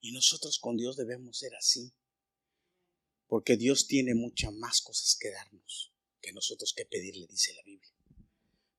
Y 0.00 0.12
nosotros 0.12 0.58
con 0.58 0.76
Dios 0.76 0.96
debemos 0.96 1.38
ser 1.38 1.54
así. 1.54 1.94
Porque 3.26 3.56
Dios 3.56 3.86
tiene 3.86 4.14
muchas 4.14 4.52
más 4.52 4.82
cosas 4.82 5.16
que 5.18 5.30
darnos 5.30 5.96
que 6.26 6.32
nosotros 6.32 6.74
que 6.76 6.84
pedirle, 6.84 7.26
dice 7.28 7.54
la 7.54 7.62
Biblia. 7.62 7.95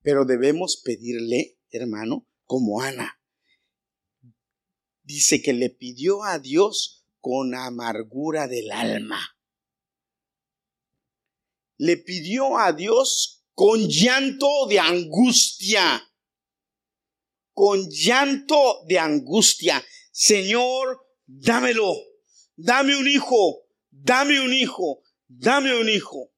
Pero 0.08 0.24
debemos 0.24 0.78
pedirle, 0.78 1.60
hermano, 1.70 2.26
como 2.46 2.80
Ana. 2.80 3.22
Dice 5.04 5.42
que 5.42 5.52
le 5.52 5.70
pidió 5.70 6.24
a 6.24 6.40
Dios 6.40 7.06
con 7.20 7.54
amargura 7.54 8.48
del 8.48 8.72
alma. 8.72 9.20
Le 11.76 11.98
pidió 11.98 12.58
a 12.58 12.72
Dios 12.72 13.44
con 13.54 13.82
llanto 13.90 14.48
de 14.70 14.80
angustia, 14.80 16.10
con 17.52 17.90
llanto 17.90 18.86
de 18.88 19.00
angustia. 19.00 19.86
Señor, 20.14 21.06
dámelo, 21.26 21.94
dame 22.56 22.96
un 22.96 23.10
hijo, 23.10 23.68
dame 23.90 24.40
un 24.40 24.54
hijo, 24.54 25.04
dame 25.28 25.78
un 25.78 25.90
hijo 25.90 26.32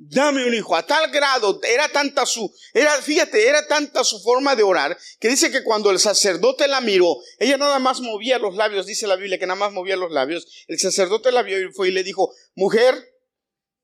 dame 0.00 0.46
un 0.46 0.54
hijo. 0.54 0.74
A 0.74 0.86
tal 0.86 1.10
grado, 1.10 1.60
era 1.62 1.88
tanta 1.88 2.24
su, 2.24 2.52
era, 2.72 2.90
fíjate, 3.02 3.46
era 3.46 3.66
tanta 3.66 4.02
su 4.02 4.20
forma 4.20 4.56
de 4.56 4.62
orar, 4.62 4.96
que 5.18 5.28
dice 5.28 5.50
que 5.50 5.62
cuando 5.62 5.90
el 5.90 5.98
sacerdote 5.98 6.66
la 6.68 6.80
miró, 6.80 7.16
ella 7.38 7.58
nada 7.58 7.78
más 7.78 8.00
movía 8.00 8.38
los 8.38 8.56
labios, 8.56 8.86
dice 8.86 9.06
la 9.06 9.16
Biblia 9.16 9.38
que 9.38 9.46
nada 9.46 9.58
más 9.58 9.72
movía 9.72 9.96
los 9.96 10.10
labios, 10.10 10.46
el 10.68 10.78
sacerdote 10.78 11.32
la 11.32 11.42
vio 11.42 11.60
y 11.60 11.72
fue 11.72 11.88
y 11.88 11.92
le 11.92 12.02
dijo, 12.02 12.32
mujer, 12.54 12.94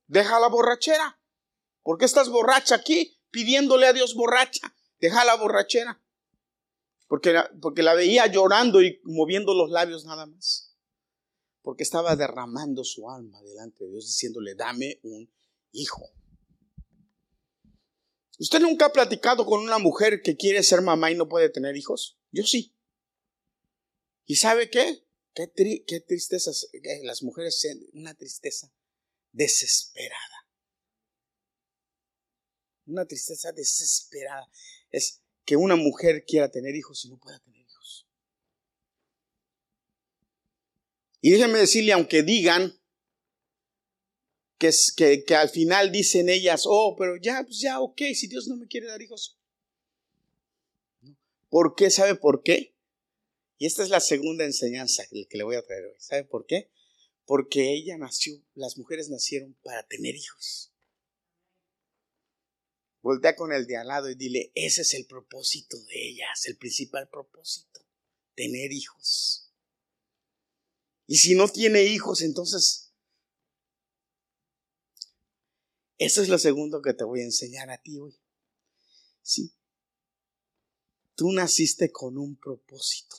deja 0.07 0.41
la 0.41 0.49
borrachera. 0.49 1.21
¿Por 1.83 1.99
qué 1.99 2.07
estás 2.07 2.31
borracha 2.31 2.75
aquí? 2.75 3.21
Pidiéndole 3.31 3.87
a 3.87 3.93
Dios 3.93 4.15
borracha. 4.15 4.75
Deja 4.99 5.25
la 5.25 5.37
borrachera. 5.37 6.03
Porque, 7.07 7.39
porque 7.61 7.85
la 7.85 7.95
veía 7.95 8.27
llorando 8.27 8.83
y 8.83 9.01
moviendo 9.05 9.55
los 9.55 9.71
labios 9.71 10.05
nada 10.05 10.27
más. 10.27 10.75
Porque 11.63 11.85
estaba 11.85 12.17
derramando 12.17 12.83
su 12.83 13.09
alma 13.09 13.41
delante 13.43 13.85
de 13.85 13.91
Dios, 13.91 14.07
diciéndole, 14.07 14.57
dame 14.57 14.99
un 15.05 15.31
hijo. 15.77 16.13
¿Usted 18.39 18.61
nunca 18.61 18.87
ha 18.87 18.93
platicado 18.93 19.47
con 19.47 19.63
una 19.63 19.79
mujer 19.79 20.21
que 20.23 20.37
quiere 20.37 20.63
ser 20.63 20.83
mamá 20.83 21.11
y 21.11 21.15
no 21.15 21.29
puede 21.29 21.49
tener 21.49 21.77
hijos? 21.77 22.19
Yo 22.33 22.45
sí. 22.45 22.75
¿Y 24.27 24.37
sabe 24.37 24.69
qué? 24.71 25.05
Qué, 25.35 25.51
qué 25.87 26.01
tristeza. 26.01 26.51
Las 27.03 27.23
mujeres, 27.23 27.67
una 27.93 28.15
tristeza 28.15 28.73
desesperada. 29.33 30.49
Una 32.87 33.07
tristeza 33.07 33.53
desesperada. 33.53 34.51
Es 34.91 35.23
que 35.45 35.57
una 35.57 35.77
mujer 35.77 36.25
quiera 36.27 36.51
tener 36.51 36.75
hijos 36.75 37.05
y 37.05 37.09
no 37.09 37.19
pueda 37.19 37.39
tener 37.39 37.61
hijos. 37.61 38.07
Y 41.23 41.31
déjenme 41.31 41.59
decirle, 41.59 41.93
aunque 41.93 42.23
digan 42.23 42.79
que, 44.59 44.73
que, 45.27 45.35
al 45.35 45.51
final 45.51 45.93
dicen 45.93 46.29
ellas, 46.29 46.65
oh, 46.67 46.97
pero 46.99 47.17
ya, 47.17 47.43
pues 47.45 47.61
ya, 47.61 47.81
ok, 47.81 48.01
si 48.15 48.27
Dios 48.27 48.49
no 48.49 48.57
me 48.57 48.67
quiere 48.67 48.87
dar 48.87 49.03
hijos. 49.03 49.39
¿Por 51.49 51.75
qué? 51.75 51.91
¿Sabe 51.91 52.15
por 52.15 52.43
qué? 52.43 52.75
Y 53.59 53.67
esta 53.67 53.83
es 53.83 53.89
la 53.89 54.01
segunda 54.01 54.45
enseñanza 54.45 55.05
que 55.09 55.39
le 55.39 55.45
voy 55.45 55.57
a 55.57 55.65
traer 55.65 55.85
hoy. 55.87 55.97
¿Sabe 55.99 56.25
por 56.25 56.47
qué? 56.47 56.71
Porque 57.25 57.73
ella 57.73 57.97
nació, 57.97 58.43
las 58.55 58.77
mujeres 58.77 59.09
nacieron 59.09 59.55
para 59.63 59.87
tener 59.87 60.15
hijos. 60.15 60.73
Voltea 63.03 63.37
con 63.37 63.53
el 63.53 63.67
de 63.67 63.77
al 63.77 63.87
lado 63.87 64.11
y 64.11 64.17
dile, 64.17 64.51
ese 64.55 64.83
es 64.83 64.95
el 64.95 65.07
propósito 65.07 65.77
de 65.85 66.09
ellas, 66.09 66.47
el 66.47 66.57
principal 66.57 67.09
propósito, 67.09 67.81
tener 68.35 68.73
hijos. 68.73 69.53
Y 71.07 71.19
si 71.19 71.37
no 71.37 71.49
tiene 71.49 71.85
hijos, 71.85 72.21
entonces 72.21 72.86
Eso 75.99 76.23
es 76.23 76.29
lo 76.29 76.39
segundo 76.39 76.83
que 76.83 76.95
te 76.95 77.05
voy 77.05 77.21
a 77.21 77.25
enseñar 77.25 77.71
a 77.71 77.79
ti 77.79 77.99
hoy. 77.99 78.19
Sí. 79.23 79.55
Tú 81.15 81.33
naciste 81.33 81.91
con 81.91 82.19
un 82.19 82.37
propósito. 82.37 83.17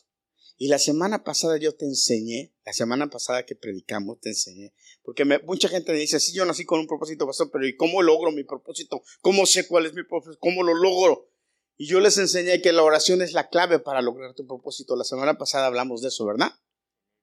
Y 0.60 0.70
la 0.70 0.80
semana 0.80 1.24
pasada 1.24 1.58
yo 1.58 1.76
te 1.76 1.86
enseñé, 1.86 2.54
la 2.66 2.74
semana 2.74 3.10
pasada 3.10 3.46
que 3.46 3.56
predicamos 3.56 4.20
te 4.20 4.30
enseñé, 4.30 4.74
porque 5.04 5.24
mucha 5.46 5.70
gente 5.70 5.92
me 5.92 6.00
dice, 6.00 6.20
sí, 6.20 6.34
yo 6.34 6.46
nací 6.46 6.66
con 6.66 6.80
un 6.80 6.88
propósito, 6.88 7.28
pastor, 7.28 7.52
pero 7.52 7.68
¿y 7.68 7.76
cómo 7.76 8.02
logro 8.02 8.32
mi 8.32 8.44
propósito? 8.44 9.04
¿Cómo 9.22 9.46
sé 9.46 9.68
cuál 9.68 9.86
es 9.86 9.94
mi 9.94 10.04
propósito? 10.04 10.40
¿Cómo 10.40 10.64
lo 10.64 10.74
logro? 10.74 11.30
Y 11.78 11.86
yo 11.88 12.00
les 12.00 12.18
enseñé 12.18 12.60
que 12.60 12.74
la 12.74 12.82
oración 12.84 13.22
es 13.22 13.34
la 13.34 13.50
clave 13.50 13.78
para 13.78 14.02
lograr 14.02 14.34
tu 14.34 14.48
propósito. 14.48 14.96
La 14.96 15.04
semana 15.04 15.38
pasada 15.38 15.68
hablamos 15.68 16.02
de 16.02 16.08
eso, 16.08 16.26
¿verdad? 16.26 16.52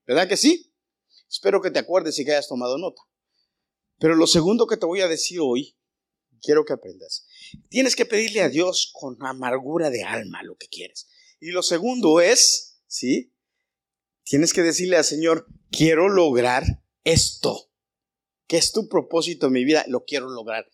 ¿Verdad 0.06 0.28
que 0.28 0.36
sí? 0.36 0.72
Espero 1.28 1.60
que 1.60 1.72
te 1.72 1.80
acuerdes 1.80 2.16
y 2.20 2.24
que 2.24 2.30
hayas 2.30 2.46
tomado 2.46 2.78
nota. 2.78 3.02
Pero 4.04 4.16
lo 4.16 4.26
segundo 4.26 4.66
que 4.66 4.76
te 4.76 4.84
voy 4.84 5.00
a 5.00 5.08
decir 5.08 5.40
hoy, 5.40 5.78
quiero 6.42 6.66
que 6.66 6.74
aprendas. 6.74 7.26
Tienes 7.70 7.96
que 7.96 8.04
pedirle 8.04 8.42
a 8.42 8.50
Dios 8.50 8.90
con 8.92 9.16
amargura 9.24 9.88
de 9.88 10.02
alma 10.02 10.42
lo 10.42 10.56
que 10.56 10.68
quieres. 10.68 11.08
Y 11.40 11.52
lo 11.52 11.62
segundo 11.62 12.20
es, 12.20 12.82
¿sí? 12.86 13.32
Tienes 14.22 14.52
que 14.52 14.60
decirle 14.60 14.98
al 14.98 15.06
Señor, 15.06 15.46
quiero 15.70 16.10
lograr 16.10 16.82
esto. 17.02 17.70
que 18.46 18.58
es 18.58 18.72
tu 18.72 18.90
propósito 18.90 19.46
en 19.46 19.54
mi 19.54 19.64
vida? 19.64 19.86
Lo 19.88 20.04
quiero 20.04 20.28
lograr. 20.28 20.70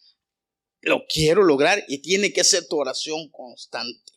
Lo 0.80 1.04
quiero 1.08 1.44
lograr 1.44 1.84
y 1.86 1.98
tiene 1.98 2.32
que 2.32 2.42
ser 2.42 2.66
tu 2.66 2.78
oración 2.78 3.28
constante. 3.28 4.10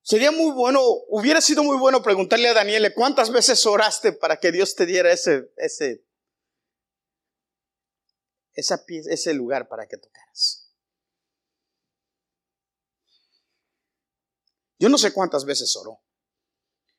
Sería 0.00 0.30
muy 0.30 0.50
bueno, 0.52 0.80
hubiera 1.08 1.42
sido 1.42 1.62
muy 1.62 1.76
bueno 1.76 2.02
preguntarle 2.02 2.48
a 2.48 2.54
Daniel 2.54 2.90
cuántas 2.94 3.30
veces 3.30 3.66
oraste 3.66 4.12
para 4.12 4.40
que 4.40 4.50
Dios 4.50 4.74
te 4.76 4.86
diera 4.86 5.12
ese, 5.12 5.52
ese 5.58 6.06
ese 8.54 9.34
lugar 9.34 9.68
para 9.68 9.86
que 9.86 9.96
tocaras. 9.96 10.72
Yo 14.78 14.88
no 14.88 14.98
sé 14.98 15.12
cuántas 15.12 15.44
veces 15.44 15.74
oró, 15.76 16.02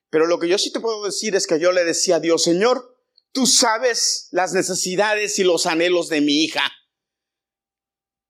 pero 0.10 0.28
lo 0.28 0.39
que 0.39 0.48
yo 0.48 0.58
sí 0.58 0.72
te 0.72 0.80
puedo 0.80 1.04
decir 1.04 1.36
es 1.36 1.46
que 1.46 1.60
yo 1.60 1.72
le 1.72 1.84
decía 1.84 2.18
a 2.18 2.20
Dios, 2.20 2.44
Señor, 2.44 2.98
tú 3.32 3.46
sabes 3.46 4.30
las 4.32 4.54
necesidades 4.54 5.38
y 5.39 5.44
los 5.44 5.65
anhelos 5.65 6.10
de 6.10 6.22
mi 6.22 6.44
hija. 6.44 6.63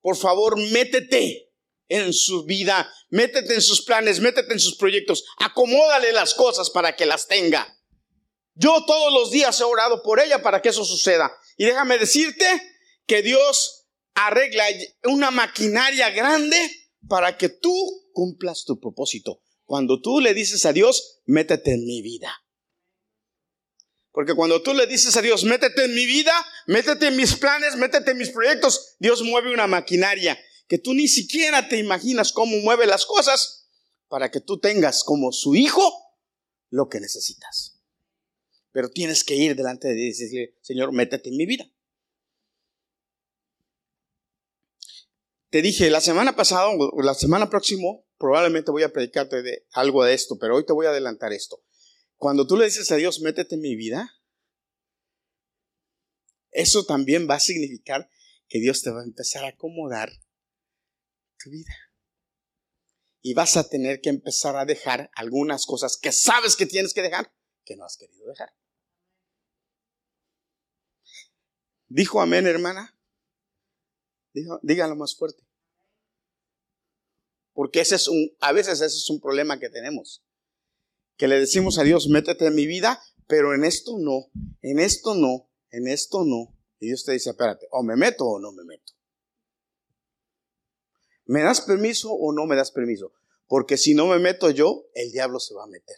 Por 0.01 0.17
favor, 0.17 0.57
métete 0.57 1.53
en 1.87 2.13
su 2.13 2.45
vida, 2.45 2.91
métete 3.09 3.53
en 3.53 3.61
sus 3.61 3.83
planes, 3.83 4.19
métete 4.19 4.53
en 4.53 4.59
sus 4.59 4.77
proyectos, 4.77 5.25
acomódale 5.37 6.11
las 6.11 6.33
cosas 6.33 6.69
para 6.69 6.95
que 6.95 7.05
las 7.05 7.27
tenga. 7.27 7.75
Yo 8.55 8.83
todos 8.85 9.13
los 9.13 9.31
días 9.31 9.59
he 9.59 9.63
orado 9.63 10.01
por 10.01 10.19
ella 10.19 10.41
para 10.41 10.61
que 10.61 10.69
eso 10.69 10.85
suceda. 10.85 11.31
Y 11.57 11.65
déjame 11.65 11.97
decirte 11.97 12.45
que 13.05 13.21
Dios 13.21 13.87
arregla 14.13 14.65
una 15.03 15.31
maquinaria 15.31 16.09
grande 16.09 16.57
para 17.07 17.37
que 17.37 17.49
tú 17.49 17.73
cumplas 18.13 18.65
tu 18.65 18.79
propósito. 18.79 19.41
Cuando 19.65 20.01
tú 20.01 20.19
le 20.19 20.33
dices 20.33 20.65
a 20.65 20.73
Dios, 20.73 21.21
métete 21.25 21.73
en 21.73 21.85
mi 21.85 22.01
vida. 22.01 22.33
Porque 24.11 24.33
cuando 24.33 24.61
tú 24.61 24.73
le 24.73 24.87
dices 24.87 25.17
a 25.17 25.21
Dios, 25.21 25.43
métete 25.43 25.85
en 25.85 25.93
mi 25.93 26.05
vida, 26.05 26.33
métete 26.67 27.07
en 27.07 27.17
mis 27.17 27.35
planes, 27.35 27.75
métete 27.75 28.11
en 28.11 28.17
mis 28.17 28.29
proyectos, 28.29 28.95
Dios 28.99 29.23
mueve 29.23 29.53
una 29.53 29.67
maquinaria 29.67 30.39
que 30.67 30.77
tú 30.77 30.93
ni 30.93 31.07
siquiera 31.07 31.67
te 31.67 31.77
imaginas 31.77 32.31
cómo 32.31 32.57
mueve 32.57 32.85
las 32.85 33.05
cosas 33.05 33.67
para 34.07 34.31
que 34.31 34.39
tú 34.39 34.59
tengas 34.59 35.03
como 35.03 35.31
su 35.31 35.55
hijo 35.55 35.83
lo 36.69 36.87
que 36.89 36.99
necesitas. 36.99 37.81
Pero 38.71 38.89
tienes 38.89 39.23
que 39.23 39.35
ir 39.35 39.55
delante 39.55 39.89
de 39.89 39.95
Dios 39.95 40.19
y 40.19 40.23
decirle, 40.23 40.57
Señor, 40.61 40.91
métete 40.91 41.29
en 41.29 41.37
mi 41.37 41.45
vida. 41.45 41.69
Te 45.55 45.61
dije, 45.61 45.89
la 45.89 46.01
semana 46.01 46.35
pasada, 46.35 46.67
o 46.67 47.01
la 47.01 47.13
semana 47.13 47.49
próxima, 47.49 47.87
probablemente 48.17 48.71
voy 48.71 48.83
a 48.83 48.91
predicarte 48.91 49.41
de 49.41 49.65
algo 49.71 50.03
de 50.03 50.13
esto, 50.13 50.37
pero 50.37 50.57
hoy 50.57 50.65
te 50.65 50.73
voy 50.73 50.85
a 50.85 50.89
adelantar 50.89 51.31
esto. 51.31 51.63
Cuando 52.17 52.45
tú 52.45 52.57
le 52.57 52.65
dices 52.65 52.91
a 52.91 52.97
Dios, 52.97 53.21
métete 53.21 53.55
en 53.55 53.61
mi 53.61 53.77
vida, 53.77 54.19
eso 56.51 56.85
también 56.85 57.25
va 57.29 57.35
a 57.35 57.39
significar 57.39 58.09
que 58.49 58.59
Dios 58.59 58.81
te 58.81 58.91
va 58.91 58.99
a 58.99 59.05
empezar 59.05 59.45
a 59.45 59.47
acomodar 59.47 60.11
tu 61.41 61.49
vida. 61.51 61.73
Y 63.21 63.33
vas 63.33 63.55
a 63.55 63.69
tener 63.69 64.01
que 64.01 64.09
empezar 64.09 64.57
a 64.57 64.65
dejar 64.65 65.09
algunas 65.15 65.65
cosas 65.65 65.95
que 65.95 66.11
sabes 66.11 66.57
que 66.57 66.65
tienes 66.65 66.93
que 66.93 67.01
dejar, 67.01 67.33
que 67.63 67.77
no 67.77 67.85
has 67.85 67.95
querido 67.95 68.27
dejar. 68.27 68.53
Dijo 71.87 72.19
amén, 72.19 72.45
hermana. 72.45 72.99
Dijo, 74.33 74.59
dígalo 74.61 74.97
más 74.97 75.15
fuerte. 75.15 75.44
Porque 77.55 77.79
ese 77.79 77.95
es 77.95 78.09
un, 78.09 78.35
a 78.41 78.51
veces 78.51 78.81
ese 78.81 78.97
es 78.97 79.09
un 79.09 79.21
problema 79.21 79.59
que 79.59 79.69
tenemos. 79.69 80.21
Que 81.15 81.29
le 81.29 81.39
decimos 81.39 81.79
a 81.79 81.83
Dios, 81.83 82.09
métete 82.09 82.45
en 82.45 82.53
mi 82.53 82.67
vida, 82.67 83.01
pero 83.27 83.55
en 83.55 83.63
esto 83.63 83.97
no, 83.97 84.29
en 84.61 84.79
esto 84.79 85.15
no, 85.15 85.49
en 85.71 85.87
esto 85.87 86.25
no. 86.25 86.53
Y 86.79 86.87
Dios 86.87 87.05
te 87.05 87.13
dice, 87.13 87.29
espérate, 87.29 87.65
o 87.71 87.81
me 87.81 87.95
meto 87.95 88.25
o 88.25 88.39
no 88.39 88.51
me 88.51 88.65
meto. 88.65 88.93
¿Me 91.23 91.43
das 91.43 91.61
permiso 91.61 92.11
o 92.11 92.33
no 92.33 92.45
me 92.45 92.57
das 92.57 92.71
permiso? 92.71 93.13
Porque 93.47 93.77
si 93.77 93.93
no 93.93 94.07
me 94.07 94.19
meto 94.19 94.49
yo, 94.49 94.87
el 94.93 95.13
diablo 95.13 95.39
se 95.39 95.53
va 95.53 95.63
a 95.63 95.67
meter. 95.67 95.95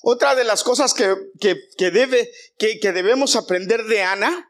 Otra 0.00 0.36
de 0.36 0.44
las 0.44 0.62
cosas 0.62 0.94
que, 0.94 1.12
que, 1.40 1.90
debe, 1.90 2.30
que, 2.56 2.78
que 2.78 2.92
debemos 2.92 3.34
aprender 3.34 3.84
de 3.86 4.02
Ana 4.02 4.47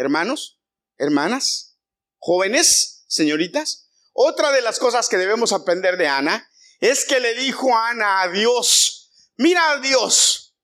hermanos, 0.00 0.60
hermanas, 0.96 1.78
jóvenes, 2.18 3.04
señoritas, 3.06 3.86
Otra 4.12 4.50
de 4.50 4.60
las 4.60 4.78
cosas 4.78 5.08
que 5.08 5.16
debemos 5.16 5.52
aprender 5.52 5.96
de 5.96 6.08
Ana 6.08 6.50
es 6.80 7.04
que 7.04 7.20
le 7.20 7.34
dijo 7.34 7.74
a 7.74 7.90
Ana 7.90 8.22
a 8.22 8.28
Dios, 8.28 9.12
mira 9.36 9.70
a 9.70 9.80
Dios, 9.80 10.56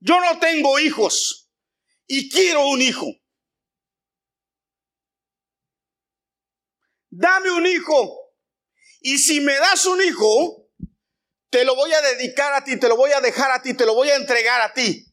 yo 0.00 0.20
no 0.20 0.38
tengo 0.38 0.78
hijos 0.78 1.50
y 2.06 2.28
quiero 2.28 2.66
un 2.68 2.82
hijo. 2.82 3.06
Dame 7.10 7.50
un 7.52 7.66
hijo. 7.66 8.34
Y 9.00 9.18
si 9.18 9.40
me 9.40 9.54
das 9.54 9.86
un 9.86 10.02
hijo, 10.02 10.68
te 11.48 11.64
lo 11.64 11.76
voy 11.76 11.92
a 11.92 12.02
dedicar 12.02 12.52
a 12.54 12.64
ti, 12.64 12.78
te 12.78 12.88
lo 12.88 12.96
voy 12.96 13.12
a 13.12 13.20
dejar 13.20 13.50
a 13.52 13.62
ti, 13.62 13.74
te 13.74 13.86
lo 13.86 13.94
voy 13.94 14.10
a 14.10 14.16
entregar 14.16 14.60
a 14.60 14.74
ti. 14.74 15.06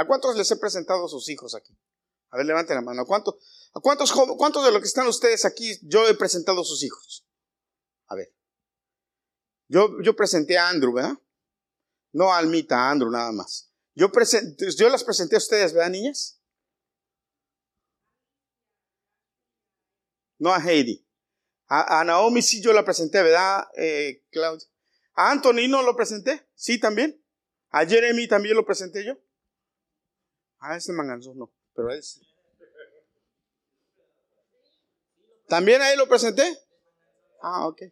¿A 0.00 0.06
cuántos 0.06 0.34
les 0.34 0.50
he 0.50 0.56
presentado 0.56 1.04
a 1.04 1.08
sus 1.10 1.28
hijos 1.28 1.54
aquí? 1.54 1.76
A 2.30 2.38
ver, 2.38 2.46
levanten 2.46 2.74
la 2.74 2.80
mano. 2.80 3.02
¿A, 3.02 3.04
cuántos, 3.04 3.34
a 3.74 3.80
cuántos, 3.80 4.10
cuántos 4.10 4.64
de 4.64 4.72
los 4.72 4.80
que 4.80 4.88
están 4.88 5.06
ustedes 5.06 5.44
aquí 5.44 5.78
yo 5.82 6.08
he 6.08 6.14
presentado 6.14 6.62
a 6.62 6.64
sus 6.64 6.82
hijos? 6.82 7.28
A 8.06 8.14
ver. 8.14 8.34
Yo, 9.68 10.00
yo 10.02 10.16
presenté 10.16 10.56
a 10.56 10.70
Andrew, 10.70 10.94
¿verdad? 10.94 11.18
No 12.12 12.32
a 12.32 12.38
Almita, 12.38 12.76
a 12.76 12.90
Andrew 12.90 13.10
nada 13.10 13.30
más. 13.30 13.74
Yo, 13.94 14.10
yo 14.74 14.88
las 14.88 15.04
presenté 15.04 15.34
a 15.34 15.38
ustedes, 15.38 15.74
¿verdad, 15.74 15.90
niñas? 15.90 16.40
No 20.38 20.54
a 20.54 20.60
Heidi. 20.60 21.06
A, 21.66 22.02
Naomi 22.04 22.40
sí 22.40 22.62
yo 22.62 22.72
la 22.72 22.86
presenté, 22.86 23.22
¿verdad, 23.22 23.68
eh, 23.76 24.24
Claudia? 24.30 24.66
¿A 25.12 25.30
Anthony 25.30 25.68
no 25.68 25.82
lo 25.82 25.94
presenté? 25.94 26.48
Sí, 26.54 26.80
también. 26.80 27.22
¿A 27.68 27.84
Jeremy 27.84 28.26
también 28.28 28.56
lo 28.56 28.64
presenté 28.64 29.04
yo? 29.04 29.18
A 30.60 30.76
ese 30.76 30.92
manganzo 30.92 31.34
no, 31.34 31.50
pero 31.74 31.90
él 31.90 32.02
sí. 32.02 32.20
¿También 35.48 35.82
a 35.82 35.92
él 35.92 35.98
lo 35.98 36.08
presenté? 36.08 36.58
Ah, 37.42 37.66
ok. 37.66 37.82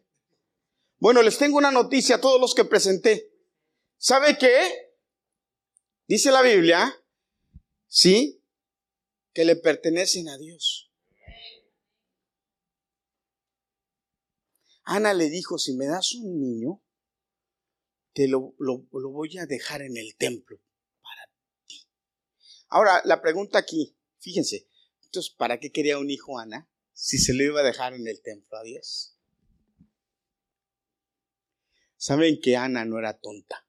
Bueno, 0.99 1.21
les 1.21 1.37
tengo 1.37 1.57
una 1.57 1.71
noticia 1.71 2.15
a 2.15 2.21
todos 2.21 2.39
los 2.39 2.55
que 2.55 2.63
presenté. 2.63 3.33
¿Sabe 3.97 4.37
qué? 4.37 4.93
Dice 6.07 6.31
la 6.31 6.41
Biblia, 6.41 6.95
¿sí? 7.87 8.41
Que 9.33 9.45
le 9.45 9.55
pertenecen 9.55 10.29
a 10.29 10.37
Dios. 10.37 10.91
Ana 14.83 15.13
le 15.13 15.29
dijo, 15.29 15.57
si 15.57 15.75
me 15.75 15.85
das 15.85 16.13
un 16.13 16.39
niño, 16.39 16.81
te 18.13 18.27
lo, 18.27 18.55
lo, 18.57 18.87
lo 18.91 19.09
voy 19.09 19.37
a 19.37 19.45
dejar 19.45 19.81
en 19.81 19.97
el 19.97 20.15
templo. 20.15 20.59
Ahora, 22.69 23.01
la 23.05 23.21
pregunta 23.21 23.59
aquí, 23.59 23.97
fíjense, 24.19 24.67
entonces, 25.03 25.33
¿para 25.33 25.59
qué 25.59 25.71
quería 25.71 25.97
un 25.97 26.11
hijo 26.11 26.37
Ana 26.37 26.69
si 26.93 27.17
se 27.17 27.33
lo 27.33 27.43
iba 27.43 27.61
a 27.61 27.63
dejar 27.63 27.93
en 27.93 28.07
el 28.07 28.21
templo 28.21 28.57
a 28.57 28.63
Dios? 28.63 29.17
Saben 31.97 32.39
que 32.39 32.55
Ana 32.55 32.85
no 32.85 32.99
era 32.99 33.19
tonta. 33.19 33.67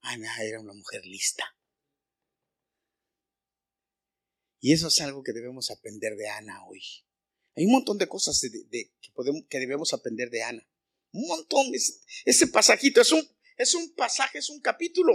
Ana 0.00 0.42
era 0.42 0.60
una 0.60 0.72
mujer 0.72 1.04
lista. 1.04 1.44
Y 4.60 4.72
eso 4.72 4.88
es 4.88 5.00
algo 5.00 5.22
que 5.22 5.32
debemos 5.32 5.70
aprender 5.70 6.14
de 6.16 6.28
Ana 6.28 6.64
hoy. 6.66 6.82
Hay 7.56 7.66
un 7.66 7.72
montón 7.72 7.98
de 7.98 8.06
cosas 8.06 8.40
que, 8.40 9.10
podemos, 9.12 9.42
que 9.48 9.58
debemos 9.58 9.92
aprender 9.92 10.30
de 10.30 10.42
Ana. 10.42 10.66
Un 11.12 11.26
montón. 11.26 11.66
ese 12.24 12.46
pasajito 12.46 13.00
es 13.00 13.10
un, 13.10 13.28
es 13.56 13.74
un 13.74 13.92
pasaje, 13.94 14.38
es 14.38 14.48
un 14.50 14.60
capítulo. 14.60 15.12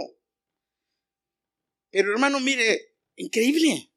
Pero 1.96 2.12
hermano, 2.12 2.40
mire, 2.40 2.94
increíble 3.14 3.90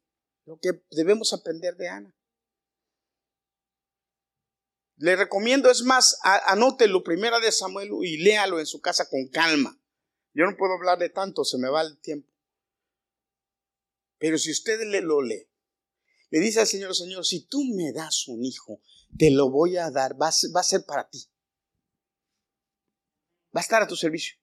lo 0.46 0.58
que 0.58 0.86
debemos 0.92 1.34
aprender 1.34 1.76
de 1.76 1.90
Ana. 1.90 2.16
Le 4.96 5.18
recomiendo, 5.18 5.70
es 5.70 5.82
más, 5.82 6.18
anótelo 6.24 7.04
primera 7.04 7.42
de 7.42 7.52
Samuel 7.52 7.90
y 8.04 8.16
léalo 8.20 8.58
en 8.58 8.66
su 8.66 8.80
casa 8.80 9.10
con 9.10 9.28
calma. 9.28 9.78
Yo 10.34 10.46
no 10.46 10.56
puedo 10.56 10.76
hablar 10.76 10.98
de 10.98 11.10
tanto, 11.10 11.44
se 11.44 11.58
me 11.58 11.68
va 11.68 11.82
el 11.82 12.00
tiempo. 12.00 12.32
Pero 14.18 14.38
si 14.38 14.52
usted 14.52 14.80
le 14.88 15.02
lo 15.02 15.22
lee, 15.22 15.50
le 16.30 16.40
dice 16.40 16.62
al 16.62 16.68
Señor, 16.68 16.96
Señor, 16.96 17.26
si 17.26 17.48
tú 17.48 17.66
me 17.66 17.92
das 17.92 18.30
un 18.30 18.46
hijo, 18.46 18.82
te 19.18 19.30
lo 19.30 19.50
voy 19.50 19.76
a 19.76 19.92
dar, 19.92 20.16
a, 20.18 20.32
ser, 20.32 20.56
va 20.56 20.62
a 20.62 20.64
ser 20.64 20.86
para 20.86 21.10
ti. 21.10 21.30
Va 23.54 23.60
a 23.60 23.64
estar 23.64 23.82
a 23.82 23.88
tu 23.88 23.98
servicio. 23.98 24.38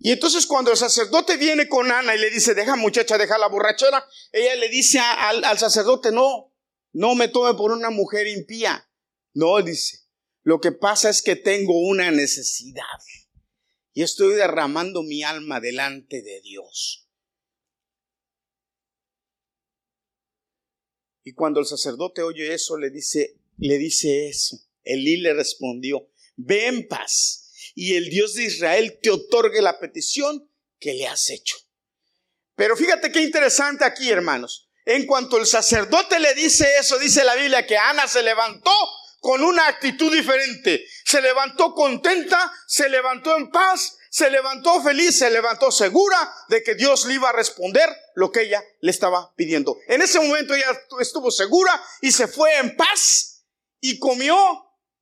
Y 0.00 0.12
entonces 0.12 0.46
cuando 0.46 0.70
el 0.70 0.76
sacerdote 0.76 1.36
viene 1.36 1.68
con 1.68 1.90
Ana 1.90 2.14
y 2.14 2.18
le 2.18 2.30
dice, 2.30 2.54
deja 2.54 2.76
muchacha, 2.76 3.18
deja 3.18 3.38
la 3.38 3.48
borrachera, 3.48 4.06
ella 4.32 4.56
le 4.56 4.68
dice 4.68 4.98
al, 4.98 5.58
sacerdote, 5.58 6.12
no, 6.12 6.52
no 6.92 7.14
me 7.14 7.28
tome 7.28 7.54
por 7.54 7.72
una 7.72 7.90
mujer 7.90 8.26
impía. 8.26 8.90
No, 9.34 9.60
dice, 9.62 10.06
lo 10.42 10.60
que 10.60 10.72
pasa 10.72 11.10
es 11.10 11.22
que 11.22 11.36
tengo 11.36 11.78
una 11.80 12.10
necesidad 12.10 12.82
y 13.92 14.02
estoy 14.02 14.34
derramando 14.34 15.02
mi 15.02 15.22
alma 15.22 15.60
delante 15.60 16.22
de 16.22 16.40
Dios. 16.42 17.08
Y 21.24 21.32
cuando 21.32 21.60
el 21.60 21.66
sacerdote 21.66 22.22
oye 22.22 22.54
eso, 22.54 22.76
le 22.76 22.90
dice, 22.90 23.40
le 23.58 23.78
dice 23.78 24.28
eso. 24.28 24.58
Elí 24.84 25.16
le 25.16 25.34
respondió, 25.34 26.08
ve 26.36 26.66
en 26.68 26.86
paz 26.86 27.45
y 27.76 27.94
el 27.94 28.08
Dios 28.08 28.34
de 28.34 28.44
Israel 28.44 28.98
te 29.00 29.10
otorgue 29.10 29.60
la 29.60 29.78
petición 29.78 30.50
que 30.80 30.94
le 30.94 31.06
has 31.06 31.28
hecho. 31.30 31.56
Pero 32.56 32.74
fíjate 32.74 33.12
qué 33.12 33.20
interesante 33.20 33.84
aquí, 33.84 34.10
hermanos. 34.10 34.70
En 34.86 35.04
cuanto 35.04 35.36
el 35.36 35.46
sacerdote 35.46 36.18
le 36.18 36.34
dice 36.34 36.66
eso, 36.80 36.98
dice 36.98 37.22
la 37.22 37.34
Biblia 37.34 37.66
que 37.66 37.76
Ana 37.76 38.08
se 38.08 38.22
levantó 38.22 38.72
con 39.20 39.44
una 39.44 39.66
actitud 39.66 40.10
diferente. 40.10 40.86
Se 41.04 41.20
levantó 41.20 41.74
contenta, 41.74 42.50
se 42.66 42.88
levantó 42.88 43.36
en 43.36 43.50
paz, 43.50 43.98
se 44.10 44.30
levantó 44.30 44.82
feliz, 44.82 45.18
se 45.18 45.30
levantó 45.30 45.70
segura 45.70 46.32
de 46.48 46.62
que 46.62 46.76
Dios 46.76 47.04
le 47.04 47.14
iba 47.14 47.28
a 47.28 47.32
responder 47.32 47.94
lo 48.14 48.32
que 48.32 48.42
ella 48.42 48.64
le 48.80 48.90
estaba 48.90 49.34
pidiendo. 49.34 49.76
En 49.88 50.00
ese 50.00 50.18
momento 50.18 50.54
ella 50.54 50.80
estuvo 50.98 51.30
segura 51.30 51.78
y 52.00 52.10
se 52.10 52.26
fue 52.26 52.56
en 52.56 52.74
paz 52.74 53.44
y 53.80 53.98
comió 53.98 54.36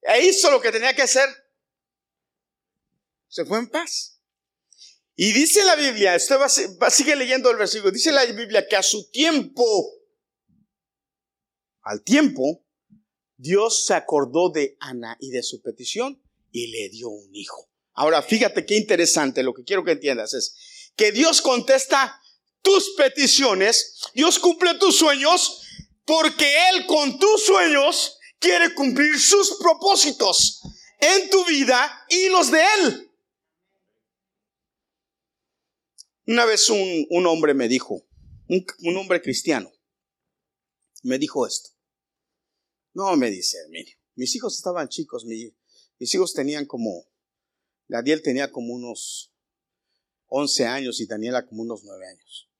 e 0.02 0.24
hizo 0.24 0.50
lo 0.50 0.60
que 0.60 0.72
tenía 0.72 0.96
que 0.96 1.02
hacer. 1.02 1.43
Se 3.34 3.44
fue 3.44 3.58
en 3.58 3.68
paz. 3.68 4.20
Y 5.16 5.32
dice 5.32 5.64
la 5.64 5.74
Biblia, 5.74 6.14
usted 6.14 6.36
va, 6.38 6.88
sigue 6.88 7.16
leyendo 7.16 7.50
el 7.50 7.56
versículo, 7.56 7.90
dice 7.90 8.12
la 8.12 8.24
Biblia 8.26 8.68
que 8.68 8.76
a 8.76 8.82
su 8.84 9.10
tiempo, 9.10 9.64
al 11.82 12.04
tiempo, 12.04 12.64
Dios 13.36 13.86
se 13.86 13.94
acordó 13.94 14.50
de 14.50 14.76
Ana 14.78 15.16
y 15.18 15.30
de 15.30 15.42
su 15.42 15.60
petición 15.62 16.22
y 16.52 16.68
le 16.68 16.90
dio 16.90 17.08
un 17.08 17.34
hijo. 17.34 17.68
Ahora, 17.94 18.22
fíjate 18.22 18.64
qué 18.64 18.76
interesante, 18.76 19.42
lo 19.42 19.52
que 19.52 19.64
quiero 19.64 19.82
que 19.82 19.90
entiendas 19.90 20.32
es 20.32 20.92
que 20.94 21.10
Dios 21.10 21.42
contesta 21.42 22.22
tus 22.62 22.94
peticiones, 22.96 23.96
Dios 24.14 24.38
cumple 24.38 24.74
tus 24.74 24.96
sueños, 24.96 25.60
porque 26.04 26.54
Él 26.70 26.86
con 26.86 27.18
tus 27.18 27.44
sueños 27.44 28.16
quiere 28.38 28.72
cumplir 28.74 29.18
sus 29.18 29.56
propósitos 29.58 30.60
en 31.00 31.30
tu 31.30 31.44
vida 31.46 32.06
y 32.08 32.28
los 32.28 32.52
de 32.52 32.62
Él. 32.78 33.10
Una 36.26 36.46
vez 36.46 36.70
un, 36.70 37.26
hombre 37.26 37.52
me 37.52 37.68
dijo, 37.68 38.06
un, 38.48 38.64
un 38.80 38.96
hombre 38.96 39.20
cristiano, 39.20 39.70
me 41.02 41.18
dijo 41.18 41.46
esto. 41.46 41.70
No, 42.94 43.14
me 43.16 43.30
dice, 43.30 43.58
mire, 43.68 43.98
mis 44.14 44.34
hijos 44.34 44.56
estaban 44.56 44.88
chicos, 44.88 45.26
mis 45.26 46.14
hijos 46.14 46.32
tenían 46.32 46.64
como, 46.64 47.06
Daniel 47.88 48.22
tenía 48.22 48.50
como 48.50 48.72
unos 48.72 49.34
11 50.28 50.66
años 50.66 51.00
y 51.00 51.06
Daniela 51.06 51.46
como 51.46 51.62
unos 51.62 51.84
9 51.84 52.06
años. 52.06 52.50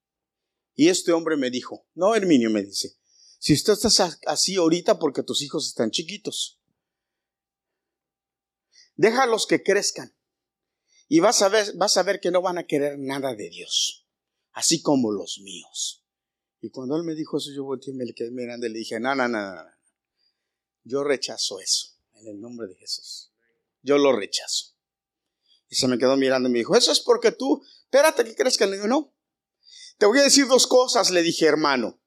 Y 0.75 0.89
este 0.89 1.13
hombre 1.13 1.37
me 1.37 1.51
dijo, 1.51 1.87
no, 1.95 2.15
Herminio, 2.15 2.51
me 2.51 2.63
dice, 2.63 2.97
si 3.39 3.55
usted 3.55 3.75
estás 3.75 4.19
así 4.27 4.57
ahorita 4.57 4.99
porque 4.99 5.23
tus 5.23 5.41
hijos 5.43 5.69
están 5.69 5.91
chiquitos, 5.91 6.61
déjalos 8.97 9.47
que 9.47 9.63
crezcan 9.63 10.15
y 11.09 11.21
vas 11.21 11.43
a 11.43 11.49
ver, 11.49 11.75
vas 11.77 11.97
a 11.97 12.03
ver 12.03 12.21
que 12.21 12.31
no 12.31 12.43
van 12.43 12.59
a 12.59 12.67
querer 12.67 12.99
nada 12.99 13.35
de 13.35 13.51
Dios, 13.51 14.07
así 14.53 14.83
como 14.83 15.13
los 15.13 15.39
míos. 15.41 16.05
Y 16.61 16.71
cuando 16.71 16.97
él 16.97 17.05
me 17.05 17.15
dijo 17.15 17.37
eso, 17.37 17.51
yo 17.55 17.65
volteé 17.65 17.93
y 17.93 17.97
me 17.97 18.13
quedé 18.15 18.31
mirando 18.31 18.67
y 18.67 18.71
le 18.71 18.79
dije, 18.79 18.99
no, 18.99 19.15
no, 19.15 19.29
no, 19.29 19.55
no, 19.55 19.63
yo 20.83 21.05
rechazo 21.05 21.61
eso, 21.61 21.99
en 22.15 22.29
el 22.29 22.41
nombre 22.41 22.69
de 22.69 22.75
Jesús. 22.77 23.33
Yo 23.83 23.99
lo 23.99 24.17
rechazo. 24.17 24.75
Y 25.69 25.77
se 25.77 25.89
me 25.89 25.99
quedó 25.99 26.17
mirando 26.17 26.49
y 26.49 26.53
me 26.53 26.59
dijo, 26.59 26.77
eso 26.77 26.93
es 26.93 27.01
porque 27.01 27.33
tú, 27.33 27.63
espérate 27.85 28.25
que 28.25 28.35
crees 28.35 28.57
que 28.57 28.67
le 28.67 28.77
digo, 28.77 28.87
no. 28.87 29.15
Te 29.99 30.07
voy 30.07 30.19
a 30.19 30.25
decir 30.25 30.47
dos 30.47 30.67
cosas, 30.67 31.11
le 31.11 31.23
dije, 31.23 31.47
hermano. 31.47 32.01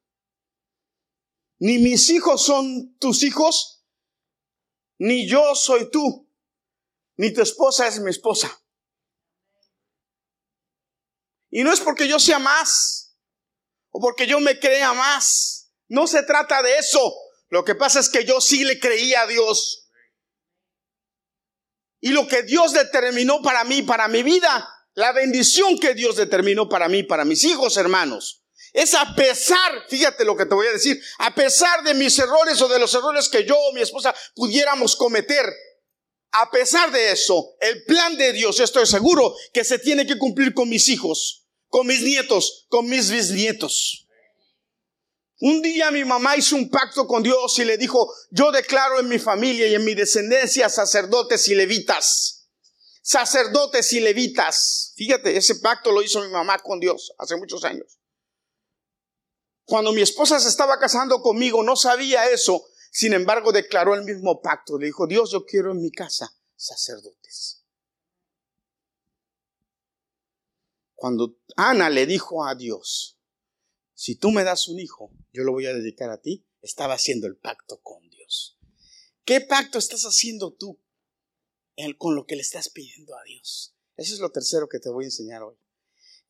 Ni 1.58 1.78
mis 1.78 2.08
hijos 2.10 2.42
son 2.42 2.96
tus 2.98 3.22
hijos, 3.24 3.84
ni 4.98 5.28
yo 5.28 5.54
soy 5.54 5.90
tú, 5.90 6.28
ni 7.16 7.32
tu 7.32 7.42
esposa 7.42 7.88
es 7.88 8.00
mi 8.00 8.10
esposa. 8.10 8.62
Y 11.50 11.62
no 11.62 11.72
es 11.72 11.80
porque 11.80 12.06
yo 12.06 12.18
sea 12.18 12.38
más, 12.38 13.16
o 13.90 14.00
porque 14.00 14.26
yo 14.26 14.40
me 14.40 14.58
crea 14.58 14.92
más. 14.92 15.70
No 15.88 16.06
se 16.06 16.22
trata 16.22 16.62
de 16.62 16.78
eso. 16.78 17.14
Lo 17.48 17.64
que 17.64 17.74
pasa 17.74 18.00
es 18.00 18.08
que 18.08 18.24
yo 18.24 18.40
sí 18.40 18.64
le 18.64 18.78
creía 18.78 19.22
a 19.22 19.26
Dios. 19.26 19.88
Y 22.00 22.10
lo 22.10 22.28
que 22.28 22.42
Dios 22.42 22.72
determinó 22.72 23.42
para 23.42 23.64
mí, 23.64 23.82
para 23.82 24.06
mi 24.08 24.22
vida, 24.22 24.68
la 24.94 25.12
bendición 25.12 25.78
que 25.78 25.94
Dios 25.94 26.16
determinó 26.16 26.68
para 26.68 26.88
mí, 26.88 27.02
para 27.02 27.24
mis 27.24 27.44
hijos, 27.44 27.76
hermanos, 27.76 28.44
es 28.72 28.94
a 28.94 29.14
pesar, 29.14 29.86
fíjate 29.88 30.24
lo 30.24 30.36
que 30.36 30.46
te 30.46 30.54
voy 30.54 30.66
a 30.66 30.72
decir, 30.72 31.00
a 31.18 31.34
pesar 31.34 31.82
de 31.82 31.94
mis 31.94 32.18
errores 32.18 32.60
o 32.60 32.68
de 32.68 32.78
los 32.78 32.94
errores 32.94 33.28
que 33.28 33.44
yo 33.44 33.56
o 33.56 33.72
mi 33.72 33.80
esposa 33.80 34.14
pudiéramos 34.34 34.94
cometer, 34.94 35.44
a 36.32 36.50
pesar 36.50 36.92
de 36.92 37.12
eso, 37.12 37.56
el 37.60 37.84
plan 37.84 38.16
de 38.16 38.32
Dios, 38.32 38.60
estoy 38.60 38.86
seguro 38.86 39.34
que 39.52 39.64
se 39.64 39.78
tiene 39.78 40.06
que 40.06 40.18
cumplir 40.18 40.54
con 40.54 40.68
mis 40.68 40.88
hijos, 40.88 41.46
con 41.68 41.86
mis 41.86 42.02
nietos, 42.02 42.66
con 42.68 42.88
mis 42.88 43.10
bisnietos. 43.10 44.06
Un 45.40 45.62
día 45.62 45.90
mi 45.90 46.04
mamá 46.04 46.36
hizo 46.36 46.56
un 46.56 46.68
pacto 46.68 47.06
con 47.06 47.22
Dios 47.22 47.58
y 47.58 47.64
le 47.64 47.78
dijo, 47.78 48.12
yo 48.30 48.50
declaro 48.50 48.98
en 48.98 49.08
mi 49.08 49.18
familia 49.18 49.68
y 49.68 49.74
en 49.74 49.84
mi 49.84 49.94
descendencia 49.94 50.68
sacerdotes 50.68 51.46
y 51.48 51.54
levitas. 51.54 52.48
Sacerdotes 53.02 53.92
y 53.92 54.00
levitas. 54.00 54.92
Fíjate, 54.96 55.36
ese 55.36 55.54
pacto 55.56 55.92
lo 55.92 56.02
hizo 56.02 56.20
mi 56.20 56.28
mamá 56.28 56.58
con 56.58 56.80
Dios 56.80 57.12
hace 57.18 57.36
muchos 57.36 57.64
años. 57.64 57.98
Cuando 59.64 59.92
mi 59.92 60.02
esposa 60.02 60.40
se 60.40 60.48
estaba 60.48 60.78
casando 60.78 61.22
conmigo, 61.22 61.62
no 61.62 61.76
sabía 61.76 62.28
eso. 62.30 62.66
Sin 62.90 63.12
embargo, 63.12 63.52
declaró 63.52 63.94
el 63.94 64.04
mismo 64.04 64.40
pacto. 64.40 64.78
Le 64.78 64.86
dijo, 64.86 65.06
Dios, 65.06 65.30
yo 65.30 65.44
quiero 65.44 65.72
en 65.72 65.80
mi 65.80 65.90
casa 65.90 66.34
sacerdotes. 66.56 67.62
Cuando 70.94 71.38
Ana 71.56 71.90
le 71.90 72.06
dijo 72.06 72.44
a 72.44 72.56
Dios, 72.56 73.16
si 73.94 74.16
tú 74.16 74.30
me 74.30 74.42
das 74.42 74.68
un 74.68 74.80
hijo, 74.80 75.12
yo 75.32 75.44
lo 75.44 75.52
voy 75.52 75.66
a 75.66 75.72
dedicar 75.72 76.10
a 76.10 76.20
ti, 76.20 76.44
estaba 76.60 76.94
haciendo 76.94 77.26
el 77.26 77.36
pacto 77.36 77.80
con 77.82 78.08
Dios. 78.10 78.58
¿Qué 79.24 79.40
pacto 79.40 79.78
estás 79.78 80.02
haciendo 80.02 80.54
tú 80.54 80.80
con 81.98 82.16
lo 82.16 82.26
que 82.26 82.34
le 82.34 82.42
estás 82.42 82.68
pidiendo 82.68 83.16
a 83.16 83.22
Dios? 83.22 83.76
Eso 83.96 84.14
es 84.14 84.20
lo 84.20 84.32
tercero 84.32 84.68
que 84.68 84.80
te 84.80 84.88
voy 84.88 85.04
a 85.04 85.08
enseñar 85.08 85.42
hoy. 85.42 85.56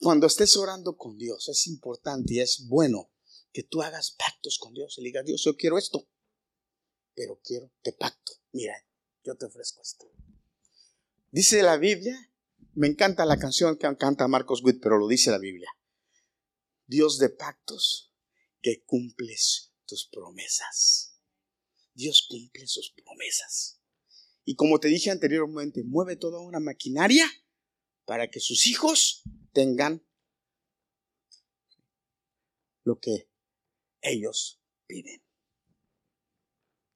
Cuando 0.00 0.26
estés 0.26 0.56
orando 0.56 0.96
con 0.96 1.16
Dios, 1.16 1.48
es 1.48 1.66
importante 1.66 2.34
y 2.34 2.40
es 2.40 2.66
bueno 2.68 3.10
que 3.52 3.62
tú 3.62 3.82
hagas 3.82 4.10
pactos 4.10 4.58
con 4.58 4.74
Dios 4.74 4.98
y 4.98 5.00
le 5.00 5.08
digas, 5.08 5.24
Dios, 5.24 5.42
yo 5.44 5.56
quiero 5.56 5.78
esto, 5.78 6.06
pero 7.18 7.40
quiero, 7.42 7.72
te 7.82 7.92
pacto, 7.92 8.30
mira, 8.52 8.72
yo 9.24 9.34
te 9.34 9.46
ofrezco 9.46 9.82
esto. 9.82 10.08
Dice 11.32 11.64
la 11.64 11.76
Biblia, 11.76 12.16
me 12.74 12.86
encanta 12.86 13.26
la 13.26 13.40
canción 13.40 13.76
que 13.76 13.88
canta 13.96 14.28
Marcos 14.28 14.62
Witt, 14.62 14.80
pero 14.80 14.98
lo 14.98 15.08
dice 15.08 15.32
la 15.32 15.38
Biblia. 15.38 15.68
Dios 16.86 17.18
de 17.18 17.28
pactos, 17.30 18.14
que 18.62 18.84
cumples 18.84 19.72
tus 19.84 20.06
promesas. 20.06 21.18
Dios 21.92 22.24
cumple 22.28 22.68
sus 22.68 22.92
promesas. 22.92 23.80
Y 24.44 24.54
como 24.54 24.78
te 24.78 24.86
dije 24.86 25.10
anteriormente, 25.10 25.82
mueve 25.82 26.14
toda 26.14 26.38
una 26.38 26.60
maquinaria 26.60 27.28
para 28.04 28.30
que 28.30 28.38
sus 28.38 28.68
hijos 28.68 29.24
tengan 29.52 30.06
lo 32.84 33.00
que 33.00 33.28
ellos 34.02 34.60
piden. 34.86 35.27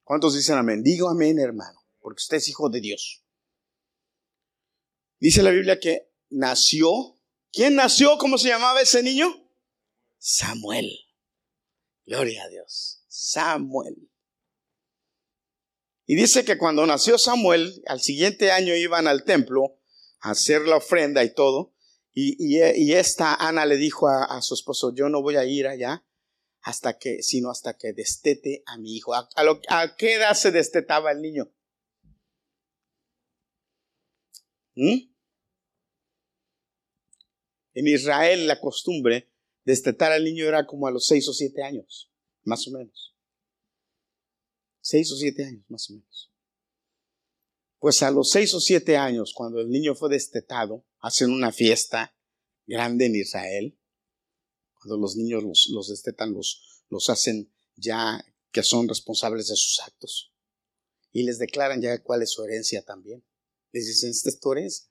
¿Cuántos 0.03 0.35
dicen 0.35 0.57
amén? 0.57 0.83
Digo 0.83 1.09
amén, 1.09 1.39
hermano, 1.39 1.79
porque 1.99 2.21
usted 2.21 2.37
es 2.37 2.49
hijo 2.49 2.69
de 2.69 2.81
Dios. 2.81 3.23
Dice 5.19 5.41
la 5.41 5.51
Biblia 5.51 5.79
que 5.79 6.11
nació. 6.29 7.19
¿Quién 7.51 7.75
nació? 7.75 8.17
¿Cómo 8.17 8.37
se 8.37 8.49
llamaba 8.49 8.81
ese 8.81 9.01
niño? 9.01 9.27
Samuel. 10.17 10.89
Gloria 12.05 12.43
a 12.43 12.49
Dios. 12.49 13.05
Samuel. 13.07 14.09
Y 16.05 16.15
dice 16.15 16.43
que 16.43 16.57
cuando 16.57 16.85
nació 16.85 17.17
Samuel, 17.17 17.81
al 17.87 18.01
siguiente 18.01 18.51
año 18.51 18.75
iban 18.75 19.07
al 19.07 19.23
templo 19.23 19.79
a 20.19 20.31
hacer 20.31 20.67
la 20.67 20.77
ofrenda 20.77 21.23
y 21.23 21.33
todo. 21.33 21.73
Y, 22.15 22.59
esta 22.91 23.33
Ana 23.33 23.65
le 23.65 23.77
dijo 23.77 24.07
a, 24.07 24.39
su 24.41 24.53
esposo, 24.53 24.93
yo 24.93 25.09
no 25.09 25.21
voy 25.21 25.35
a 25.35 25.45
ir 25.45 25.67
allá 25.67 26.05
hasta 26.63 26.97
que, 26.97 27.21
sino 27.21 27.51
hasta 27.51 27.77
que 27.77 27.93
destete 27.93 28.63
a 28.65 28.77
mi 28.77 28.95
hijo. 28.95 29.13
¿A, 29.13 29.29
a 29.69 29.95
qué 29.95 30.15
edad 30.15 30.33
se 30.33 30.51
destetaba 30.51 31.11
el 31.11 31.21
niño? 31.21 31.53
¿Mm? 34.75 35.13
En 37.75 37.87
Israel 37.87 38.47
la 38.47 38.59
costumbre 38.59 39.33
Destetar 39.65 40.11
al 40.11 40.25
niño 40.25 40.45
era 40.45 40.65
como 40.65 40.87
a 40.87 40.91
los 40.91 41.07
seis 41.07 41.27
o 41.29 41.33
siete 41.33 41.63
años, 41.63 42.11
más 42.43 42.67
o 42.67 42.71
menos. 42.71 43.15
Seis 44.81 45.09
o 45.11 45.15
siete 45.15 45.45
años, 45.45 45.63
más 45.69 45.89
o 45.89 45.93
menos. 45.93 46.31
Pues 47.79 48.03
a 48.03 48.11
los 48.11 48.29
seis 48.29 48.53
o 48.53 48.59
siete 48.59 48.97
años, 48.97 49.33
cuando 49.33 49.61
el 49.61 49.69
niño 49.69 49.95
fue 49.95 50.09
destetado, 50.09 50.85
hacen 50.99 51.31
una 51.31 51.51
fiesta 51.51 52.15
grande 52.65 53.05
en 53.05 53.15
Israel. 53.15 53.79
Cuando 54.83 54.97
los 54.97 55.15
niños 55.15 55.43
los, 55.69 55.87
destetan, 55.87 56.33
los, 56.33 56.83
los 56.89 57.09
hacen 57.09 57.51
ya 57.75 58.23
que 58.51 58.63
son 58.63 58.87
responsables 58.87 59.47
de 59.47 59.55
sus 59.55 59.79
actos. 59.81 60.33
Y 61.11 61.23
les 61.23 61.39
declaran 61.39 61.81
ya 61.81 62.01
cuál 62.03 62.21
es 62.21 62.31
su 62.31 62.43
herencia 62.43 62.83
también. 62.83 63.25
Les 63.71 63.87
dicen, 63.87 64.11
esta 64.11 64.29
es 64.29 64.39
tu 64.39 64.51
herencia. 64.51 64.87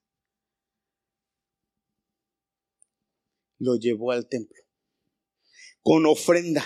lo 3.63 3.77
llevó 3.77 4.11
al 4.11 4.29
templo 4.29 4.61
con 5.83 6.07
ofrenda. 6.07 6.65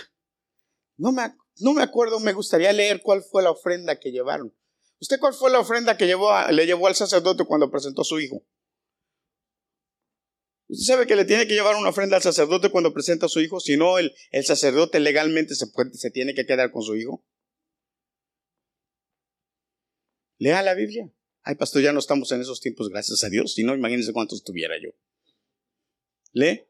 No 0.97 1.13
me, 1.13 1.23
no 1.61 1.73
me 1.73 1.83
acuerdo, 1.83 2.21
me 2.21 2.33
gustaría 2.33 2.73
leer 2.73 3.03
cuál 3.03 3.23
fue 3.23 3.43
la 3.43 3.51
ofrenda 3.51 3.99
que 3.99 4.11
llevaron. 4.11 4.55
¿Usted 5.01 5.19
cuál 5.19 5.35
fue 5.35 5.51
la 5.51 5.61
ofrenda 5.61 5.97
que 5.97 6.07
llevó 6.07 6.31
le 6.51 6.67
llevó 6.67 6.87
al 6.87 6.95
sacerdote 6.95 7.45
cuando 7.45 7.71
presentó 7.71 8.03
a 8.03 8.05
su 8.05 8.19
hijo? 8.19 8.43
Usted 10.69 10.95
sabe 10.95 11.07
que 11.07 11.15
le 11.15 11.25
tiene 11.25 11.47
que 11.47 11.55
llevar 11.55 11.77
una 11.77 11.91
ofrenda 11.91 12.17
al 12.17 12.23
sacerdote 12.23 12.71
cuando 12.71 12.93
presenta 12.93 13.27
a 13.27 13.29
su 13.29 13.41
hijo, 13.41 13.61
si 13.61 13.77
no 13.77 13.99
el, 13.99 14.15
el 14.33 14.45
sacerdote 14.45 14.99
legalmente 14.99 15.55
se, 15.55 15.67
se 15.93 16.11
tiene 16.11 16.35
que 16.35 16.45
quedar 16.45 16.73
con 16.73 16.83
su 16.83 16.97
hijo. 16.97 17.25
Lea 20.39 20.63
la 20.63 20.75
Biblia. 20.75 21.11
Ay, 21.43 21.55
pastor, 21.55 21.83
ya 21.83 21.93
no 21.93 22.01
estamos 22.01 22.33
en 22.33 22.41
esos 22.41 22.61
tiempos, 22.61 22.89
gracias 22.89 23.23
a 23.23 23.29
Dios. 23.29 23.55
Si 23.55 23.63
no, 23.63 23.75
imagínense 23.75 24.13
cuántos 24.13 24.43
tuviera 24.43 24.75
yo. 24.83 24.91
Lee. 26.33 26.69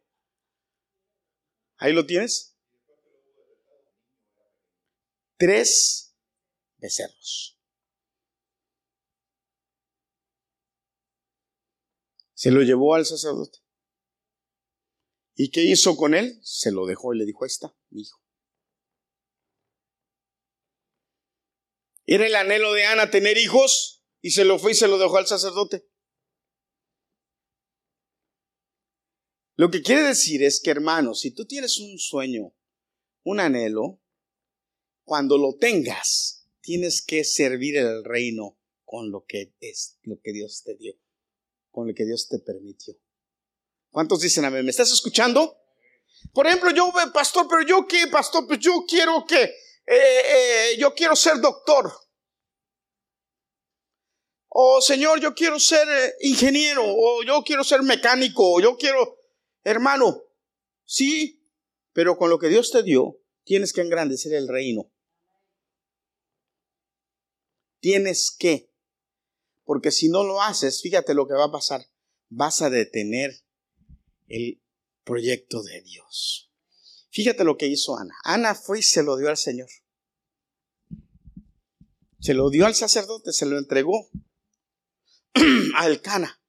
Ahí 1.79 1.93
lo 1.93 2.05
tienes. 2.05 2.55
Tres 5.39 6.15
becerros. 6.77 7.59
Se 12.35 12.51
lo 12.51 12.61
llevó 12.61 12.95
al 12.95 13.07
sacerdote. 13.07 13.66
¿Y 15.37 15.51
qué 15.51 15.63
hizo 15.63 15.97
con 15.97 16.15
él? 16.15 16.41
Se 16.43 16.73
lo 16.73 16.87
dejó 16.87 17.13
y 17.13 17.19
le 17.19 17.27
dijo, 17.27 17.45
está, 17.45 17.77
mi 17.91 18.03
hijo. 18.03 18.21
Era 22.07 22.27
el 22.27 22.35
anhelo 22.35 22.73
de 22.73 22.87
Ana 22.87 23.11
tener 23.11 23.37
hijos 23.37 24.05
y 24.23 24.31
se 24.31 24.45
lo 24.45 24.59
fue 24.59 24.73
y 24.73 24.75
se 24.75 24.89
lo 24.89 24.99
dejó 24.99 25.19
al 25.19 25.27
sacerdote. 25.27 25.87
Lo 29.57 29.71
que 29.71 29.83
quiere 29.83 30.03
decir 30.03 30.43
es 30.43 30.61
que, 30.61 30.71
hermano, 30.71 31.15
si 31.15 31.33
tú 31.33 31.47
tienes 31.47 31.79
un 31.81 31.99
sueño, 31.99 32.55
un 33.25 33.41
anhelo, 33.41 34.01
cuando 35.05 35.37
lo 35.37 35.57
tengas, 35.57 36.49
tienes 36.61 37.03
que 37.03 37.25
servir 37.25 37.77
el 37.77 38.05
reino 38.05 38.59
con 38.85 39.11
lo 39.11 39.25
que 39.27 39.55
es, 39.61 39.99
lo 40.03 40.21
que 40.21 40.33
Dios 40.33 40.63
te 40.63 40.77
dio, 40.77 40.95
con 41.71 41.89
lo 41.89 41.95
que 41.95 42.05
Dios 42.05 42.29
te 42.29 42.39
permitió. 42.39 42.97
¿Cuántos 43.97 44.21
dicen 44.21 44.45
amén? 44.45 44.63
¿Me 44.63 44.73
estás 44.73 44.93
escuchando? 44.93 45.57
Por 46.35 46.47
ejemplo, 46.47 46.71
yo, 46.71 46.93
pastor, 47.15 47.47
pero 47.49 47.63
yo 47.63 47.87
qué, 47.89 48.07
pastor, 48.09 48.47
pues 48.47 48.59
yo 48.59 48.85
quiero 48.87 49.25
que, 49.25 49.43
eh, 49.43 49.55
eh, 49.87 50.77
yo 50.79 50.95
quiero 50.95 51.17
ser 51.17 51.41
doctor. 51.41 51.91
O 54.49 54.83
Señor, 54.83 55.19
yo 55.19 55.35
quiero 55.35 55.59
ser 55.59 55.89
eh, 55.89 56.15
ingeniero, 56.21 56.83
o 56.85 57.23
yo 57.23 57.43
quiero 57.43 57.65
ser 57.65 57.83
mecánico, 57.83 58.57
o 58.57 58.61
yo 58.61 58.77
quiero 58.77 59.17
Hermano, 59.65 60.25
sí, 60.85 61.43
pero 61.95 62.19
con 62.19 62.29
lo 62.29 62.39
que 62.39 62.49
Dios 62.49 62.71
te 62.71 62.83
dio, 62.83 63.19
tienes 63.45 63.73
que 63.73 63.81
engrandecer 63.81 64.35
el 64.35 64.47
reino. 64.47 64.93
Tienes 67.81 68.31
que. 68.31 68.71
Porque 69.65 69.91
si 69.91 70.11
no 70.11 70.23
lo 70.23 70.43
haces, 70.43 70.83
fíjate 70.83 71.15
lo 71.15 71.27
que 71.27 71.33
va 71.33 71.47
a 71.47 71.51
pasar. 71.51 71.87
Vas 72.29 72.61
a 72.61 72.69
detener 72.69 73.46
el 74.29 74.63
proyecto 75.05 75.63
de 75.63 75.83
Dios. 75.83 76.53
Fíjate 77.11 77.45
lo 77.45 77.57
que 77.57 77.67
hizo 77.67 77.97
Ana. 77.97 78.15
Ana 78.25 78.55
fue 78.55 78.81
y 78.81 78.83
se 78.83 79.03
lo 79.03 79.17
dio 79.17 79.29
al 79.29 79.37
Señor. 79.37 79.69
Se 82.21 82.35
lo 82.35 82.51
dio 82.51 82.67
al 82.67 82.75
sacerdote, 82.75 83.33
se 83.33 83.47
lo 83.47 83.59
entregó 83.59 84.11
al 85.77 86.01
Cana. 86.03 86.41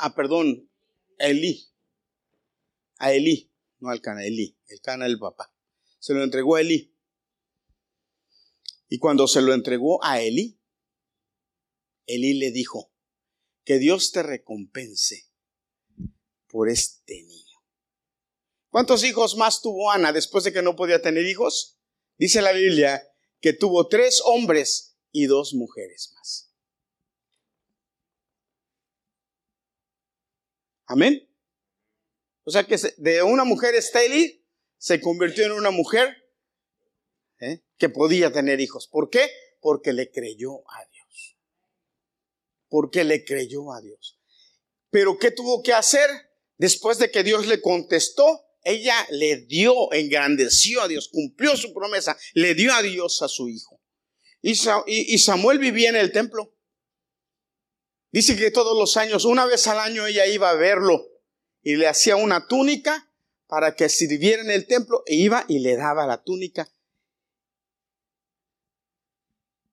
ah, 0.00 0.14
perdón, 0.14 0.70
Elí. 1.18 1.68
a 2.98 3.12
Elí, 3.12 3.52
no 3.78 3.90
al 3.90 4.00
Cana, 4.00 4.24
Elí, 4.24 4.58
el 4.68 4.80
Cana 4.80 5.04
del 5.04 5.18
papá. 5.18 5.54
Se 5.98 6.14
lo 6.14 6.22
entregó 6.22 6.56
a 6.56 6.62
Elí. 6.62 6.94
Y 8.88 8.98
cuando 8.98 9.28
se 9.28 9.42
lo 9.42 9.54
entregó 9.54 10.02
a 10.04 10.20
Elí, 10.20 10.58
Elí 12.06 12.34
le 12.34 12.50
dijo, 12.50 12.89
que 13.64 13.78
Dios 13.78 14.12
te 14.12 14.22
recompense 14.22 15.30
por 16.48 16.68
este 16.68 17.22
niño. 17.22 17.58
¿Cuántos 18.70 19.04
hijos 19.04 19.36
más 19.36 19.62
tuvo 19.62 19.90
Ana 19.90 20.12
después 20.12 20.44
de 20.44 20.52
que 20.52 20.62
no 20.62 20.76
podía 20.76 21.02
tener 21.02 21.26
hijos? 21.26 21.78
Dice 22.18 22.42
la 22.42 22.52
Biblia 22.52 23.02
que 23.40 23.52
tuvo 23.52 23.88
tres 23.88 24.20
hombres 24.24 24.96
y 25.12 25.26
dos 25.26 25.54
mujeres 25.54 26.12
más. 26.14 26.52
Amén. 30.86 31.28
O 32.44 32.50
sea 32.50 32.64
que 32.64 32.76
de 32.96 33.22
una 33.22 33.44
mujer 33.44 33.74
estéril 33.74 34.44
se 34.76 35.00
convirtió 35.00 35.44
en 35.44 35.52
una 35.52 35.70
mujer 35.70 36.16
¿eh? 37.38 37.62
que 37.78 37.88
podía 37.88 38.32
tener 38.32 38.60
hijos. 38.60 38.88
¿Por 38.88 39.10
qué? 39.10 39.30
Porque 39.60 39.92
le 39.92 40.10
creyó 40.10 40.68
a 40.70 40.84
Dios. 40.90 40.99
Porque 42.70 43.04
le 43.04 43.26
creyó 43.26 43.74
a 43.74 43.82
Dios. 43.82 44.18
Pero 44.88 45.18
¿qué 45.18 45.30
tuvo 45.30 45.62
que 45.62 45.74
hacer? 45.74 46.08
Después 46.56 46.96
de 46.96 47.10
que 47.10 47.22
Dios 47.22 47.46
le 47.46 47.60
contestó, 47.60 48.46
ella 48.62 48.94
le 49.10 49.42
dio, 49.42 49.92
engrandeció 49.92 50.80
a 50.80 50.88
Dios, 50.88 51.08
cumplió 51.08 51.56
su 51.56 51.74
promesa, 51.74 52.16
le 52.32 52.54
dio 52.54 52.72
a 52.72 52.80
Dios 52.80 53.20
a 53.20 53.28
su 53.28 53.48
hijo. 53.48 53.80
Y 54.40 55.18
Samuel 55.18 55.58
vivía 55.58 55.90
en 55.90 55.96
el 55.96 56.12
templo. 56.12 56.54
Dice 58.12 58.36
que 58.36 58.50
todos 58.50 58.76
los 58.76 58.96
años, 58.96 59.24
una 59.24 59.46
vez 59.46 59.66
al 59.66 59.78
año 59.78 60.06
ella 60.06 60.26
iba 60.26 60.50
a 60.50 60.54
verlo 60.54 61.06
y 61.62 61.76
le 61.76 61.86
hacía 61.86 62.16
una 62.16 62.48
túnica 62.48 63.08
para 63.46 63.74
que 63.74 63.88
sirviera 63.88 64.42
en 64.42 64.50
el 64.50 64.66
templo 64.66 65.02
e 65.06 65.16
iba 65.16 65.44
y 65.48 65.58
le 65.60 65.76
daba 65.76 66.06
la 66.06 66.22
túnica. 66.22 66.72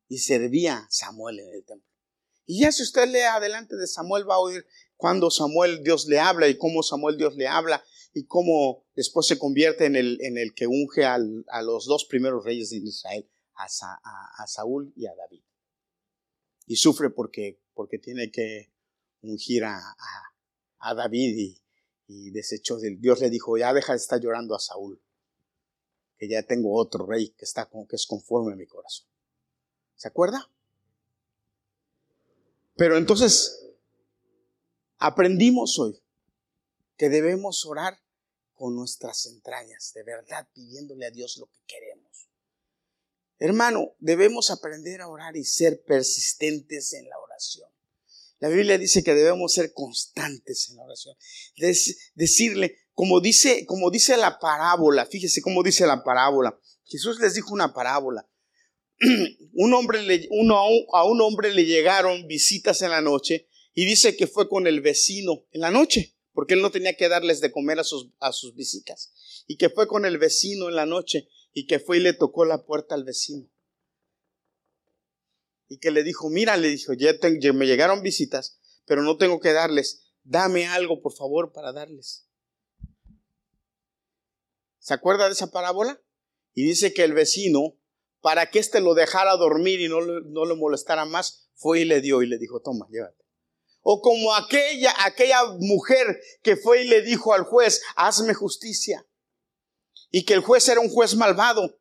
Y 0.08 0.20
servía 0.20 0.88
Samuel 0.90 1.40
en 1.40 1.54
el 1.54 1.66
templo. 1.66 1.97
Y 2.48 2.62
ya 2.62 2.72
si 2.72 2.82
usted 2.82 3.08
lee 3.10 3.20
adelante 3.20 3.76
de 3.76 3.86
Samuel 3.86 4.28
va 4.28 4.36
a 4.36 4.40
oír 4.40 4.66
cuando 4.96 5.30
Samuel 5.30 5.84
Dios 5.84 6.08
le 6.08 6.20
habla 6.20 6.48
y 6.48 6.58
cómo 6.58 6.82
Samuel 6.82 7.18
Dios 7.18 7.36
le 7.36 7.46
habla 7.46 7.84
y 8.14 8.26
cómo 8.26 8.86
después 8.96 9.28
se 9.28 9.38
convierte 9.38 9.86
en 9.86 9.98
el, 9.98 10.18
en 10.22 10.38
el 10.38 10.56
que 10.56 10.66
unge 10.66 11.04
a 11.06 11.20
los 11.20 11.86
dos 11.86 12.06
primeros 12.06 12.46
reyes 12.46 12.70
de 12.72 12.78
Israel, 12.78 13.30
a, 13.54 14.48
Saúl 14.48 14.94
y 14.96 15.08
a 15.08 15.16
David. 15.16 15.44
Y 16.66 16.78
sufre 16.78 17.10
porque, 17.10 17.62
porque 17.74 18.00
tiene 18.00 18.32
que 18.32 18.74
ungir 19.22 19.66
a, 19.66 19.96
David 20.96 21.38
y, 21.38 21.62
y 22.08 22.32
desechó. 22.32 22.78
Dios 22.78 23.20
le 23.20 23.30
dijo, 23.30 23.58
ya 23.58 23.74
deja 23.74 23.92
de 23.92 23.98
estar 23.98 24.22
llorando 24.22 24.56
a 24.56 24.60
Saúl, 24.60 25.04
que 26.18 26.30
ya 26.30 26.44
tengo 26.44 26.74
otro 26.74 27.06
rey 27.06 27.30
que, 27.38 27.44
está, 27.44 27.70
que 27.70 27.96
es 27.98 28.08
conforme 28.08 28.54
a 28.54 28.56
mi 28.56 28.66
corazón. 28.66 29.08
¿Se 29.96 30.08
acuerda? 30.08 30.50
Pero 32.78 32.98
entonces, 32.98 33.60
aprendimos 35.00 35.80
hoy 35.80 36.00
que 36.96 37.10
debemos 37.10 37.66
orar 37.66 38.00
con 38.54 38.76
nuestras 38.76 39.26
entrañas, 39.26 39.94
de 39.94 40.04
verdad 40.04 40.48
pidiéndole 40.54 41.06
a 41.06 41.12
Dios 41.12 41.38
lo 41.38 41.48
que 41.48 41.60
queremos. 41.68 42.30
Hermano, 43.40 43.96
debemos 44.00 44.50
aprender 44.50 45.02
a 45.02 45.08
orar 45.08 45.38
y 45.38 45.44
ser 45.44 45.84
persistentes 45.84 46.94
en 46.94 47.08
la 47.10 47.20
oración. 47.20 47.70
La 48.40 48.50
Biblia 48.50 48.78
dice 48.78 49.04
que 49.04 49.14
debemos 49.14 49.54
ser 49.54 49.74
constantes 49.74 50.70
en 50.70 50.78
la 50.78 50.84
oración. 50.84 51.16
decirle, 52.16 52.78
como 52.94 53.22
dice, 53.22 53.66
como 53.66 53.90
dice 53.90 54.18
la 54.18 54.40
parábola, 54.40 55.06
fíjese 55.06 55.42
cómo 55.42 55.64
dice 55.64 55.86
la 55.86 56.04
parábola. 56.04 56.60
Jesús 56.86 57.20
les 57.20 57.34
dijo 57.34 57.54
una 57.54 57.74
parábola. 57.74 58.28
un 59.54 59.74
hombre 59.74 60.04
le, 60.04 60.28
a 60.94 61.04
un 61.06 61.22
hombre 61.22 61.54
le 61.54 61.66
llegaron 61.66 62.28
visitas 62.28 62.82
en 62.82 62.92
la 62.92 63.02
noche 63.02 63.48
y 63.74 63.86
dice 63.86 64.16
que 64.16 64.28
fue 64.28 64.50
con 64.50 64.68
el 64.68 64.82
vecino 64.82 65.46
en 65.52 65.62
la 65.62 65.72
noche 65.72 66.18
porque 66.38 66.54
él 66.54 66.62
no 66.62 66.70
tenía 66.70 66.96
que 66.96 67.10
darles 67.10 67.42
de 67.42 67.52
comer 67.52 67.80
a 67.80 67.84
sus, 67.84 68.12
a 68.20 68.32
sus 68.32 68.54
visitas. 68.54 69.12
Y 69.48 69.58
que 69.58 69.72
fue 69.72 69.88
con 69.88 70.06
el 70.06 70.20
vecino 70.20 70.70
en 70.70 70.76
la 70.76 70.86
noche 70.86 71.28
y 71.52 71.66
que 71.66 71.80
fue 71.80 71.98
y 71.98 72.00
le 72.00 72.14
tocó 72.14 72.46
la 72.46 72.64
puerta 72.64 72.94
al 72.94 73.04
vecino. 73.04 73.50
Y 75.68 75.80
que 75.80 75.90
le 75.90 76.04
dijo, 76.04 76.30
mira, 76.30 76.56
le 76.56 76.68
dijo, 76.68 76.94
ya, 76.94 77.16
me 77.56 77.66
llegaron 77.66 78.04
visitas, 78.04 78.60
pero 78.86 79.02
no 79.02 79.18
tengo 79.18 79.40
que 79.40 79.52
darles. 79.52 80.12
Dame 80.22 80.68
algo, 80.68 81.02
por 81.02 81.12
favor, 81.12 81.54
para 81.54 81.72
darles. 81.74 82.30
¿Se 84.78 84.94
acuerda 84.94 85.26
de 85.26 85.32
esa 85.32 85.50
parábola? 85.50 86.00
Y 86.54 86.66
dice 86.66 86.94
que 86.94 87.04
el 87.04 87.14
vecino, 87.14 87.80
para 88.28 88.52
que 88.52 88.60
éste 88.60 88.82
lo 88.82 88.94
dejara 88.94 89.38
dormir 89.38 89.80
y 89.80 89.88
no, 89.88 90.02
no 90.02 90.44
lo 90.44 90.58
molestara 90.58 91.06
más, 91.06 91.50
fue 91.56 91.80
y 91.80 91.86
le 91.86 92.02
dio 92.02 92.22
y 92.22 92.28
le 92.28 92.38
dijo, 92.38 92.60
toma, 92.60 92.86
llévate. 92.92 93.24
O 93.84 94.02
como 94.02 94.36
aquella, 94.36 94.94
aquella 95.06 95.46
mujer 95.60 96.20
que 96.44 96.58
fue 96.58 96.84
y 96.84 96.90
le 96.90 97.04
dijo 97.04 97.34
al 97.34 97.44
juez, 97.44 97.82
hazme 97.96 98.34
justicia. 98.34 99.08
Y 100.12 100.26
que 100.26 100.34
el 100.34 100.42
juez 100.42 100.68
era 100.68 100.82
un 100.82 100.90
juez 100.90 101.16
malvado. 101.16 101.80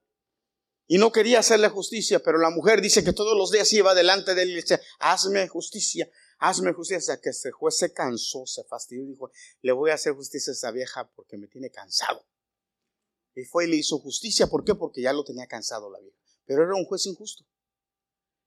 Y 0.86 0.99
no 0.99 1.11
quería 1.11 1.40
hacerle 1.40 1.68
justicia, 1.68 2.20
pero 2.20 2.38
la 2.38 2.51
mujer 2.51 2.80
dice 2.80 3.03
que 3.03 3.12
todos 3.12 3.36
los 3.36 3.51
días 3.51 3.72
iba 3.72 3.92
delante 3.92 4.36
de 4.36 4.42
él 4.42 4.51
y 4.51 4.55
le 4.55 4.61
decía, 4.61 4.80
hazme 5.01 5.49
justicia, 5.49 6.09
hazme 6.38 6.72
justicia. 6.74 7.20
que 7.20 7.30
este 7.30 7.51
juez 7.51 7.76
se 7.76 7.92
cansó, 7.92 8.47
se 8.47 8.62
fastidió 8.62 9.03
y 9.03 9.09
dijo, 9.09 9.32
le 9.62 9.72
voy 9.72 9.90
a 9.90 9.94
hacer 9.94 10.12
justicia 10.12 10.53
a 10.53 10.55
esa 10.55 10.70
vieja 10.70 11.11
porque 11.16 11.38
me 11.38 11.49
tiene 11.49 11.72
cansado. 11.72 12.24
Y 13.34 13.44
fue 13.47 13.64
y 13.64 13.68
le 13.68 13.76
hizo 13.78 13.99
justicia. 13.99 14.47
¿Por 14.47 14.62
qué? 14.62 14.76
Porque 14.76 15.03
ya 15.03 15.12
lo 15.12 15.24
tenía 15.24 15.49
cansado 15.49 15.90
la 15.90 15.99
vieja. 15.99 16.16
Pero 16.47 16.62
era 16.62 16.74
un 16.74 16.84
juez 16.84 17.05
injusto. 17.07 17.44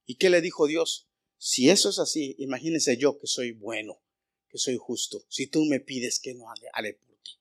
¿Y 0.05 0.15
qué 0.15 0.29
le 0.29 0.41
dijo 0.41 0.65
Dios? 0.65 1.07
Si 1.37 1.69
eso 1.69 1.89
es 1.89 1.99
así, 1.99 2.35
imagínese 2.39 2.97
yo 2.97 3.19
que 3.19 3.27
soy 3.27 3.51
bueno, 3.51 4.01
que 4.47 4.57
soy 4.57 4.77
justo. 4.77 5.23
Si 5.29 5.47
tú 5.47 5.65
me 5.65 5.79
pides 5.79 6.19
que 6.19 6.33
no 6.33 6.45
haré 6.73 6.93
por 6.93 7.15
ti. 7.19 7.39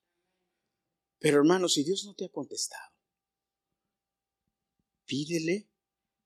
Pero 1.17 1.37
hermano, 1.37 1.67
si 1.67 1.83
Dios 1.83 2.05
no 2.05 2.13
te 2.13 2.25
ha 2.25 2.29
contestado, 2.29 2.93
pídele 5.05 5.69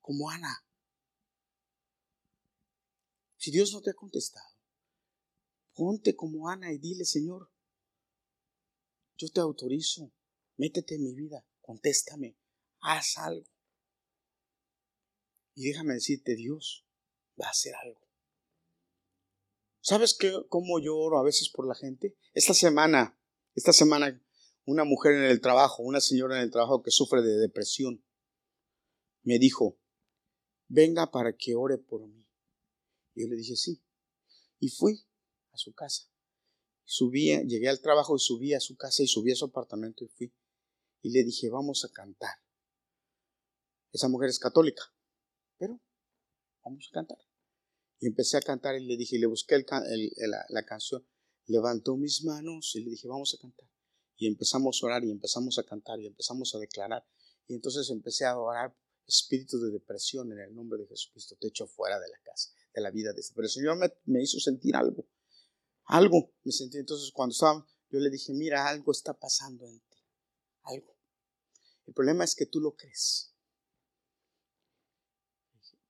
como 0.02 0.30
Ana. 0.30 0.66
Si 3.38 3.52
Dios 3.52 3.72
no 3.72 3.82
te 3.82 3.92
ha 3.92 3.94
contestado, 3.94 4.48
ponte 5.74 6.16
como 6.16 6.50
Ana 6.50 6.72
y 6.72 6.78
dile, 6.78 7.06
Señor, 7.06 7.50
yo 9.18 9.30
te 9.30 9.40
autorizo, 9.40 10.12
métete 10.58 10.96
en 10.96 11.04
mi 11.04 11.14
vida, 11.14 11.46
contéstame, 11.62 12.38
haz 12.82 13.18
algo. 13.18 13.53
Y 15.56 15.68
déjame 15.68 15.94
decirte, 15.94 16.36
Dios 16.36 16.86
va 17.40 17.48
a 17.48 17.52
hacer 17.52 17.74
algo. 17.76 18.02
¿Sabes 19.82 20.16
qué, 20.18 20.34
cómo 20.50 20.80
yo 20.80 20.96
oro 20.98 21.20
a 21.20 21.24
veces 21.24 21.50
por 21.50 21.68
la 21.68 21.76
gente? 21.76 22.16
Esta 22.34 22.54
semana, 22.54 23.20
esta 23.54 23.74
semana, 23.74 24.24
una 24.66 24.86
mujer 24.86 25.14
en 25.16 25.24
el 25.24 25.42
trabajo, 25.42 25.84
una 25.84 26.00
señora 26.00 26.38
en 26.38 26.44
el 26.44 26.52
trabajo 26.52 26.82
que 26.82 26.92
sufre 26.92 27.22
de 27.22 27.38
depresión, 27.38 28.04
me 29.24 29.40
dijo, 29.40 29.78
venga 30.68 31.12
para 31.12 31.36
que 31.36 31.56
ore 31.56 31.78
por 31.78 32.08
mí. 32.08 32.26
Y 33.14 33.22
yo 33.22 33.28
le 33.28 33.36
dije, 33.36 33.56
sí. 33.56 33.84
Y 34.60 34.70
fui 34.70 35.06
a 35.52 35.58
su 35.58 35.74
casa. 35.74 36.10
Subí, 36.86 37.38
llegué 37.46 37.70
al 37.70 37.82
trabajo 37.82 38.16
y 38.16 38.20
subí 38.20 38.54
a 38.54 38.60
su 38.60 38.76
casa 38.76 39.04
y 39.04 39.08
subí 39.08 39.32
a 39.32 39.36
su 39.36 39.46
apartamento 39.46 40.04
y 40.04 40.08
fui. 40.08 40.34
Y 41.02 41.12
le 41.12 41.24
dije, 41.24 41.50
vamos 41.50 41.86
a 41.86 41.92
cantar. 41.92 42.36
Esa 43.92 44.08
mujer 44.08 44.30
es 44.30 44.40
católica, 44.40 44.93
pero 45.64 45.80
vamos 46.66 46.90
a 46.90 46.94
cantar. 46.94 47.18
Y 48.00 48.08
empecé 48.08 48.36
a 48.36 48.42
cantar 48.42 48.76
y 48.76 48.86
le 48.86 48.98
dije, 48.98 49.18
le 49.18 49.28
busqué 49.28 49.64
la, 50.50 50.66
canción, 50.66 51.08
levantó 51.46 51.96
mis 51.96 52.26
manos 52.26 52.76
y 52.76 52.84
le 52.84 52.92
dije, 52.92 53.08
vamos 53.08 53.34
a 53.34 53.42
cantar. 53.42 53.70
Y 54.18 54.28
empezamos 54.28 54.82
a 54.82 54.86
orar 54.86 55.06
y 55.06 55.12
empezamos 55.12 55.58
a 55.58 55.64
cantar 55.64 56.02
y 56.02 56.08
empezamos 56.08 56.54
a 56.54 56.60
declarar. 56.60 57.08
Y 57.48 57.54
entonces 57.56 57.90
empecé 57.90 58.26
a 58.26 58.38
orar, 58.38 58.76
espíritu 59.08 59.58
de 59.60 59.72
depresión 59.72 60.32
en 60.34 60.40
el 60.40 60.54
nombre 60.54 60.80
de 60.80 60.88
Jesucristo, 60.88 61.38
te 61.40 61.48
echo 61.48 61.66
fuera 61.66 61.98
de 61.98 62.10
la 62.10 62.20
casa, 62.24 62.52
de 62.74 62.82
la 62.82 62.92
vida 62.92 63.14
de 63.14 63.22
este. 63.22 63.34
Pero 63.34 63.46
el 63.46 63.52
Señor 63.52 63.78
me, 63.78 63.90
me 64.06 64.22
hizo 64.22 64.40
sentir 64.40 64.76
algo, 64.76 65.08
algo 65.86 66.34
me 66.44 66.52
sentí. 66.52 66.78
Entonces 66.78 67.10
cuando 67.14 67.32
estaba, 67.32 67.66
yo 67.90 68.00
le 68.00 68.10
dije, 68.10 68.34
mira, 68.34 68.68
algo 68.68 68.92
está 68.92 69.14
pasando 69.14 69.66
en 69.66 69.80
ti, 69.80 69.98
algo. 70.64 70.98
El 71.86 71.94
problema 71.94 72.26
es 72.26 72.36
que 72.36 72.48
tú 72.48 72.60
lo 72.60 72.76
crees. 72.76 73.33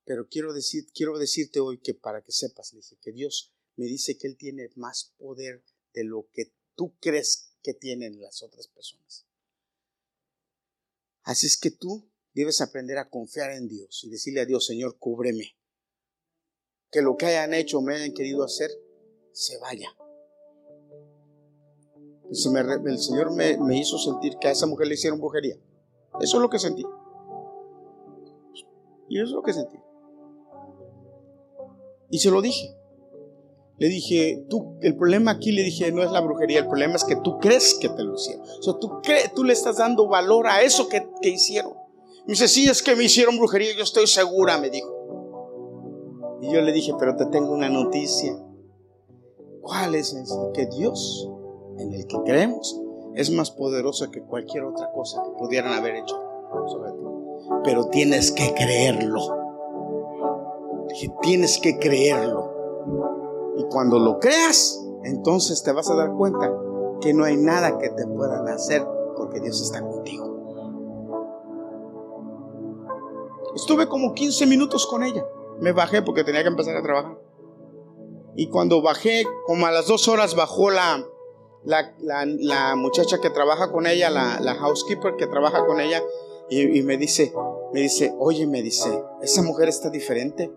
Pero 0.04 0.28
quiero, 0.28 0.52
decir, 0.52 0.86
quiero 0.92 1.18
decirte 1.18 1.60
hoy 1.60 1.78
que 1.78 1.94
para 1.94 2.22
que 2.22 2.32
sepas, 2.32 2.72
dije, 2.72 2.96
que 3.00 3.12
Dios 3.12 3.52
me 3.76 3.86
dice 3.86 4.18
que 4.18 4.26
Él 4.26 4.36
tiene 4.36 4.70
más 4.76 5.14
poder 5.18 5.64
de 5.94 6.04
lo 6.04 6.28
que 6.32 6.52
tú 6.74 6.94
crees 7.00 7.54
que 7.62 7.74
tienen 7.74 8.20
las 8.20 8.42
otras 8.42 8.68
personas. 8.68 9.26
Así 11.22 11.46
es 11.46 11.56
que 11.56 11.70
tú 11.70 12.06
debes 12.34 12.60
aprender 12.60 12.98
a 12.98 13.08
confiar 13.08 13.52
en 13.52 13.68
Dios 13.68 14.04
y 14.04 14.10
decirle 14.10 14.42
a 14.42 14.46
Dios, 14.46 14.66
Señor, 14.66 14.98
cúbreme. 14.98 15.56
Que 16.90 17.00
lo 17.00 17.16
que 17.16 17.26
hayan 17.26 17.54
hecho 17.54 17.78
o 17.78 17.82
me 17.82 17.94
hayan 17.94 18.12
querido 18.12 18.44
hacer, 18.44 18.70
se 19.32 19.56
vaya. 19.58 19.96
el 22.28 22.98
Señor 22.98 23.34
me, 23.34 23.56
me 23.58 23.78
hizo 23.78 23.98
sentir 23.98 24.36
que 24.38 24.48
a 24.48 24.52
esa 24.52 24.66
mujer 24.66 24.86
le 24.86 24.94
hicieron 24.94 25.18
brujería. 25.18 25.56
Eso 26.20 26.36
es 26.36 26.42
lo 26.42 26.50
que 26.50 26.58
sentí. 26.58 26.84
Y 29.08 29.18
eso 29.18 29.26
es 29.26 29.32
lo 29.32 29.42
que 29.42 29.52
sentí. 29.52 29.83
Y 32.14 32.18
se 32.20 32.30
lo 32.30 32.40
dije. 32.40 32.72
Le 33.76 33.88
dije, 33.88 34.46
tú, 34.48 34.76
el 34.82 34.96
problema 34.96 35.32
aquí 35.32 35.50
le 35.50 35.64
dije, 35.64 35.90
no 35.90 36.00
es 36.00 36.12
la 36.12 36.20
brujería, 36.20 36.60
el 36.60 36.68
problema 36.68 36.94
es 36.94 37.02
que 37.02 37.16
tú 37.16 37.40
crees 37.40 37.74
que 37.74 37.88
te 37.88 38.04
lo 38.04 38.14
hicieron. 38.14 38.46
O 38.46 38.62
sea, 38.62 38.74
tú, 38.74 39.00
tú 39.34 39.42
le 39.42 39.52
estás 39.52 39.78
dando 39.78 40.06
valor 40.06 40.46
a 40.46 40.62
eso 40.62 40.88
que, 40.88 41.08
que 41.20 41.30
hicieron. 41.30 41.72
Me 42.24 42.34
dice, 42.34 42.46
sí, 42.46 42.68
es 42.68 42.84
que 42.84 42.94
me 42.94 43.02
hicieron 43.02 43.36
brujería, 43.36 43.74
yo 43.76 43.82
estoy 43.82 44.06
segura, 44.06 44.58
me 44.58 44.70
dijo. 44.70 46.38
Y 46.40 46.52
yo 46.52 46.62
le 46.62 46.70
dije, 46.70 46.92
pero 47.00 47.16
te 47.16 47.26
tengo 47.26 47.52
una 47.52 47.68
noticia. 47.68 48.38
¿Cuál 49.60 49.96
es? 49.96 50.14
Que 50.54 50.66
Dios, 50.66 51.28
en 51.78 51.94
el 51.94 52.06
que 52.06 52.16
creemos, 52.24 52.80
es 53.16 53.32
más 53.32 53.50
poderoso 53.50 54.08
que 54.12 54.22
cualquier 54.22 54.62
otra 54.62 54.92
cosa 54.92 55.20
que 55.24 55.30
pudieran 55.36 55.72
haber 55.72 55.96
hecho 55.96 56.16
sobre 56.68 56.92
ti. 56.92 57.04
Pero 57.64 57.88
tienes 57.88 58.30
que 58.30 58.54
creerlo. 58.54 59.43
Tienes 61.22 61.58
que 61.60 61.78
creerlo. 61.78 62.52
Y 63.56 63.64
cuando 63.64 63.98
lo 63.98 64.18
creas, 64.18 64.80
entonces 65.04 65.62
te 65.62 65.72
vas 65.72 65.90
a 65.90 65.94
dar 65.94 66.12
cuenta 66.12 66.52
que 67.00 67.12
no 67.12 67.24
hay 67.24 67.36
nada 67.36 67.78
que 67.78 67.90
te 67.90 68.06
puedan 68.06 68.48
hacer 68.48 68.86
porque 69.16 69.40
Dios 69.40 69.60
está 69.60 69.80
contigo. 69.80 70.34
Estuve 73.54 73.88
como 73.88 74.14
15 74.14 74.46
minutos 74.46 74.86
con 74.86 75.04
ella. 75.04 75.24
Me 75.60 75.72
bajé 75.72 76.02
porque 76.02 76.24
tenía 76.24 76.42
que 76.42 76.48
empezar 76.48 76.76
a 76.76 76.82
trabajar. 76.82 77.18
Y 78.36 78.48
cuando 78.48 78.82
bajé, 78.82 79.24
como 79.46 79.66
a 79.66 79.70
las 79.70 79.86
dos 79.86 80.08
horas 80.08 80.34
bajó 80.34 80.70
la, 80.70 81.04
la, 81.64 82.74
muchacha 82.76 83.20
que 83.20 83.30
trabaja 83.30 83.70
con 83.70 83.86
ella, 83.86 84.10
la, 84.10 84.54
housekeeper 84.54 85.14
que 85.16 85.28
trabaja 85.28 85.64
con 85.66 85.80
ella, 85.80 86.02
y, 86.50 86.78
y, 86.78 86.82
me 86.82 86.96
dice, 86.96 87.32
me 87.72 87.80
dice, 87.80 88.14
oye, 88.18 88.46
me 88.46 88.60
dice, 88.60 89.02
esa 89.22 89.42
mujer 89.42 89.68
está 89.68 89.88
diferente. 89.88 90.52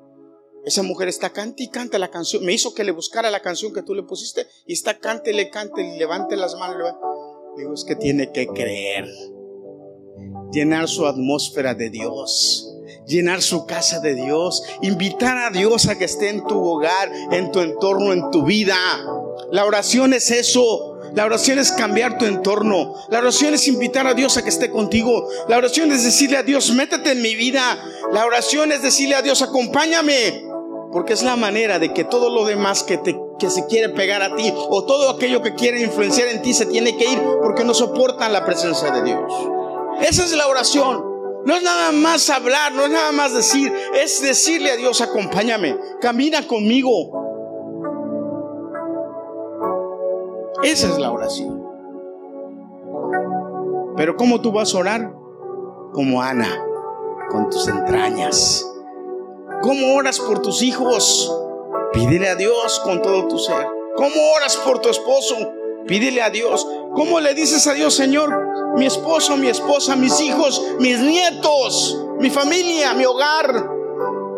Esa 0.67 0.83
mujer 0.83 1.07
está 1.07 1.29
cante 1.29 1.63
y 1.63 1.69
canta 1.69 1.97
la 1.97 2.11
canción. 2.11 2.43
Me 2.43 2.51
hizo 2.51 2.73
que 2.73 2.83
le 2.83 2.91
buscara 2.91 3.31
la 3.31 3.39
canción 3.39 3.73
que 3.73 3.83
tú 3.83 3.95
le 3.95 4.03
pusiste 4.03 4.47
y 4.65 4.73
está 4.73 4.99
cante, 4.99 5.31
le 5.31 5.49
cante, 5.49 5.81
y 5.81 5.97
levante 5.97 6.35
las 6.35 6.55
manos. 6.55 6.93
Digo, 7.55 7.73
es 7.73 7.85
que 7.85 7.95
tiene 7.95 8.33
que 8.33 8.47
creer. 8.47 9.07
Llenar 10.51 10.89
su 10.89 11.07
atmósfera 11.07 11.73
de 11.73 11.89
Dios. 11.89 12.69
Llenar 13.07 13.41
su 13.41 13.65
casa 13.65 14.01
de 14.01 14.15
Dios. 14.15 14.61
Invitar 14.81 15.37
a 15.37 15.51
Dios 15.51 15.87
a 15.87 15.97
que 15.97 16.03
esté 16.03 16.27
en 16.27 16.45
tu 16.45 16.61
hogar, 16.61 17.13
en 17.31 17.49
tu 17.53 17.61
entorno, 17.61 18.11
en 18.11 18.29
tu 18.29 18.43
vida. 18.43 18.75
La 19.53 19.63
oración 19.63 20.13
es 20.13 20.31
eso. 20.31 20.99
La 21.15 21.23
oración 21.23 21.59
es 21.59 21.71
cambiar 21.71 22.17
tu 22.17 22.25
entorno. 22.25 22.93
La 23.07 23.19
oración 23.19 23.53
es 23.53 23.69
invitar 23.69 24.05
a 24.05 24.13
Dios 24.13 24.35
a 24.35 24.43
que 24.43 24.49
esté 24.49 24.69
contigo. 24.69 25.29
La 25.47 25.55
oración 25.57 25.93
es 25.93 26.03
decirle 26.03 26.35
a 26.35 26.43
Dios, 26.43 26.73
métete 26.73 27.11
en 27.11 27.21
mi 27.21 27.35
vida. 27.37 27.81
La 28.11 28.25
oración 28.25 28.73
es 28.73 28.81
decirle 28.81 29.15
a 29.15 29.21
Dios, 29.21 29.41
acompáñame. 29.41 30.46
Porque 30.91 31.13
es 31.13 31.23
la 31.23 31.35
manera 31.35 31.79
de 31.79 31.93
que 31.93 32.03
todo 32.03 32.29
lo 32.29 32.45
demás 32.45 32.83
que, 32.83 32.97
te, 32.97 33.19
que 33.39 33.49
se 33.49 33.65
quiere 33.65 33.89
pegar 33.89 34.21
a 34.21 34.35
ti 34.35 34.53
o 34.55 34.85
todo 34.85 35.09
aquello 35.09 35.41
que 35.41 35.53
quiere 35.55 35.81
influenciar 35.81 36.29
en 36.29 36.41
ti 36.41 36.53
se 36.53 36.65
tiene 36.65 36.95
que 36.97 37.11
ir 37.11 37.21
porque 37.41 37.63
no 37.63 37.73
soportan 37.73 38.31
la 38.31 38.45
presencia 38.45 38.91
de 38.91 39.03
Dios. 39.03 39.33
Esa 40.01 40.23
es 40.23 40.35
la 40.35 40.47
oración. 40.47 41.17
No 41.45 41.55
es 41.55 41.63
nada 41.63 41.91
más 41.91 42.29
hablar, 42.29 42.73
no 42.73 42.85
es 42.85 42.91
nada 42.91 43.11
más 43.11 43.33
decir, 43.33 43.71
es 43.95 44.21
decirle 44.21 44.71
a 44.71 44.75
Dios, 44.75 44.99
acompáñame, 45.01 45.77
camina 46.01 46.45
conmigo. 46.45 46.91
Esa 50.63 50.87
es 50.89 50.97
la 50.97 51.11
oración. 51.11 51.63
Pero 53.95 54.15
¿cómo 54.15 54.41
tú 54.41 54.51
vas 54.51 54.73
a 54.73 54.77
orar? 54.77 55.13
Como 55.93 56.21
Ana, 56.21 56.63
con 57.29 57.49
tus 57.49 57.67
entrañas 57.67 58.65
¿Cómo 59.61 59.95
oras 59.95 60.19
por 60.19 60.41
tus 60.41 60.61
hijos? 60.61 61.33
Pídele 61.93 62.29
a 62.29 62.35
Dios 62.35 62.79
con 62.83 63.01
todo 63.01 63.27
tu 63.27 63.39
ser. 63.39 63.65
¿Cómo 63.95 64.15
oras 64.35 64.57
por 64.57 64.79
tu 64.79 64.89
esposo? 64.89 65.35
Pídele 65.87 66.21
a 66.21 66.29
Dios. 66.29 66.67
¿Cómo 66.95 67.19
le 67.19 67.33
dices 67.33 67.65
a 67.67 67.73
Dios, 67.73 67.95
Señor? 67.95 68.29
Mi 68.75 68.85
esposo, 68.85 69.37
mi 69.37 69.47
esposa, 69.47 69.95
mis 69.95 70.19
hijos, 70.21 70.61
mis 70.79 70.99
nietos, 70.99 72.05
mi 72.19 72.29
familia, 72.29 72.93
mi 72.93 73.05
hogar. 73.05 73.69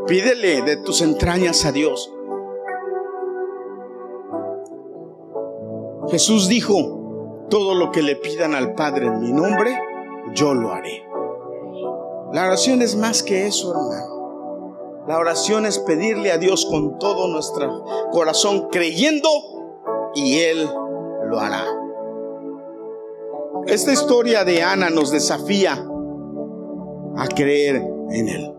Pídele 0.08 0.62
de 0.62 0.78
tus 0.78 1.02
entrañas 1.02 1.66
a 1.66 1.72
Dios. 1.72 2.14
Jesús 6.10 6.48
dijo, 6.48 7.48
todo 7.50 7.76
lo 7.76 7.92
que 7.92 8.02
le 8.02 8.16
pidan 8.16 8.56
al 8.56 8.74
Padre 8.74 9.08
en 9.08 9.20
mi 9.20 9.32
nombre, 9.32 9.78
yo 10.34 10.54
lo 10.54 10.72
haré. 10.72 11.04
La 12.32 12.46
oración 12.46 12.82
es 12.82 12.96
más 12.96 13.22
que 13.22 13.48
eso, 13.48 13.72
hermano. 13.72 14.19
La 15.10 15.18
oración 15.18 15.66
es 15.66 15.80
pedirle 15.80 16.32
a 16.32 16.38
Dios 16.38 16.68
con 16.70 17.00
todo 17.00 17.28
nuestro 17.30 17.84
corazón 18.12 18.68
creyendo 18.70 19.28
y 20.14 20.38
Él 20.42 20.70
lo 21.26 21.40
hará. 21.40 21.64
Esta 23.66 23.92
historia 23.92 24.46
de 24.46 24.62
Ana 24.62 24.92
nos 24.92 25.10
desafía 25.10 25.84
a 27.18 27.28
creer 27.28 27.78
en 28.12 28.30
Él, 28.30 28.54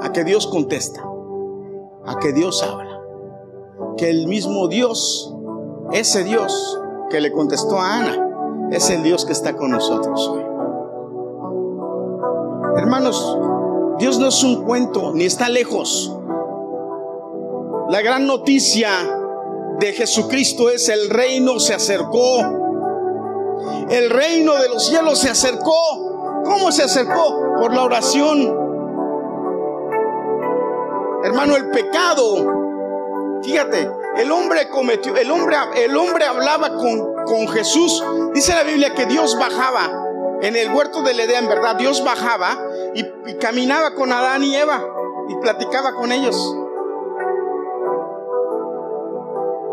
a 0.00 0.12
que 0.12 0.22
Dios 0.22 0.46
contesta, 0.46 1.02
a 2.06 2.16
que 2.20 2.32
Dios 2.32 2.62
habla, 2.62 3.02
que 3.96 4.10
el 4.10 4.28
mismo 4.28 4.68
Dios, 4.68 5.34
ese 5.90 6.22
Dios 6.22 6.80
que 7.10 7.20
le 7.20 7.32
contestó 7.32 7.80
a 7.80 7.96
Ana, 7.96 8.68
es 8.70 8.88
el 8.90 9.02
Dios 9.02 9.24
que 9.24 9.32
está 9.32 9.56
con 9.56 9.72
nosotros 9.72 10.28
hoy. 10.28 10.44
Hermanos, 12.76 13.38
Dios 14.00 14.18
no 14.18 14.28
es 14.28 14.42
un 14.42 14.64
cuento, 14.64 15.12
ni 15.14 15.24
está 15.24 15.50
lejos. 15.50 16.10
La 17.90 18.00
gran 18.00 18.26
noticia 18.26 18.88
de 19.78 19.92
Jesucristo 19.92 20.70
es 20.70 20.88
el 20.88 21.10
reino 21.10 21.60
se 21.60 21.74
acercó. 21.74 22.38
El 23.90 24.08
reino 24.08 24.54
de 24.54 24.68
los 24.70 24.86
cielos 24.86 25.18
se 25.18 25.28
acercó. 25.28 26.42
¿Cómo 26.44 26.72
se 26.72 26.84
acercó? 26.84 27.38
Por 27.60 27.74
la 27.74 27.82
oración. 27.82 28.56
Hermano, 31.22 31.56
el 31.56 31.70
pecado. 31.70 33.40
Fíjate, 33.42 33.90
el 34.16 34.32
hombre 34.32 34.68
cometió, 34.70 35.16
el 35.16 35.30
hombre, 35.30 35.56
el 35.76 35.96
hombre 35.96 36.24
hablaba 36.24 36.74
con, 36.74 37.24
con 37.26 37.48
Jesús. 37.48 38.02
Dice 38.32 38.54
la 38.54 38.62
Biblia 38.62 38.94
que 38.94 39.04
Dios 39.06 39.38
bajaba 39.38 39.90
en 40.42 40.56
el 40.56 40.72
huerto 40.72 41.02
del 41.02 41.20
Edén, 41.20 41.48
¿verdad? 41.48 41.76
Dios 41.76 42.02
bajaba 42.04 42.56
y, 42.94 43.34
caminaba 43.38 43.94
con 43.94 44.12
Adán 44.12 44.44
y 44.44 44.54
Eva 44.54 44.84
y 45.28 45.36
platicaba 45.36 45.94
con 45.94 46.12
ellos. 46.12 46.56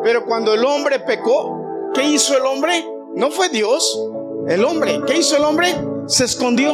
Pero 0.03 0.25
cuando 0.25 0.53
el 0.53 0.63
hombre 0.65 0.99
pecó, 0.99 1.59
¿qué 1.93 2.03
hizo 2.03 2.37
el 2.37 2.45
hombre? 2.45 2.85
No 3.15 3.31
fue 3.31 3.49
Dios, 3.49 3.99
el 4.47 4.63
hombre. 4.63 5.01
¿Qué 5.07 5.17
hizo 5.17 5.37
el 5.37 5.43
hombre? 5.43 5.73
Se 6.05 6.25
escondió. 6.25 6.73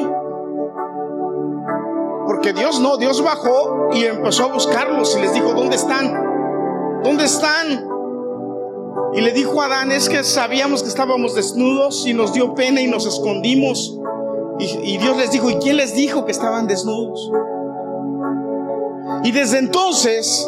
Porque 2.28 2.54
Dios 2.54 2.80
no, 2.80 2.98
Dios 2.98 3.24
bajó 3.24 3.89
y 3.94 4.06
empezó 4.06 4.46
a 4.46 4.54
buscarlos 4.54 5.16
y 5.18 5.22
les 5.22 5.34
dijo, 5.34 5.54
¿dónde 5.54 5.76
están? 5.76 7.02
¿Dónde 7.04 7.26
están? 7.26 7.89
Y 9.14 9.22
le 9.22 9.32
dijo 9.32 9.62
a 9.62 9.66
Adán, 9.66 9.91
es 9.91 10.10
que 10.10 10.24
sabíamos 10.24 10.82
que 10.84 10.89
estábamos 10.89 11.36
desnudos 11.36 12.06
y 12.08 12.14
nos 12.14 12.34
dio 12.34 12.56
pena 12.56 12.82
y 12.82 12.88
nos 12.88 13.06
escondimos. 13.06 14.00
Y, 14.60 14.97
Dios 14.97 15.18
les 15.18 15.32
dijo, 15.32 15.49
¿y 15.49 15.56
quién 15.56 15.78
les 15.78 15.95
dijo 15.95 16.26
que 16.26 16.32
estaban 16.32 16.68
desnudos? 16.68 17.32
Y 19.24 19.32
desde 19.32 19.58
entonces 19.58 20.47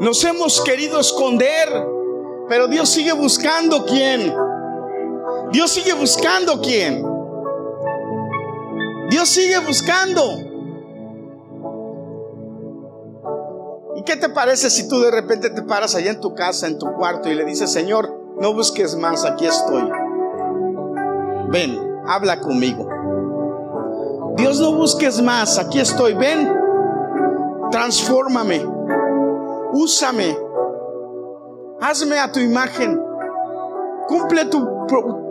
nos 0.00 0.24
hemos 0.24 0.60
querido 0.62 1.00
esconder, 1.00 1.68
pero 2.48 2.68
Dios 2.68 2.88
sigue 2.88 3.12
buscando 3.12 3.84
quién. 3.84 4.32
Dios 5.50 5.70
sigue 5.70 5.92
buscando 5.92 6.60
quién. 6.60 7.04
Dios 9.10 9.28
sigue 9.28 9.58
buscando. 9.58 10.52
qué 14.04 14.16
te 14.16 14.28
parece 14.28 14.70
si 14.70 14.88
tú 14.88 15.00
de 15.00 15.10
repente 15.10 15.50
te 15.50 15.62
paras 15.62 15.94
allá 15.94 16.10
en 16.10 16.20
tu 16.20 16.34
casa, 16.34 16.66
en 16.66 16.78
tu 16.78 16.92
cuarto 16.94 17.28
y 17.28 17.34
le 17.34 17.44
dices, 17.44 17.70
Señor, 17.70 18.12
no 18.38 18.54
busques 18.54 18.96
más, 18.96 19.24
aquí 19.24 19.46
estoy. 19.46 19.88
Ven, 21.50 21.78
habla 22.06 22.40
conmigo. 22.40 22.88
Dios, 24.42 24.58
no 24.58 24.72
busques 24.72 25.22
más, 25.22 25.56
aquí 25.56 25.78
estoy. 25.78 26.14
Ven, 26.14 26.52
transfórmame, 27.70 28.60
úsame, 29.72 30.36
hazme 31.80 32.18
a 32.18 32.32
tu 32.32 32.40
imagen, 32.40 33.00
cumple 34.08 34.46
tu, 34.46 34.66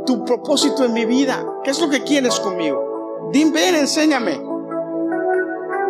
tu 0.05 0.23
propósito 0.23 0.85
en 0.85 0.93
mi 0.93 1.03
vida. 1.03 1.45
¿Qué 1.61 1.71
es 1.71 1.81
lo 1.81 1.89
que 1.89 2.05
quieres 2.05 2.39
conmigo? 2.39 3.29
Ven, 3.33 3.75
enséñame. 3.75 4.41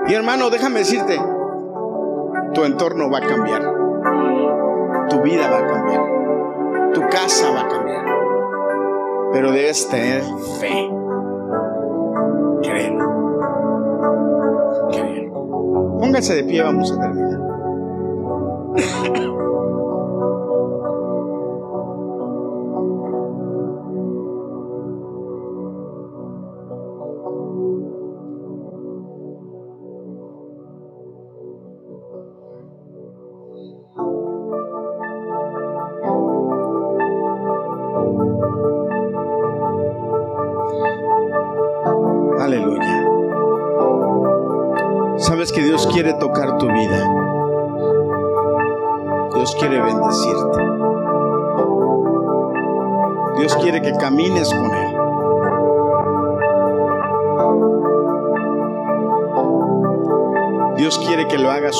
Y 0.08 0.14
hermano, 0.16 0.50
déjame 0.50 0.80
decirte, 0.80 1.22
tu 2.56 2.64
entorno 2.64 3.12
va 3.12 3.20
a 3.20 3.28
cambiar. 3.28 3.62
Tu 5.12 5.22
vida 5.22 5.48
va 5.48 5.60
a 5.60 5.68
cambiar. 5.68 6.92
Tu 6.96 7.02
casa 7.02 7.52
va 7.52 7.62
a 7.62 7.68
cambiar. 7.68 8.06
Pero 9.32 9.52
debes 9.52 9.88
tener 9.90 10.24
fe. 10.60 11.01
Creer. 12.64 12.94
Creer. 14.92 15.32
Póngase 16.00 16.36
de 16.36 16.44
pie, 16.44 16.64
vamos 16.64 16.92
a 16.92 17.00
terminar. 17.00 17.40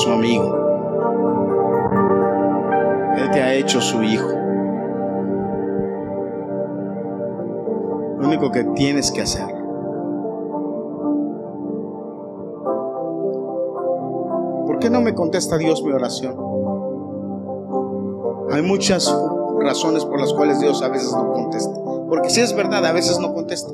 Su 0.02 0.10
amigo. 0.10 0.58
Él 3.16 3.30
te 3.30 3.42
ha 3.42 3.54
hecho 3.54 3.80
su 3.80 4.02
hijo. 4.02 4.28
Lo 8.18 8.26
único 8.28 8.50
que 8.50 8.64
tienes 8.64 9.10
que 9.10 9.22
hacer 9.22 9.62
¿Por 14.66 14.78
qué 14.78 14.88
no 14.88 15.00
me 15.00 15.14
contesta 15.14 15.58
Dios 15.58 15.82
mi 15.82 15.92
oración? 15.92 16.34
Hay 18.50 18.62
muchas 18.62 19.14
razones 19.60 20.04
por 20.04 20.20
las 20.20 20.32
cuales 20.32 20.60
Dios 20.60 20.82
a 20.82 20.88
veces 20.88 21.12
no 21.12 21.32
contesta. 21.32 21.78
Porque 22.08 22.30
si 22.30 22.40
es 22.40 22.54
verdad, 22.56 22.84
a 22.86 22.92
veces 22.92 23.18
no 23.18 23.34
contesta. 23.34 23.72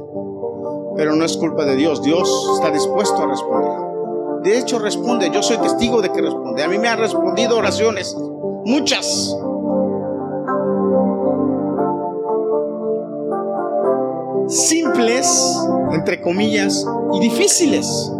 Pero 0.96 1.14
no 1.14 1.24
es 1.24 1.36
culpa 1.36 1.64
de 1.64 1.76
Dios. 1.76 2.02
Dios 2.02 2.50
está 2.54 2.70
dispuesto 2.70 3.22
a 3.22 3.26
responder. 3.26 3.67
De 4.42 4.58
hecho, 4.58 4.78
responde. 4.78 5.30
Yo 5.30 5.42
soy 5.42 5.58
testigo 5.58 6.00
de 6.00 6.10
que 6.10 6.20
responde. 6.20 6.62
A 6.62 6.68
mí 6.68 6.78
me 6.78 6.88
han 6.88 6.98
respondido 6.98 7.56
oraciones. 7.56 8.16
Muchas. 8.64 9.36
Simples, 14.48 15.58
entre 15.92 16.22
comillas, 16.22 16.86
y 17.12 17.20
difíciles. 17.20 18.12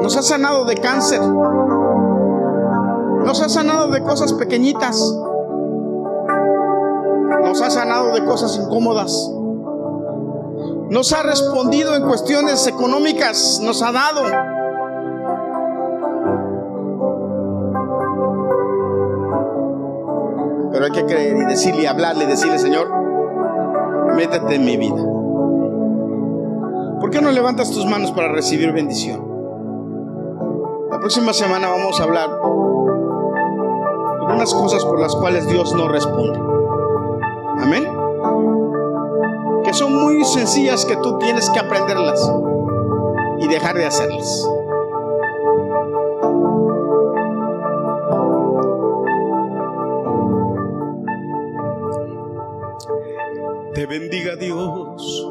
Nos 0.00 0.16
ha 0.16 0.22
sanado 0.22 0.64
de 0.64 0.76
cáncer. 0.76 1.20
Nos 3.24 3.42
ha 3.42 3.48
sanado 3.48 3.88
de 3.88 4.02
cosas 4.02 4.32
pequeñitas. 4.32 4.96
Nos 7.44 7.60
ha 7.62 7.70
sanado 7.70 8.12
de 8.12 8.24
cosas 8.24 8.56
incómodas. 8.56 9.30
Nos 10.88 11.12
ha 11.12 11.22
respondido 11.22 11.94
en 11.94 12.04
cuestiones 12.04 12.66
económicas. 12.66 13.60
Nos 13.62 13.82
ha 13.82 13.92
dado. 13.92 14.22
Pero 20.80 20.94
hay 20.94 20.98
que 20.98 21.04
creer 21.12 21.36
y 21.36 21.44
decirle, 21.44 21.86
hablarle, 21.86 22.24
decirle, 22.24 22.58
Señor, 22.58 22.88
métete 24.16 24.54
en 24.54 24.64
mi 24.64 24.78
vida. 24.78 25.04
¿Por 26.98 27.10
qué 27.10 27.20
no 27.20 27.30
levantas 27.32 27.70
tus 27.70 27.84
manos 27.84 28.12
para 28.12 28.32
recibir 28.32 28.72
bendición? 28.72 29.22
La 30.90 30.98
próxima 30.98 31.34
semana 31.34 31.68
vamos 31.68 32.00
a 32.00 32.04
hablar 32.04 32.30
de 32.30 34.34
unas 34.34 34.54
cosas 34.54 34.82
por 34.86 34.98
las 34.98 35.14
cuales 35.16 35.46
Dios 35.48 35.74
no 35.74 35.86
responde. 35.86 36.40
Amén. 37.58 37.86
Que 39.62 39.74
son 39.74 40.02
muy 40.02 40.24
sencillas 40.24 40.86
que 40.86 40.96
tú 40.96 41.18
tienes 41.18 41.50
que 41.50 41.58
aprenderlas 41.58 42.32
y 43.38 43.48
dejar 43.48 43.76
de 43.76 43.84
hacerlas. 43.84 44.50
Te 53.80 53.86
bendiga 53.86 54.36
Dios 54.36 55.29